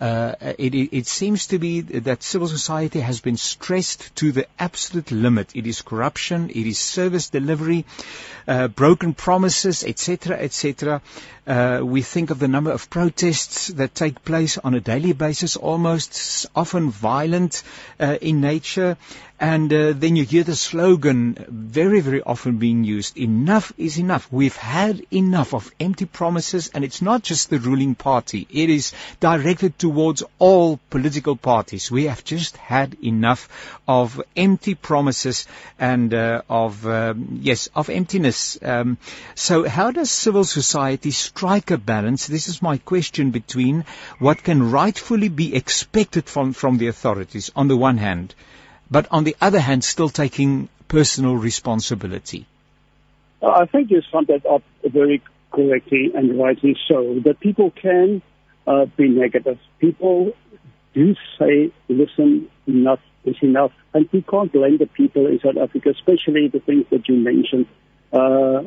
Uh, 0.00 0.34
it, 0.56 0.74
it, 0.74 1.06
seems 1.06 1.48
to 1.48 1.58
be 1.58 1.82
that 1.82 2.22
civil 2.22 2.48
society 2.48 3.00
has 3.00 3.20
been 3.20 3.36
stressed 3.36 4.16
to 4.16 4.32
the 4.32 4.46
absolute 4.58 5.10
limit. 5.10 5.54
It 5.54 5.66
is 5.66 5.82
corruption, 5.82 6.48
it 6.48 6.66
is 6.66 6.78
service 6.78 7.28
delivery, 7.28 7.84
uh, 8.48 8.68
broken 8.68 9.12
promises, 9.12 9.84
etc., 9.84 10.38
etc. 10.38 11.02
Uh, 11.46 11.80
we 11.82 12.00
think 12.00 12.30
of 12.30 12.38
the 12.38 12.48
number 12.48 12.70
of 12.70 12.88
protests 12.88 13.68
that 13.68 13.94
take 13.94 14.24
place 14.24 14.56
on 14.56 14.72
a 14.74 14.80
daily 14.80 15.12
basis, 15.12 15.56
almost 15.56 16.46
often 16.56 16.90
violent 16.90 17.62
uh, 17.98 18.16
in 18.22 18.40
nature. 18.40 18.96
And 19.42 19.72
uh, 19.72 19.94
then 19.94 20.16
you 20.16 20.24
hear 20.24 20.44
the 20.44 20.54
slogan 20.54 21.46
very, 21.48 22.00
very 22.00 22.20
often 22.20 22.58
being 22.58 22.84
used, 22.84 23.16
enough 23.16 23.72
is 23.78 23.98
enough. 23.98 24.30
We've 24.30 24.54
had 24.54 25.00
enough 25.10 25.54
of 25.54 25.72
empty 25.80 26.04
promises, 26.04 26.70
and 26.74 26.84
it's 26.84 27.00
not 27.00 27.22
just 27.22 27.48
the 27.48 27.58
ruling 27.58 27.94
party. 27.94 28.46
It 28.50 28.68
is 28.68 28.92
directed 29.18 29.78
towards 29.78 30.22
all 30.38 30.78
political 30.90 31.36
parties. 31.36 31.90
We 31.90 32.04
have 32.04 32.22
just 32.22 32.58
had 32.58 32.98
enough 33.02 33.48
of 33.88 34.20
empty 34.36 34.74
promises 34.74 35.46
and 35.78 36.12
uh, 36.12 36.42
of, 36.50 36.86
um, 36.86 37.38
yes, 37.40 37.70
of 37.74 37.88
emptiness. 37.88 38.58
Um, 38.60 38.98
so 39.34 39.66
how 39.66 39.90
does 39.90 40.10
civil 40.10 40.44
society 40.44 41.12
strike 41.12 41.70
a 41.70 41.78
balance? 41.78 42.26
This 42.26 42.46
is 42.48 42.60
my 42.60 42.76
question 42.76 43.30
between 43.30 43.86
what 44.18 44.42
can 44.42 44.70
rightfully 44.70 45.30
be 45.30 45.54
expected 45.54 46.26
from, 46.26 46.52
from 46.52 46.76
the 46.76 46.88
authorities 46.88 47.50
on 47.56 47.68
the 47.68 47.76
one 47.76 47.96
hand, 47.96 48.34
but 48.90 49.06
on 49.10 49.24
the 49.24 49.36
other 49.40 49.60
hand, 49.60 49.84
still 49.84 50.08
taking 50.08 50.68
personal 50.88 51.36
responsibility? 51.36 52.46
I 53.42 53.66
think 53.66 53.90
you 53.90 54.02
summed 54.12 54.26
that 54.26 54.44
up 54.44 54.62
very 54.84 55.22
correctly 55.50 56.12
and 56.14 56.38
rightly 56.38 56.76
so. 56.88 57.20
That 57.24 57.40
people 57.40 57.70
can 57.70 58.22
uh, 58.66 58.86
be 58.96 59.08
negative. 59.08 59.58
People 59.78 60.32
do 60.94 61.14
say, 61.38 61.72
listen, 61.88 62.48
enough 62.66 63.00
is 63.24 63.36
enough. 63.42 63.72
And 63.94 64.08
we 64.12 64.22
can't 64.22 64.52
blame 64.52 64.78
the 64.78 64.86
people 64.86 65.26
in 65.26 65.40
South 65.40 65.56
Africa, 65.56 65.90
especially 65.90 66.48
the 66.48 66.60
things 66.60 66.86
that 66.90 67.08
you 67.08 67.16
mentioned, 67.16 67.66
uh, 68.12 68.16
uh, 68.16 68.62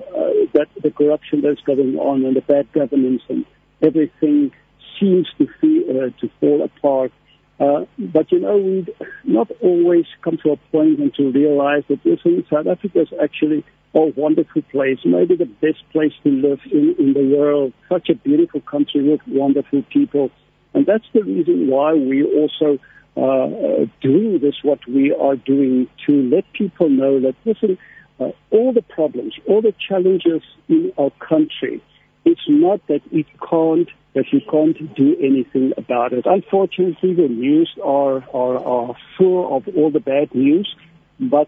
that 0.54 0.68
the 0.82 0.92
corruption 0.92 1.42
that's 1.42 1.62
going 1.62 1.98
on 1.98 2.26
and 2.26 2.36
the 2.36 2.42
bad 2.42 2.72
governance 2.72 3.22
and 3.30 3.46
everything 3.82 4.52
seems 5.00 5.28
to, 5.38 5.48
feel, 5.60 5.84
uh, 5.90 6.10
to 6.22 6.30
fall 6.40 6.64
apart. 6.64 7.12
Uh, 7.60 7.86
but 7.98 8.32
you 8.32 8.40
know, 8.40 8.58
we 8.58 8.88
not 9.24 9.50
always 9.62 10.06
come 10.22 10.38
to 10.44 10.52
a 10.52 10.58
point 10.72 11.00
and 11.00 11.14
to 11.16 11.32
realize 11.32 11.84
that 11.88 12.04
listen, 12.06 12.44
South 12.50 12.68
Africa 12.68 13.02
is 13.02 13.14
actually 13.22 13.64
a 13.94 14.00
wonderful 14.16 14.64
place, 14.64 14.98
maybe 15.06 15.36
the 15.36 15.46
best 15.46 15.88
place 15.92 16.14
to 16.24 16.30
live 16.30 16.60
in, 16.72 16.96
in 16.98 17.14
the 17.14 17.36
world. 17.38 17.74
Such 17.90 18.10
a 18.10 18.16
beautiful 18.16 18.62
country 18.62 19.08
with 19.08 19.22
wonderful 19.28 19.84
people. 19.84 20.32
And 20.74 20.86
that's 20.86 21.06
the 21.14 21.22
reason 21.22 21.68
why 21.68 21.94
we 21.94 22.24
also 22.24 22.80
uh, 23.16 23.22
uh 23.22 23.86
do 24.02 24.40
this, 24.40 24.56
what 24.64 24.80
we 24.88 25.14
are 25.14 25.36
doing, 25.36 25.88
to 26.08 26.30
let 26.30 26.52
people 26.54 26.90
know 26.90 27.20
that, 27.20 27.36
listen, 27.46 27.78
uh, 28.20 28.32
all 28.50 28.74
the 28.74 28.82
problems, 28.82 29.36
all 29.48 29.62
the 29.62 29.76
challenges 29.88 30.42
in 30.68 30.92
our 30.98 31.12
country, 31.20 31.82
it's 32.26 32.48
not 32.48 32.86
that 32.88 33.02
it 33.12 33.28
can't 33.48 33.90
that 34.14 34.32
you 34.32 34.42
can't 34.42 34.96
do 34.96 35.16
anything 35.20 35.74
about 35.78 36.14
it. 36.14 36.26
Unfortunately, 36.26 37.14
the 37.14 37.28
news 37.28 37.74
are, 37.84 38.24
are, 38.34 38.58
are 38.58 38.96
full 39.18 39.58
of 39.58 39.68
all 39.76 39.90
the 39.90 40.00
bad 40.00 40.34
news, 40.36 40.76
but 41.20 41.48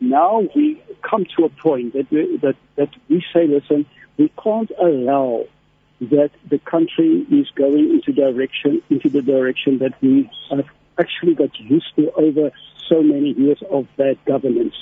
now 0.00 0.42
we 0.54 0.82
come 1.02 1.24
to 1.36 1.44
a 1.44 1.48
point 1.48 1.94
that 1.94 2.10
we, 2.10 2.36
that, 2.38 2.56
that 2.76 2.90
we 3.08 3.24
say, 3.32 3.46
listen, 3.46 3.86
we 4.18 4.30
can't 4.42 4.70
allow 4.78 5.46
that 6.00 6.30
the 6.48 6.58
country 6.58 7.24
is 7.30 7.48
going 7.54 7.90
into 7.90 8.12
direction, 8.12 8.82
into 8.90 9.08
the 9.08 9.22
direction 9.22 9.78
that 9.78 9.94
we 10.02 10.28
have 10.50 10.68
actually 10.98 11.34
got 11.34 11.58
used 11.58 11.94
to 11.96 12.10
over 12.12 12.50
so 12.88 13.02
many 13.02 13.32
years 13.32 13.62
of 13.70 13.86
bad 13.96 14.18
governance. 14.26 14.74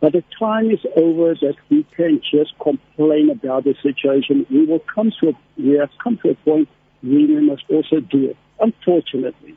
But 0.00 0.12
the 0.12 0.22
time 0.38 0.70
is 0.70 0.80
over 0.94 1.34
that 1.34 1.56
we 1.68 1.82
can 1.96 2.20
just 2.20 2.56
complain 2.60 3.30
about 3.30 3.64
the 3.64 3.74
situation. 3.82 4.46
We 4.48 4.64
will 4.64 4.78
come 4.78 5.12
to 5.20 5.30
a, 5.30 5.32
we 5.60 5.70
have 5.78 5.90
come 6.02 6.18
to 6.18 6.30
a 6.30 6.34
point 6.36 6.68
we 7.02 7.26
must 7.40 7.64
also 7.70 8.00
do 8.00 8.30
it. 8.30 8.36
Unfortunately, 8.60 9.56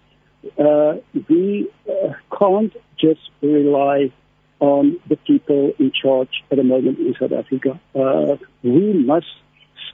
uh, 0.59 0.93
we 1.29 1.69
uh, 1.89 2.13
can't 2.37 2.73
just 2.99 3.21
rely 3.41 4.11
on 4.59 4.99
the 5.09 5.15
people 5.15 5.73
in 5.79 5.91
charge 5.91 6.43
at 6.51 6.57
the 6.57 6.63
moment 6.63 6.99
in 6.99 7.15
South 7.19 7.31
Africa. 7.31 7.79
Uh, 7.95 8.37
we 8.63 8.93
must 8.93 9.25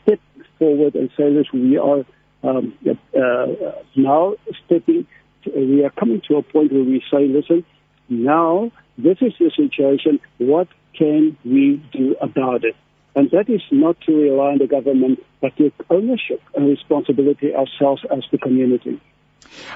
step 0.01 0.19
forward 0.59 0.95
and 0.95 1.09
say, 1.17 1.29
listen, 1.29 1.69
we 1.69 1.77
are 1.77 2.05
um, 2.43 2.73
uh, 2.87 3.47
now 3.95 4.35
stepping, 4.65 5.07
to, 5.43 5.51
we 5.55 5.83
are 5.83 5.89
coming 5.91 6.21
to 6.27 6.35
a 6.35 6.43
point 6.43 6.71
where 6.71 6.83
we 6.83 7.01
say, 7.11 7.27
listen, 7.27 7.65
now 8.09 8.71
this 8.97 9.17
is 9.21 9.33
the 9.39 9.51
situation, 9.55 10.19
what 10.37 10.67
can 10.97 11.37
we 11.45 11.81
do 11.91 12.15
about 12.21 12.63
it? 12.63 12.75
And 13.17 13.31
that 13.31 13.49
is 13.49 13.63
not 13.71 13.99
to 14.01 14.15
rely 14.15 14.51
on 14.51 14.59
the 14.59 14.67
government, 14.67 15.25
but 15.41 15.57
take 15.57 15.73
ownership 15.89 16.39
and 16.53 16.69
responsibility 16.69 17.51
ourselves 17.55 18.03
as 18.15 18.23
the 18.31 18.37
community. 18.37 19.01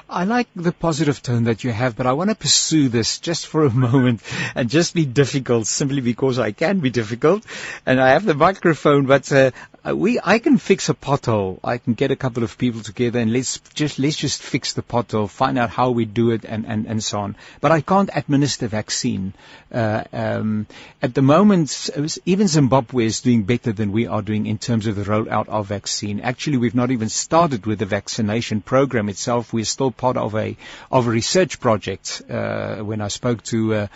I 0.08 0.22
like 0.26 0.46
the 0.54 0.70
positive 0.70 1.20
tone 1.22 1.42
that 1.44 1.64
you 1.64 1.72
have, 1.72 1.96
but 1.96 2.06
I 2.06 2.12
want 2.12 2.30
to 2.30 2.36
pursue 2.36 2.88
this 2.88 3.18
just 3.18 3.48
for 3.48 3.64
a 3.64 3.70
moment 3.86 4.22
and 4.54 4.70
just 4.70 4.94
be 4.94 5.06
difficult 5.06 5.66
simply 5.66 6.00
because 6.00 6.38
I 6.38 6.52
can 6.52 6.78
be 6.78 6.90
difficult 6.90 7.44
and 7.84 8.00
I 8.00 8.10
have 8.10 8.24
the 8.24 8.34
microphone, 8.34 9.06
but 9.06 9.32
uh, 9.32 9.50
we, 9.84 10.20
I 10.22 10.38
can 10.38 10.58
fix 10.58 10.88
a 10.88 10.94
pothole. 10.94 11.58
I 11.64 11.78
can 11.78 11.94
get 11.94 12.10
a 12.10 12.16
couple 12.16 12.44
of 12.44 12.56
people 12.56 12.82
together 12.82 13.18
and 13.18 13.32
let's 13.32 13.58
just, 13.74 13.98
let's 13.98 14.16
just 14.16 14.42
fix 14.42 14.74
the 14.74 14.82
pothole, 14.82 15.28
find 15.28 15.58
out 15.58 15.70
how 15.70 15.90
we 15.90 16.04
do 16.04 16.30
it 16.30 16.44
and, 16.44 16.66
and, 16.66 16.86
and 16.86 17.02
so 17.02 17.18
on. 17.20 17.36
But 17.60 17.72
I 17.72 17.80
can't 17.80 18.10
administer 18.14 18.68
vaccine. 18.68 19.34
Uh, 19.72 20.04
um, 20.12 20.66
at 21.00 21.14
the 21.14 21.22
moment, 21.22 21.90
even 22.24 22.46
Zimbabwe 22.46 23.06
is 23.06 23.22
doing 23.22 23.42
better 23.42 23.72
than 23.72 23.90
we 23.90 24.06
are 24.06 24.22
doing 24.22 24.46
in 24.46 24.58
terms 24.58 24.86
of 24.86 24.94
the 24.96 25.02
rollout 25.02 25.48
of 25.48 25.66
vaccine. 25.66 26.20
Actually, 26.20 26.58
we've 26.58 26.74
not 26.74 26.90
even 26.90 27.08
started 27.08 27.66
with 27.66 27.78
the 27.78 27.86
vaccination 27.86 28.60
program 28.60 29.08
itself. 29.08 29.52
We're 29.52 29.64
still 29.64 29.90
part 29.90 30.16
of 30.16 30.34
a 30.36 30.56
of 30.90 31.06
a 31.06 31.10
research 31.10 31.58
project. 31.58 32.22
Uh, 32.30 32.76
when 32.76 33.00
I 33.00 33.08
spoke 33.08 33.42
to 33.44 33.74
uh, 33.74 33.86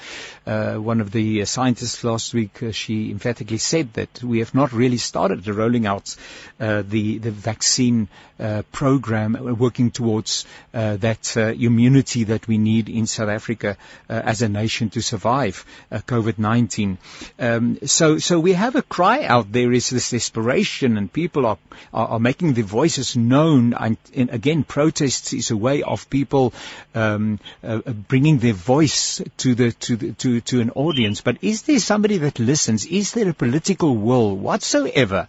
uh, 0.46 0.74
one 0.74 1.00
of 1.00 1.10
the 1.12 1.44
scientists 1.44 2.02
last 2.02 2.34
week, 2.34 2.62
uh, 2.62 2.72
she 2.72 3.10
emphatically 3.10 3.58
said 3.58 3.92
that 3.94 4.22
we 4.22 4.40
have 4.40 4.54
not 4.54 4.72
really 4.72 4.96
started 4.96 5.44
the 5.44 5.52
rolling 5.76 5.86
out 5.86 6.16
uh, 6.58 6.82
the 6.82 7.18
the 7.18 7.30
vaccine 7.30 8.08
uh, 8.38 8.62
program, 8.72 9.56
working 9.58 9.90
towards 9.90 10.46
that 10.72 11.36
immunity 11.36 12.24
that 12.24 12.48
we 12.48 12.58
need 12.58 12.88
in 12.88 13.06
South 13.06 13.28
Africa 13.28 13.76
as 14.08 14.42
a 14.42 14.48
nation 14.48 14.90
to 14.90 15.00
survive 15.00 15.64
COVID-19. 15.92 16.98
Um, 17.38 17.78
so 17.86 18.18
so 18.18 18.40
we 18.40 18.52
have 18.54 18.76
a 18.76 18.82
cry 18.82 19.24
out 19.24 19.52
there. 19.52 19.72
Is 19.72 19.90
this 19.90 20.10
desperation, 20.10 20.96
and 20.96 21.12
people 21.12 21.46
are 21.46 21.58
are, 21.92 22.08
are 22.08 22.20
making 22.20 22.54
their 22.54 22.64
voices 22.64 23.16
known. 23.16 23.74
And, 23.74 23.96
and 24.14 24.30
again, 24.30 24.64
protests 24.64 25.32
is 25.32 25.50
a 25.50 25.56
way 25.56 25.82
of 25.82 26.08
people 26.10 26.52
um, 26.94 27.38
uh, 27.62 27.80
uh, 27.86 27.92
bringing 27.92 28.38
their 28.38 28.52
voice 28.52 29.22
to 29.38 29.54
the 29.54 29.72
to 29.72 29.96
the, 29.96 30.12
to 30.12 30.40
to 30.42 30.60
an 30.60 30.70
audience. 30.70 31.20
But 31.20 31.38
is 31.42 31.62
there 31.62 31.78
somebody 31.78 32.18
that 32.18 32.38
listens? 32.38 32.86
Is 32.86 33.12
there 33.12 33.28
a 33.28 33.34
political 33.34 33.96
will 33.96 34.36
whatsoever? 34.36 35.28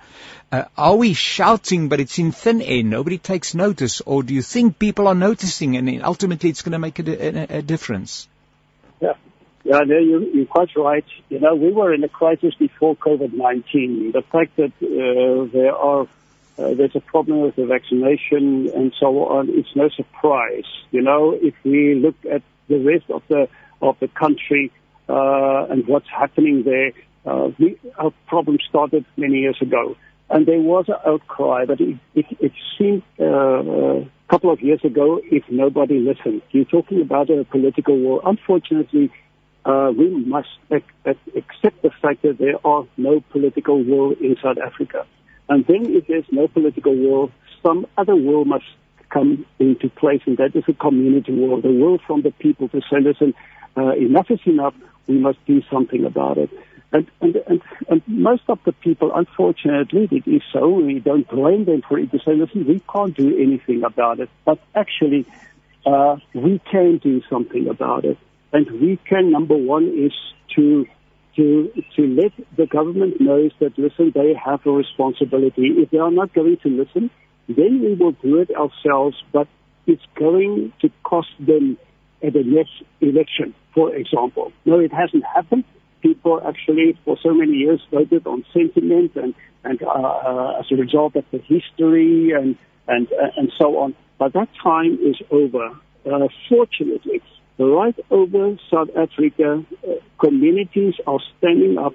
Uh, 0.49 0.63
are 0.77 0.95
we 0.95 1.13
shouting, 1.13 1.89
but 1.89 1.99
it's 1.99 2.17
in 2.19 2.31
thin 2.31 2.61
air? 2.61 2.81
Nobody 2.83 3.17
takes 3.17 3.53
notice, 3.53 4.01
or 4.01 4.23
do 4.23 4.33
you 4.33 4.41
think 4.41 4.79
people 4.79 5.07
are 5.07 5.15
noticing, 5.15 5.75
and 5.75 6.03
ultimately 6.03 6.49
it's 6.49 6.61
going 6.61 6.71
to 6.71 6.79
make 6.79 6.99
a, 6.99 7.03
a, 7.03 7.57
a 7.57 7.61
difference? 7.61 8.27
Yeah. 9.01 9.13
Yeah, 9.65 9.79
no, 9.79 9.97
you, 9.97 10.31
you're 10.33 10.45
quite 10.45 10.73
right. 10.77 11.03
You 11.27 11.41
know, 11.41 11.53
we 11.55 11.73
were 11.73 11.93
in 11.93 12.01
a 12.05 12.07
crisis 12.07 12.55
before 12.55 12.95
COVID-19. 12.95 14.13
The 14.13 14.21
fact 14.21 14.55
that 14.55 14.71
uh, 14.81 15.51
there 15.51 15.75
are 15.75 16.07
uh, 16.57 16.73
there's 16.73 16.95
a 16.95 17.01
problem 17.01 17.41
with 17.41 17.55
the 17.55 17.65
vaccination 17.65 18.71
and 18.73 18.93
so 18.99 19.25
on. 19.25 19.49
It's 19.49 19.75
no 19.75 19.89
surprise. 19.89 20.65
You 20.91 21.01
know, 21.01 21.37
if 21.39 21.53
we 21.63 21.95
look 21.95 22.15
at 22.31 22.41
the 22.69 22.79
rest 22.79 23.09
of 23.09 23.23
the 23.27 23.49
of 23.81 23.99
the 23.99 24.07
country 24.07 24.71
uh, 25.09 25.65
and 25.69 25.85
what's 25.87 26.09
happening 26.09 26.63
there, 26.63 26.93
uh, 27.25 27.51
we, 27.59 27.77
our 27.97 28.11
problem 28.25 28.57
started 28.67 29.05
many 29.17 29.39
years 29.39 29.61
ago. 29.61 29.97
And 30.29 30.45
there 30.45 30.59
was 30.59 30.85
an 30.89 30.95
outcry, 31.05 31.65
but 31.65 31.79
it, 31.79 31.97
it, 32.13 32.25
it 32.39 32.51
seemed 32.77 33.03
uh, 33.19 33.23
a 33.23 34.05
couple 34.29 34.51
of 34.51 34.61
years 34.61 34.81
ago 34.83 35.21
if 35.23 35.43
nobody 35.49 35.99
listened. 35.99 36.41
You're 36.51 36.65
talking 36.65 37.01
about 37.01 37.29
a 37.29 37.45
political 37.45 37.97
war. 37.97 38.21
Unfortunately, 38.25 39.09
uh, 39.65 39.91
we 39.97 40.09
must 40.09 40.49
ac- 40.69 40.83
accept 41.35 41.81
the 41.81 41.91
fact 42.01 42.23
that 42.23 42.37
there 42.37 42.55
are 42.65 42.85
no 42.97 43.21
political 43.31 43.81
will 43.83 44.11
in 44.11 44.35
South 44.43 44.57
Africa. 44.57 45.05
And 45.49 45.65
then 45.65 45.85
if 45.95 46.07
there's 46.07 46.25
no 46.31 46.47
political 46.47 46.93
will, 46.93 47.31
some 47.63 47.87
other 47.97 48.15
will 48.15 48.43
must 48.43 48.65
come 49.09 49.45
into 49.59 49.89
place, 49.89 50.21
and 50.25 50.37
that 50.37 50.55
is 50.55 50.63
a 50.67 50.73
community 50.73 51.33
will, 51.33 51.61
the 51.61 51.71
will 51.71 51.97
from 52.05 52.21
the 52.21 52.31
people 52.31 52.67
to 52.69 52.81
say, 52.81 52.99
listen, 52.99 53.33
uh, 53.77 53.91
enough 53.91 54.29
is 54.29 54.39
enough, 54.45 54.73
we 55.07 55.17
must 55.17 55.37
do 55.45 55.61
something 55.71 56.03
about 56.03 56.37
it. 56.37 56.49
And, 56.91 57.05
and, 57.19 57.35
and, 57.47 57.61
and 57.89 58.01
most 58.07 58.43
of 58.47 58.59
the 58.65 58.71
people, 58.71 59.11
unfortunately, 59.13 60.07
it 60.09 60.27
is 60.27 60.41
so. 60.53 60.69
We 60.69 60.99
don't 60.99 61.27
blame 61.27 61.65
them 61.65 61.81
for 61.87 61.99
it 61.99 62.11
to 62.11 62.19
say, 62.19 62.33
listen, 62.33 62.65
we 62.65 62.81
can't 62.91 63.15
do 63.15 63.37
anything 63.37 63.83
about 63.83 64.19
it. 64.19 64.29
But 64.45 64.59
actually, 64.73 65.25
uh, 65.85 66.17
we 66.33 66.59
can 66.71 66.97
do 66.97 67.21
something 67.29 67.67
about 67.67 68.05
it. 68.05 68.17
And 68.53 68.69
we 68.79 68.97
can, 69.05 69.31
number 69.31 69.57
one, 69.57 69.87
is 69.97 70.13
to 70.55 70.85
to 71.35 71.71
to 71.95 72.07
let 72.07 72.31
the 72.55 72.65
government 72.65 73.21
know 73.21 73.49
that 73.59 73.77
listen, 73.77 74.11
they 74.15 74.33
have 74.33 74.65
a 74.65 74.71
responsibility. 74.71 75.67
If 75.77 75.91
they 75.91 75.99
are 75.99 76.11
not 76.11 76.33
going 76.33 76.57
to 76.63 76.69
listen, 76.69 77.09
then 77.47 77.81
we 77.81 77.93
will 77.93 78.13
do 78.13 78.39
it 78.39 78.49
ourselves. 78.55 79.21
But 79.31 79.47
it's 79.85 80.03
going 80.15 80.73
to 80.81 80.89
cost 81.03 81.29
them 81.39 81.77
at 82.23 82.33
the 82.33 82.43
next 82.43 82.71
election, 83.01 83.53
for 83.73 83.93
example. 83.93 84.51
No, 84.65 84.79
it 84.79 84.93
hasn't 84.93 85.25
happened. 85.25 85.65
People 86.01 86.41
actually, 86.45 86.97
for 87.03 87.17
so 87.21 87.33
many 87.33 87.53
years, 87.53 87.81
voted 87.91 88.25
on 88.27 88.45
sentiment 88.53 89.15
and 89.15 89.33
and 89.63 89.81
uh, 89.81 89.87
uh, 89.87 90.59
as 90.59 90.65
a 90.71 90.75
result 90.75 91.15
of 91.15 91.25
the 91.31 91.39
history 91.39 92.31
and 92.31 92.55
and 92.87 93.07
uh, 93.11 93.31
and 93.37 93.51
so 93.57 93.77
on. 93.79 93.95
But 94.17 94.33
that 94.33 94.49
time 94.63 94.99
is 95.01 95.15
over. 95.31 95.69
Uh, 96.05 96.27
fortunately, 96.47 97.21
right 97.59 97.95
over 98.09 98.57
South 98.71 98.89
Africa, 98.95 99.63
uh, 99.83 99.91
communities 100.19 100.93
are 101.05 101.19
standing 101.37 101.77
up 101.77 101.93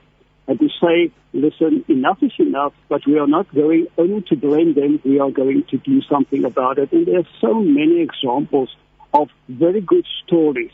and 0.48 0.59
to 0.59 0.68
say, 0.80 1.12
listen, 1.32 1.84
enough 1.88 2.18
is 2.22 2.32
enough, 2.38 2.72
but 2.88 3.07
we 3.07 3.18
are 3.18 3.26
not 3.26 3.53
going 3.55 3.86
only 3.96 4.22
to 4.22 4.36
blame 4.36 4.74
them, 4.74 5.00
we 5.05 5.20
are 5.20 5.30
going 5.30 5.64
to 5.70 5.78
do 5.78 6.03
something 6.03 6.44
about 6.44 6.78
it. 6.78 6.92
And 6.92 7.07
there 7.07 7.20
are 7.20 7.28
so 7.40 7.55
many 7.55 8.00
examples 8.00 8.74
of 9.14 9.28
very 9.48 9.80
good 9.80 10.07
stories 10.24 10.72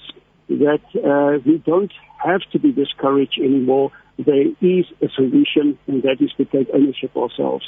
that 0.48 0.80
uh, 0.96 1.38
we 1.44 1.58
don't 1.58 1.92
have 2.24 2.40
to 2.52 2.58
be 2.58 2.72
discouraged 2.72 3.38
anymore. 3.38 3.92
There 4.18 4.48
is 4.60 4.84
a 5.00 5.08
solution, 5.14 5.78
and 5.86 6.02
that 6.02 6.20
is 6.20 6.32
to 6.38 6.44
take 6.44 6.68
ownership 6.74 7.16
ourselves. 7.16 7.64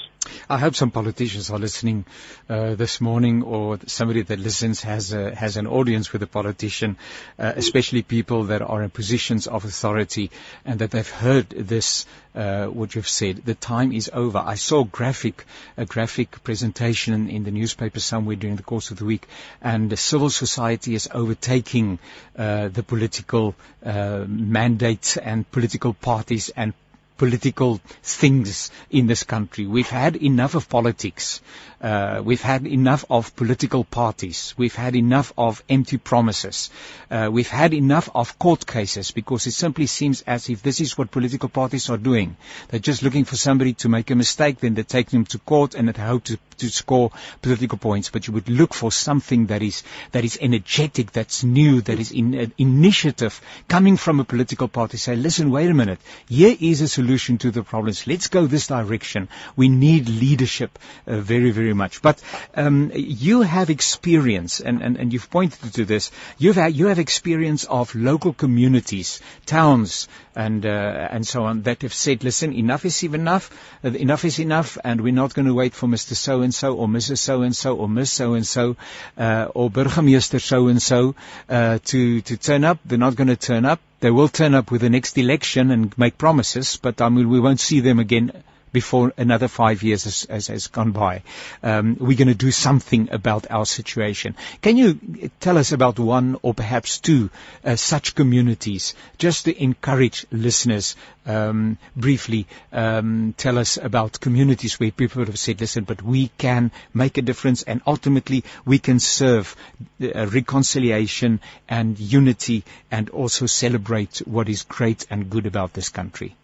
I 0.48 0.58
hope 0.58 0.74
some 0.74 0.90
politicians 0.90 1.48
are 1.50 1.58
listening 1.58 2.04
uh, 2.48 2.74
this 2.74 3.00
morning, 3.00 3.44
or 3.44 3.78
somebody 3.86 4.22
that 4.22 4.38
listens 4.38 4.82
has 4.82 5.12
a, 5.12 5.32
has 5.34 5.56
an 5.56 5.68
audience 5.68 6.12
with 6.12 6.24
a 6.24 6.26
politician, 6.26 6.96
uh, 7.38 7.52
especially 7.54 8.02
people 8.02 8.44
that 8.44 8.62
are 8.62 8.82
in 8.82 8.90
positions 8.90 9.46
of 9.46 9.64
authority, 9.64 10.32
and 10.64 10.80
that 10.80 10.90
they've 10.90 11.08
heard 11.08 11.50
this 11.50 12.04
uh, 12.34 12.66
what 12.66 12.94
you've 12.94 13.08
said. 13.08 13.36
The 13.44 13.54
time 13.54 13.92
is 13.92 14.10
over. 14.12 14.38
I 14.38 14.56
saw 14.56 14.84
graphic 14.84 15.44
a 15.76 15.84
graphic 15.84 16.42
presentation 16.42 17.28
in 17.28 17.44
the 17.44 17.50
newspaper 17.50 18.00
somewhere 18.00 18.36
during 18.36 18.56
the 18.56 18.62
course 18.62 18.90
of 18.90 18.98
the 18.98 19.04
week, 19.04 19.26
and 19.62 19.96
civil 19.98 20.30
society 20.30 20.94
is 20.94 21.08
overtaking 21.12 21.98
uh, 22.36 22.68
the 22.68 22.82
political 22.82 23.54
uh, 23.84 24.24
mandate 24.26 25.16
and 25.22 25.50
political 25.50 25.94
parties 25.94 26.39
and 26.48 26.72
political 27.18 27.80
things 28.02 28.70
in 28.90 29.06
this 29.06 29.24
country. 29.24 29.66
We've 29.66 29.90
had 29.90 30.16
enough 30.16 30.54
of 30.54 30.70
politics. 30.70 31.42
Uh, 31.80 32.22
we've 32.24 32.42
had 32.42 32.66
enough 32.66 33.04
of 33.10 33.34
political 33.36 33.84
parties. 33.84 34.54
We've 34.56 34.74
had 34.74 34.96
enough 34.96 35.32
of 35.36 35.62
empty 35.68 35.98
promises. 35.98 36.70
Uh, 37.10 37.28
we've 37.32 37.48
had 37.48 37.74
enough 37.74 38.08
of 38.14 38.38
court 38.38 38.66
cases 38.66 39.10
because 39.10 39.46
it 39.46 39.52
simply 39.52 39.86
seems 39.86 40.22
as 40.22 40.48
if 40.48 40.62
this 40.62 40.80
is 40.80 40.96
what 40.96 41.10
political 41.10 41.48
parties 41.48 41.90
are 41.90 41.98
doing. 41.98 42.36
They're 42.68 42.80
just 42.80 43.02
looking 43.02 43.24
for 43.24 43.36
somebody 43.36 43.74
to 43.74 43.88
make 43.88 44.10
a 44.10 44.14
mistake, 44.14 44.58
then 44.58 44.74
they 44.74 44.82
take 44.82 45.10
them 45.10 45.24
to 45.26 45.38
court 45.38 45.74
and 45.74 45.88
they 45.88 46.02
hope 46.02 46.24
to, 46.24 46.38
to 46.58 46.68
score 46.68 47.10
political 47.42 47.78
points. 47.78 48.10
But 48.10 48.26
you 48.26 48.34
would 48.34 48.48
look 48.48 48.74
for 48.74 48.90
something 48.90 49.46
that 49.46 49.62
is 49.62 49.82
that 50.12 50.24
is 50.24 50.38
energetic, 50.40 51.12
that's 51.12 51.44
new, 51.44 51.80
that 51.82 51.98
is 51.98 52.12
in, 52.12 52.52
initiative 52.58 53.40
coming 53.68 53.96
from 53.96 54.20
a 54.20 54.24
political 54.24 54.68
party. 54.68 54.96
Say, 54.96 55.16
listen, 55.16 55.50
wait 55.50 55.70
a 55.70 55.74
minute. 55.74 55.98
Here 56.28 56.56
is 56.58 56.80
a 56.80 56.88
solution 56.88 57.10
solution 57.10 57.38
to 57.38 57.50
the 57.50 57.62
problems. 57.62 58.06
Let's 58.06 58.28
go 58.28 58.46
this 58.46 58.66
direction. 58.68 59.28
We 59.56 59.68
need 59.68 60.08
leadership 60.08 60.78
uh, 61.06 61.16
very, 61.16 61.50
very 61.50 61.69
much. 61.74 62.02
But 62.02 62.22
um, 62.54 62.90
you 62.94 63.42
have 63.42 63.70
experience, 63.70 64.60
and, 64.60 64.82
and, 64.82 64.96
and 64.96 65.12
you've 65.12 65.30
pointed 65.30 65.74
to 65.74 65.84
this. 65.84 66.10
You've 66.38 66.56
had, 66.56 66.74
you 66.74 66.86
have 66.86 66.98
experience 66.98 67.64
of 67.64 67.94
local 67.94 68.32
communities, 68.32 69.20
towns, 69.46 70.08
and 70.34 70.64
uh, 70.64 71.08
and 71.10 71.26
so 71.26 71.44
on 71.44 71.62
that 71.62 71.82
have 71.82 71.94
said, 71.94 72.24
listen, 72.24 72.52
enough 72.52 72.84
is 72.84 73.02
even 73.04 73.20
enough. 73.22 73.50
Enough 73.82 74.24
is 74.24 74.38
enough, 74.38 74.78
and 74.84 75.00
we're 75.00 75.12
not 75.12 75.34
going 75.34 75.46
to 75.46 75.54
wait 75.54 75.74
for 75.74 75.86
Mr. 75.88 76.14
So 76.14 76.42
and 76.42 76.54
so 76.54 76.76
or 76.76 76.88
Mrs. 76.88 77.18
So 77.18 77.42
and 77.42 77.54
so 77.54 77.76
or 77.76 77.88
Miss 77.88 78.10
So 78.10 78.34
and 78.34 78.46
so 78.46 78.76
or 79.16 79.70
Burgemeester 79.70 80.40
So 80.40 80.68
and 80.68 80.80
so 80.80 81.14
to 81.48 82.20
to 82.20 82.36
turn 82.36 82.64
up. 82.64 82.78
They're 82.84 82.98
not 82.98 83.16
going 83.16 83.28
to 83.28 83.36
turn 83.36 83.64
up 83.64 83.80
they 84.00 84.10
will 84.10 84.28
turn 84.28 84.54
up 84.54 84.70
with 84.70 84.80
the 84.80 84.88
next 84.88 85.16
election 85.18 85.70
and 85.70 85.96
make 85.98 86.16
promises, 86.16 86.78
but 86.80 87.00
I 87.00 87.10
mean, 87.10 87.28
we 87.28 87.38
won't 87.38 87.60
see 87.60 87.80
them 87.80 87.98
again 87.98 88.32
before 88.72 89.12
another 89.16 89.48
five 89.48 89.82
years 89.82 90.04
has, 90.04 90.26
has, 90.30 90.46
has 90.46 90.66
gone 90.68 90.92
by. 90.92 91.22
Um, 91.62 91.96
we're 91.98 92.16
going 92.16 92.28
to 92.28 92.34
do 92.34 92.50
something 92.50 93.08
about 93.10 93.50
our 93.50 93.66
situation. 93.66 94.36
Can 94.62 94.76
you 94.76 95.30
tell 95.40 95.58
us 95.58 95.72
about 95.72 95.98
one 95.98 96.36
or 96.42 96.54
perhaps 96.54 96.98
two 96.98 97.30
uh, 97.64 97.76
such 97.76 98.14
communities, 98.14 98.94
just 99.18 99.44
to 99.44 99.62
encourage 99.62 100.26
listeners 100.30 100.96
um, 101.26 101.78
briefly? 101.96 102.46
Um, 102.72 103.34
tell 103.36 103.58
us 103.58 103.76
about 103.76 104.20
communities 104.20 104.78
where 104.78 104.90
people 104.90 105.24
have 105.24 105.38
said, 105.38 105.60
"Listen, 105.60 105.84
but 105.84 106.02
we 106.02 106.28
can 106.38 106.70
make 106.94 107.18
a 107.18 107.22
difference, 107.22 107.62
and 107.62 107.80
ultimately 107.86 108.44
we 108.64 108.78
can 108.78 109.00
serve 109.00 109.56
uh, 110.02 110.26
reconciliation 110.26 111.40
and 111.68 111.98
unity, 111.98 112.64
and 112.90 113.10
also 113.10 113.46
celebrate 113.46 114.18
what 114.26 114.48
is 114.48 114.62
great 114.62 115.06
and 115.10 115.30
good 115.30 115.46
about 115.46 115.72
this 115.72 115.88
country." 115.88 116.36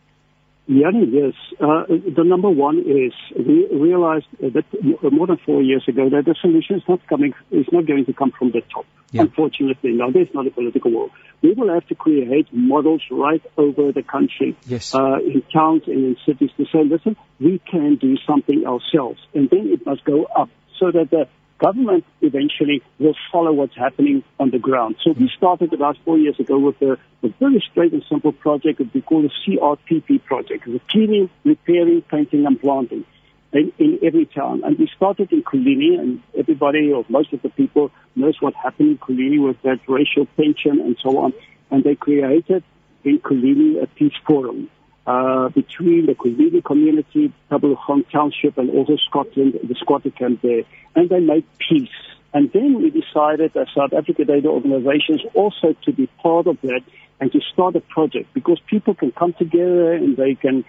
Yeah, 0.68 0.90
yes. 0.92 1.34
Uh, 1.60 1.84
the 1.86 2.24
number 2.24 2.50
one 2.50 2.78
is 2.78 3.12
we 3.36 3.68
realized 3.72 4.26
that 4.40 4.64
more 5.12 5.28
than 5.28 5.38
four 5.46 5.62
years 5.62 5.84
ago 5.86 6.10
that 6.10 6.24
the 6.24 6.34
solution 6.40 6.76
is 6.76 6.82
not 6.88 7.06
coming, 7.06 7.34
is 7.52 7.66
not 7.70 7.86
going 7.86 8.04
to 8.06 8.12
come 8.12 8.32
from 8.36 8.50
the 8.50 8.62
top. 8.72 8.84
Yeah. 9.12 9.22
Unfortunately, 9.22 9.92
now 9.92 10.10
there's 10.10 10.32
not 10.34 10.46
a 10.48 10.50
political 10.50 10.90
will. 10.90 11.10
We 11.40 11.52
will 11.52 11.72
have 11.72 11.86
to 11.86 11.94
create 11.94 12.48
models 12.52 13.02
right 13.12 13.42
over 13.56 13.92
the 13.92 14.02
country, 14.02 14.56
yes. 14.66 14.92
uh, 14.92 15.18
in 15.24 15.42
towns 15.52 15.82
and 15.86 16.04
in 16.04 16.16
cities 16.26 16.50
to 16.56 16.64
say, 16.64 16.82
listen, 16.82 17.16
we 17.38 17.60
can 17.70 17.94
do 17.96 18.16
something 18.26 18.66
ourselves, 18.66 19.20
and 19.34 19.48
then 19.48 19.68
it 19.72 19.86
must 19.86 20.04
go 20.04 20.24
up 20.24 20.50
so 20.80 20.90
that 20.90 21.10
the 21.10 21.28
government 21.58 22.04
eventually 22.20 22.82
will 22.98 23.14
follow 23.32 23.52
what's 23.52 23.76
happening 23.76 24.22
on 24.38 24.50
the 24.50 24.58
ground. 24.58 24.96
So 25.02 25.12
we 25.12 25.30
started 25.36 25.72
about 25.72 25.96
four 26.04 26.18
years 26.18 26.38
ago 26.38 26.58
with 26.58 26.80
a, 26.82 26.98
a 27.22 27.28
very 27.40 27.64
straight 27.70 27.92
and 27.92 28.04
simple 28.08 28.32
project 28.32 28.78
that 28.78 28.92
we 28.92 29.00
call 29.00 29.22
the 29.22 29.30
CRPP 29.46 30.24
project, 30.24 30.64
the 30.66 30.80
cleaning, 30.90 31.30
repairing, 31.44 32.02
painting 32.02 32.46
and 32.46 32.60
planting 32.60 33.04
in, 33.52 33.72
in 33.78 33.98
every 34.02 34.26
town. 34.26 34.62
And 34.64 34.78
we 34.78 34.90
started 34.96 35.32
in 35.32 35.42
Kulini 35.42 35.98
and 35.98 36.22
everybody 36.36 36.92
or 36.92 37.04
most 37.08 37.32
of 37.32 37.42
the 37.42 37.50
people 37.50 37.90
knows 38.14 38.36
what 38.40 38.54
happened 38.54 38.90
in 38.90 38.98
Kulini 38.98 39.42
with 39.42 39.60
that 39.62 39.80
racial 39.88 40.26
tension 40.36 40.80
and 40.80 40.96
so 41.02 41.18
on. 41.18 41.32
And 41.70 41.84
they 41.84 41.94
created 41.94 42.62
in 43.04 43.18
Kulini 43.20 43.82
a 43.82 43.86
peace 43.86 44.14
forum 44.26 44.70
uh, 45.06 45.48
between 45.50 46.06
the 46.06 46.14
Kulini 46.14 46.64
community, 46.64 47.32
Tabalong 47.50 48.10
Township, 48.10 48.58
and 48.58 48.70
also 48.70 48.96
Scotland, 49.08 49.58
the 49.62 49.74
squatter 49.76 50.10
camp 50.10 50.42
there, 50.42 50.62
and 50.94 51.08
they 51.08 51.20
made 51.20 51.44
peace. 51.58 51.88
And 52.34 52.52
then 52.52 52.74
we 52.74 52.90
decided 52.90 53.56
as 53.56 53.68
South 53.74 53.92
Africa 53.92 54.24
Data 54.24 54.48
organizations 54.48 55.22
also 55.32 55.74
to 55.84 55.92
be 55.92 56.06
part 56.22 56.46
of 56.46 56.60
that 56.62 56.82
and 57.20 57.32
to 57.32 57.40
start 57.52 57.76
a 57.76 57.80
project 57.80 58.34
because 58.34 58.60
people 58.66 58.94
can 58.94 59.10
come 59.12 59.32
together 59.32 59.94
and 59.94 60.16
they 60.16 60.34
can 60.34 60.64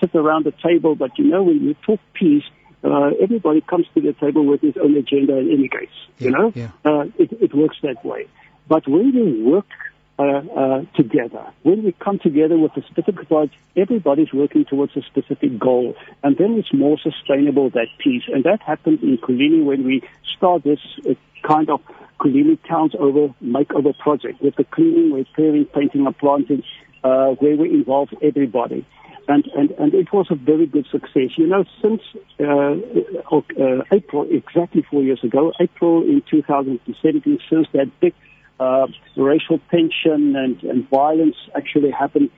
sit 0.00 0.14
around 0.14 0.46
the 0.46 0.54
table. 0.66 0.94
But 0.94 1.18
you 1.18 1.26
know, 1.26 1.42
when 1.42 1.62
you 1.62 1.74
talk 1.86 2.00
peace, 2.14 2.44
uh, 2.82 3.10
everybody 3.22 3.60
comes 3.60 3.86
to 3.94 4.00
the 4.00 4.14
table 4.14 4.44
with 4.44 4.62
his 4.62 4.76
own 4.76 4.96
agenda 4.96 5.36
in 5.38 5.52
any 5.52 5.68
case. 5.68 5.88
Yeah, 6.18 6.24
you 6.24 6.30
know, 6.30 6.52
yeah. 6.54 6.70
uh, 6.84 7.04
it, 7.18 7.30
it 7.40 7.54
works 7.54 7.76
that 7.82 8.04
way. 8.04 8.26
But 8.66 8.88
when 8.88 9.12
you 9.12 9.44
work 9.48 9.66
uh, 10.18 10.22
uh, 10.22 10.82
together. 10.94 11.44
When 11.62 11.84
we 11.84 11.92
come 11.92 12.18
together 12.18 12.58
with 12.58 12.76
a 12.76 12.82
specific 12.82 13.28
project, 13.28 13.54
everybody's 13.76 14.32
working 14.32 14.64
towards 14.64 14.96
a 14.96 15.02
specific 15.02 15.58
goal, 15.58 15.94
and 16.22 16.36
then 16.36 16.54
it's 16.58 16.72
more 16.72 16.98
sustainable 16.98 17.70
that 17.70 17.88
piece. 17.98 18.24
And 18.28 18.44
that 18.44 18.62
happened 18.62 19.02
in 19.02 19.18
Kulini 19.18 19.64
when 19.64 19.84
we 19.84 20.02
start 20.36 20.64
this 20.64 20.80
uh, 21.08 21.14
kind 21.46 21.70
of 21.70 21.80
Kulini 22.20 22.58
towns 22.68 22.92
over 22.98 23.34
makeover 23.42 23.96
project 23.98 24.40
with 24.42 24.54
the 24.56 24.64
cleaning, 24.64 25.12
repairing, 25.12 25.64
painting, 25.66 26.06
and 26.06 26.16
planting. 26.16 26.62
uh, 27.04 27.30
where 27.38 27.56
we 27.56 27.70
involve 27.70 28.08
everybody. 28.22 28.86
And, 29.28 29.44
and, 29.56 29.70
and 29.72 29.94
it 29.94 30.12
was 30.12 30.26
a 30.30 30.34
very 30.34 30.66
good 30.66 30.86
success. 30.90 31.30
You 31.36 31.46
know, 31.46 31.64
since 31.80 32.02
uh, 32.40 32.74
uh, 33.32 33.82
April, 33.92 34.26
exactly 34.30 34.84
four 34.90 35.02
years 35.02 35.22
ago, 35.22 35.52
April 35.60 36.02
in 36.02 36.22
2017, 36.28 37.38
since 37.48 37.68
that 37.72 37.88
big 38.00 38.14
uh, 38.62 38.86
racial 39.16 39.58
tension 39.70 40.36
and, 40.36 40.62
and 40.62 40.88
violence 40.88 41.36
actually 41.54 41.90
happened, 41.90 42.30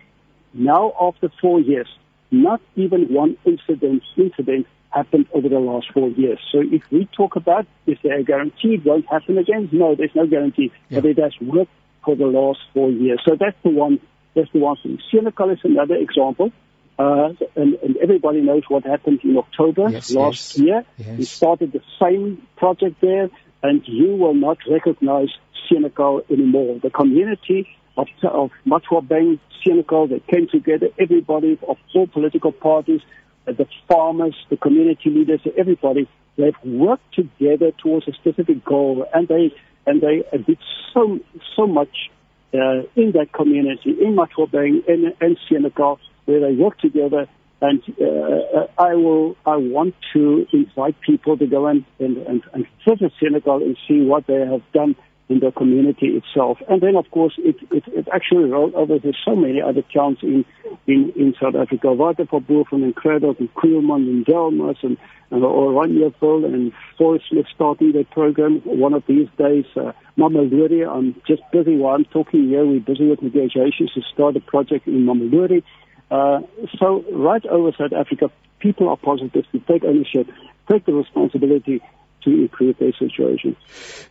now 0.53 0.93
after 1.01 1.31
four 1.41 1.61
years, 1.61 1.89
not 2.31 2.61
even 2.77 3.13
one 3.13 3.37
incident 3.45 4.03
incident 4.17 4.67
happened 4.91 5.27
over 5.33 5.49
the 5.49 5.59
last 5.59 5.87
four 5.93 6.09
years. 6.11 6.39
So 6.53 6.63
if 6.63 6.83
we 6.91 7.07
talk 7.17 7.37
about 7.37 7.67
is 7.87 7.99
there 8.03 8.19
a 8.19 8.25
guarantee 8.25 8.75
it 8.75 8.85
won't 8.85 9.07
happen 9.07 9.39
again? 9.39 9.69
No, 9.73 9.95
there's 9.95 10.15
no 10.15 10.27
guarantee. 10.27 10.73
Yeah. 10.89 11.01
But 11.01 11.11
it 11.11 11.19
has 11.19 11.35
worked 11.41 11.73
for 12.05 12.15
the 12.17 12.27
last 12.27 12.61
four 12.73 12.91
years. 12.91 13.21
So 13.25 13.37
that's 13.39 13.57
the 13.63 13.71
one 13.71 14.01
that's 14.35 14.51
the 14.53 14.61
one 14.61 14.77
thing. 14.83 14.99
Senekal 15.13 15.53
is 15.53 15.61
another 15.65 15.97
example. 15.97 16.51
Uh, 16.97 17.31
and, 17.57 17.75
and, 17.83 17.97
everybody 17.97 18.41
knows 18.41 18.63
what 18.69 18.85
happened 18.85 19.19
in 19.25 19.37
October 19.37 19.89
yes, 19.89 20.13
last 20.13 20.57
yes, 20.57 20.59
year. 20.65 20.85
Yes. 20.97 21.19
We 21.19 21.25
started 21.25 21.73
the 21.73 21.83
same 22.01 22.47
project 22.57 23.01
there, 23.01 23.31
and 23.65 23.83
you 23.85 24.15
will 24.15 24.35
not 24.35 24.59
recognize 24.71 25.31
Senekal 25.71 26.29
anymore. 26.31 26.81
The 26.83 26.91
community 26.91 27.69
of, 27.97 28.09
of 28.23 28.51
Matwabeng, 28.67 29.39
Senekal, 29.65 30.09
they 30.09 30.21
came 30.21 30.49
together, 30.49 30.89
everybody 30.99 31.59
of 31.67 31.77
all 31.95 32.07
political 32.07 32.53
parties, 32.53 33.01
uh, 33.47 33.53
the 33.53 33.67
farmers, 33.89 34.35
the 34.51 34.57
community 34.57 35.11
leaders, 35.11 35.41
everybody, 35.57 36.09
they've 36.37 36.55
worked 36.65 37.15
together 37.15 37.73
towards 37.73 38.09
a 38.09 38.13
specific 38.13 38.65
goal, 38.65 39.07
and 39.13 39.29
they 39.29 39.55
and 39.87 40.01
they 40.01 40.25
did 40.47 40.59
so 40.93 41.21
so 41.57 41.67
much 41.67 42.11
uh, 42.55 42.83
in 42.97 43.13
that 43.13 43.29
community, 43.33 43.91
in 43.91 44.17
Matwabeng 44.17 44.89
and, 44.89 45.15
and 45.21 45.37
Senekal, 45.51 45.99
where 46.25 46.41
they 46.41 46.55
work 46.55 46.79
together. 46.79 47.27
And 47.61 47.83
uh, 48.01 48.67
I 48.77 48.95
will, 48.95 49.37
I 49.47 49.57
want 49.57 49.95
to 50.13 50.47
invite 50.53 51.01
people 51.01 51.39
to 51.39 51.47
go 51.47 51.67
and, 51.67 51.85
and, 51.99 52.43
and 52.53 52.67
visit 52.87 53.13
Senegal 53.19 53.63
and 53.63 53.77
see 53.89 54.03
what 54.03 54.27
they 54.27 54.41
have 54.41 54.61
done 54.73 54.97
in 55.29 55.41
the 55.41 55.51
community 55.53 56.09
itself. 56.09 56.59
And 56.69 56.83
then, 56.83 56.97
of 56.97 57.11
course, 57.11 57.35
it, 57.39 57.57
it, 57.71 57.85
it 57.89 58.09
actually 58.13 58.45
rolled 58.45 58.75
over. 58.75 58.99
There's 58.99 59.19
so 59.25 59.35
many 59.35 59.61
other 59.61 59.83
towns 59.83 60.19
in, 60.23 60.45
in, 60.87 61.13
in 61.17 61.35
South 61.41 61.55
Africa. 61.55 61.87
Waterfallboven 61.89 62.85
and 62.85 62.95
Craddock 62.95 63.41
and 63.41 63.53
Kuilman 63.55 64.07
and 64.09 64.27
Delmas 64.27 64.77
and, 64.83 64.99
and 65.31 65.43
Oranjeville 65.43 66.45
and 66.45 66.73
Forest 66.99 67.25
starting 67.55 67.93
their 67.93 68.05
program 68.05 68.61
one 68.65 68.93
of 68.93 69.03
these 69.07 69.29
days. 69.39 69.65
Uh, 69.75 69.93
Mamelodi, 70.19 70.87
I'm 70.87 71.21
just 71.27 71.43
busy 71.53 71.77
while 71.77 71.95
I'm 71.95 72.05
talking 72.05 72.49
here. 72.49 72.65
We're 72.65 72.81
busy 72.81 73.09
with 73.09 73.23
negotiations 73.23 73.93
to 73.95 74.03
start 74.13 74.37
a 74.37 74.41
project 74.41 74.87
in 74.87 75.07
Mamelodi. 75.07 75.63
Uh, 76.11 76.41
so 76.79 77.03
right 77.13 77.45
over 77.47 77.73
South 77.79 77.95
Africa, 77.95 78.31
people 78.59 78.91
are 78.91 78.97
positive 78.99 79.45
to 79.53 79.59
take 79.61 79.85
ownership, 79.85 80.29
take 80.71 80.85
the 80.85 80.93
responsibility 80.93 81.83
to 82.25 82.31
improve 82.31 82.79
their 82.79 82.93
situation. 82.93 83.57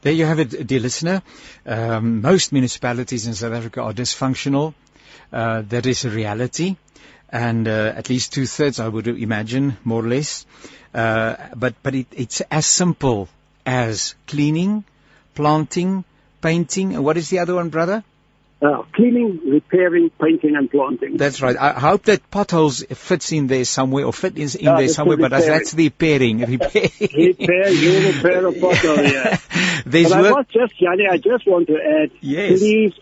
There 0.02 0.14
you 0.14 0.26
have 0.26 0.40
it, 0.40 0.68
dear 0.68 0.80
listener. 0.80 1.22
Um, 1.66 2.22
most 2.22 2.52
municipalities 2.52 3.28
in 3.28 3.34
South 3.34 3.54
Africa 3.54 3.82
are 3.82 3.94
dysfunctional. 3.94 4.74
Uh, 5.32 5.64
that 5.70 5.86
is 5.86 6.06
a 6.06 6.10
reality. 6.10 6.78
And 7.30 7.68
uh, 7.68 7.94
at 7.96 8.10
least 8.10 8.34
two 8.34 8.46
thirds, 8.46 8.80
I 8.80 8.88
would 8.88 9.08
imagine, 9.08 9.78
more 9.84 10.04
or 10.04 10.08
less. 10.08 10.46
Uh, 10.94 11.36
but 11.56 11.74
but 11.82 11.96
it, 11.96 12.08
it's 12.12 12.42
as 12.52 12.68
simple 12.68 13.28
as 13.66 14.14
cleaning, 14.28 14.84
planting, 15.34 16.04
painting. 16.42 16.94
And 16.94 17.04
what 17.04 17.18
is 17.18 17.30
the 17.30 17.40
other 17.40 17.56
one, 17.56 17.70
brother? 17.70 18.04
Uh, 18.64 18.84
cleaning, 18.94 19.42
repairing, 19.46 20.10
painting, 20.10 20.56
and 20.56 20.72
planting. 20.72 21.18
That's 21.18 21.42
right. 21.42 21.58
I 21.58 21.78
hope 21.78 22.04
that 22.04 22.32
potholes 22.32 22.82
fits 22.82 23.34
in 23.34 23.48
there 23.48 23.66
somewhere 23.66 24.06
or 24.06 24.14
fit 24.14 24.38
in, 24.38 24.44
in 24.44 24.50
yeah, 24.66 24.78
there 24.78 24.88
somewhere, 24.88 25.18
but 25.18 25.32
that's, 25.32 25.48
that's 25.48 25.72
the 25.74 25.86
repairing. 25.86 26.40
Repair. 26.40 26.88
repair, 27.02 27.70
you 27.70 28.14
repair 28.14 28.48
a 28.48 28.54
pothole, 28.54 29.12
yeah. 29.12 29.38
There's 29.86 30.12
but. 30.12 30.26
I 30.26 30.32
was 30.32 30.46
just, 30.54 30.80
Yanni, 30.80 31.08
I 31.12 31.18
just 31.18 31.46
want 31.46 31.68
to 31.68 31.76
add, 31.76 32.12
yes. 32.22 32.60
please 32.60 32.94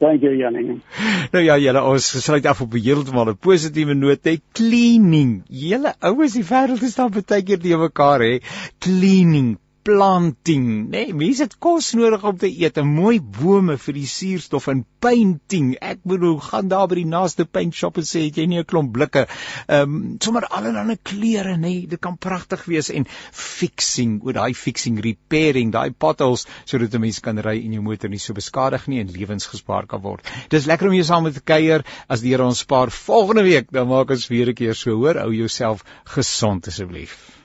Thank 0.00 0.22
you, 0.22 0.32
Jannie. 0.32 0.80
Nou 1.32 1.44
ja, 1.44 1.58
julle 1.58 1.82
ons 1.82 2.10
gesluit 2.12 2.46
af 2.46 2.60
op 2.60 2.74
'n 2.74 2.82
heeltemal 2.82 3.28
'n 3.30 3.36
positiewe 3.38 3.94
noot. 3.94 4.18
Hey, 4.22 4.40
cleaning. 4.52 5.42
Julle 5.48 5.94
ouens, 6.00 6.32
die 6.34 6.44
wêreld 6.44 6.82
is 6.82 6.94
dan 6.94 7.10
baie 7.14 7.42
keer 7.42 7.58
die 7.62 7.76
mekaar 7.76 8.20
hè. 8.20 8.40
Cleaning, 8.78 9.58
planting, 9.84 10.88
nê? 10.88 11.06
Nee, 11.06 11.14
mense 11.14 11.44
het 11.44 11.56
kos 11.62 11.92
nodig 11.98 12.24
om 12.24 12.36
te 12.40 12.48
eet, 12.48 12.78
'n 12.78 12.88
mooi 12.88 13.20
bome 13.20 13.76
vir 13.78 13.94
die 13.94 14.06
suurstof 14.06 14.68
en 14.68 14.84
painting. 15.00 15.76
Ek 15.80 16.00
bedoel, 16.02 16.38
gaan 16.40 16.68
daar 16.68 16.88
by 16.88 16.94
die 16.94 17.08
naaste 17.08 17.44
paint 17.44 17.74
shop 17.74 17.98
en 17.98 18.06
sê 18.08 18.24
het 18.24 18.36
jy 18.36 18.46
nie 18.46 18.58
'n 18.58 18.64
klomp 18.64 18.92
blikke, 18.92 19.26
ehm 19.68 19.82
um, 19.82 20.16
sommer 20.20 20.44
allerlei 20.46 20.96
klere, 21.02 21.56
nê? 21.56 21.60
Nee, 21.60 21.86
dit 21.86 22.00
kan 22.00 22.16
pragtig 22.16 22.64
wees 22.64 22.90
en 22.90 23.06
fixing, 23.32 24.20
oor 24.24 24.32
daai 24.32 24.54
fixing, 24.54 25.00
repairing, 25.00 25.72
daai 25.72 25.90
potholes 25.90 26.46
sodat 26.64 26.94
'n 26.94 27.00
mens 27.00 27.20
kan 27.20 27.38
ry 27.38 27.64
en 27.64 27.72
jou 27.72 27.82
motor 27.82 28.08
nie 28.08 28.18
so 28.18 28.32
beskadig 28.32 28.86
nie 28.88 29.00
en 29.00 29.12
lewens 29.12 29.46
gespaar 29.46 29.86
kan 29.86 30.00
word. 30.00 30.26
Dis 30.48 30.66
lekker 30.66 30.88
om 30.88 30.94
jou 30.94 31.04
saam 31.04 31.22
met 31.24 31.44
kuier 31.44 31.84
as 32.08 32.20
die 32.20 32.34
Here 32.34 32.44
ons 32.44 32.64
spaar 32.64 32.90
volgende 32.90 33.42
week, 33.42 33.70
dan 33.70 33.88
maak 33.88 34.10
ons 34.10 34.28
weer 34.28 34.48
'n 34.48 34.54
keer 34.54 34.74
so, 34.74 34.96
hoor, 34.96 35.14
hou 35.14 35.32
jouself 35.32 35.84
gesond 36.04 36.66
asseblief. 36.66 37.43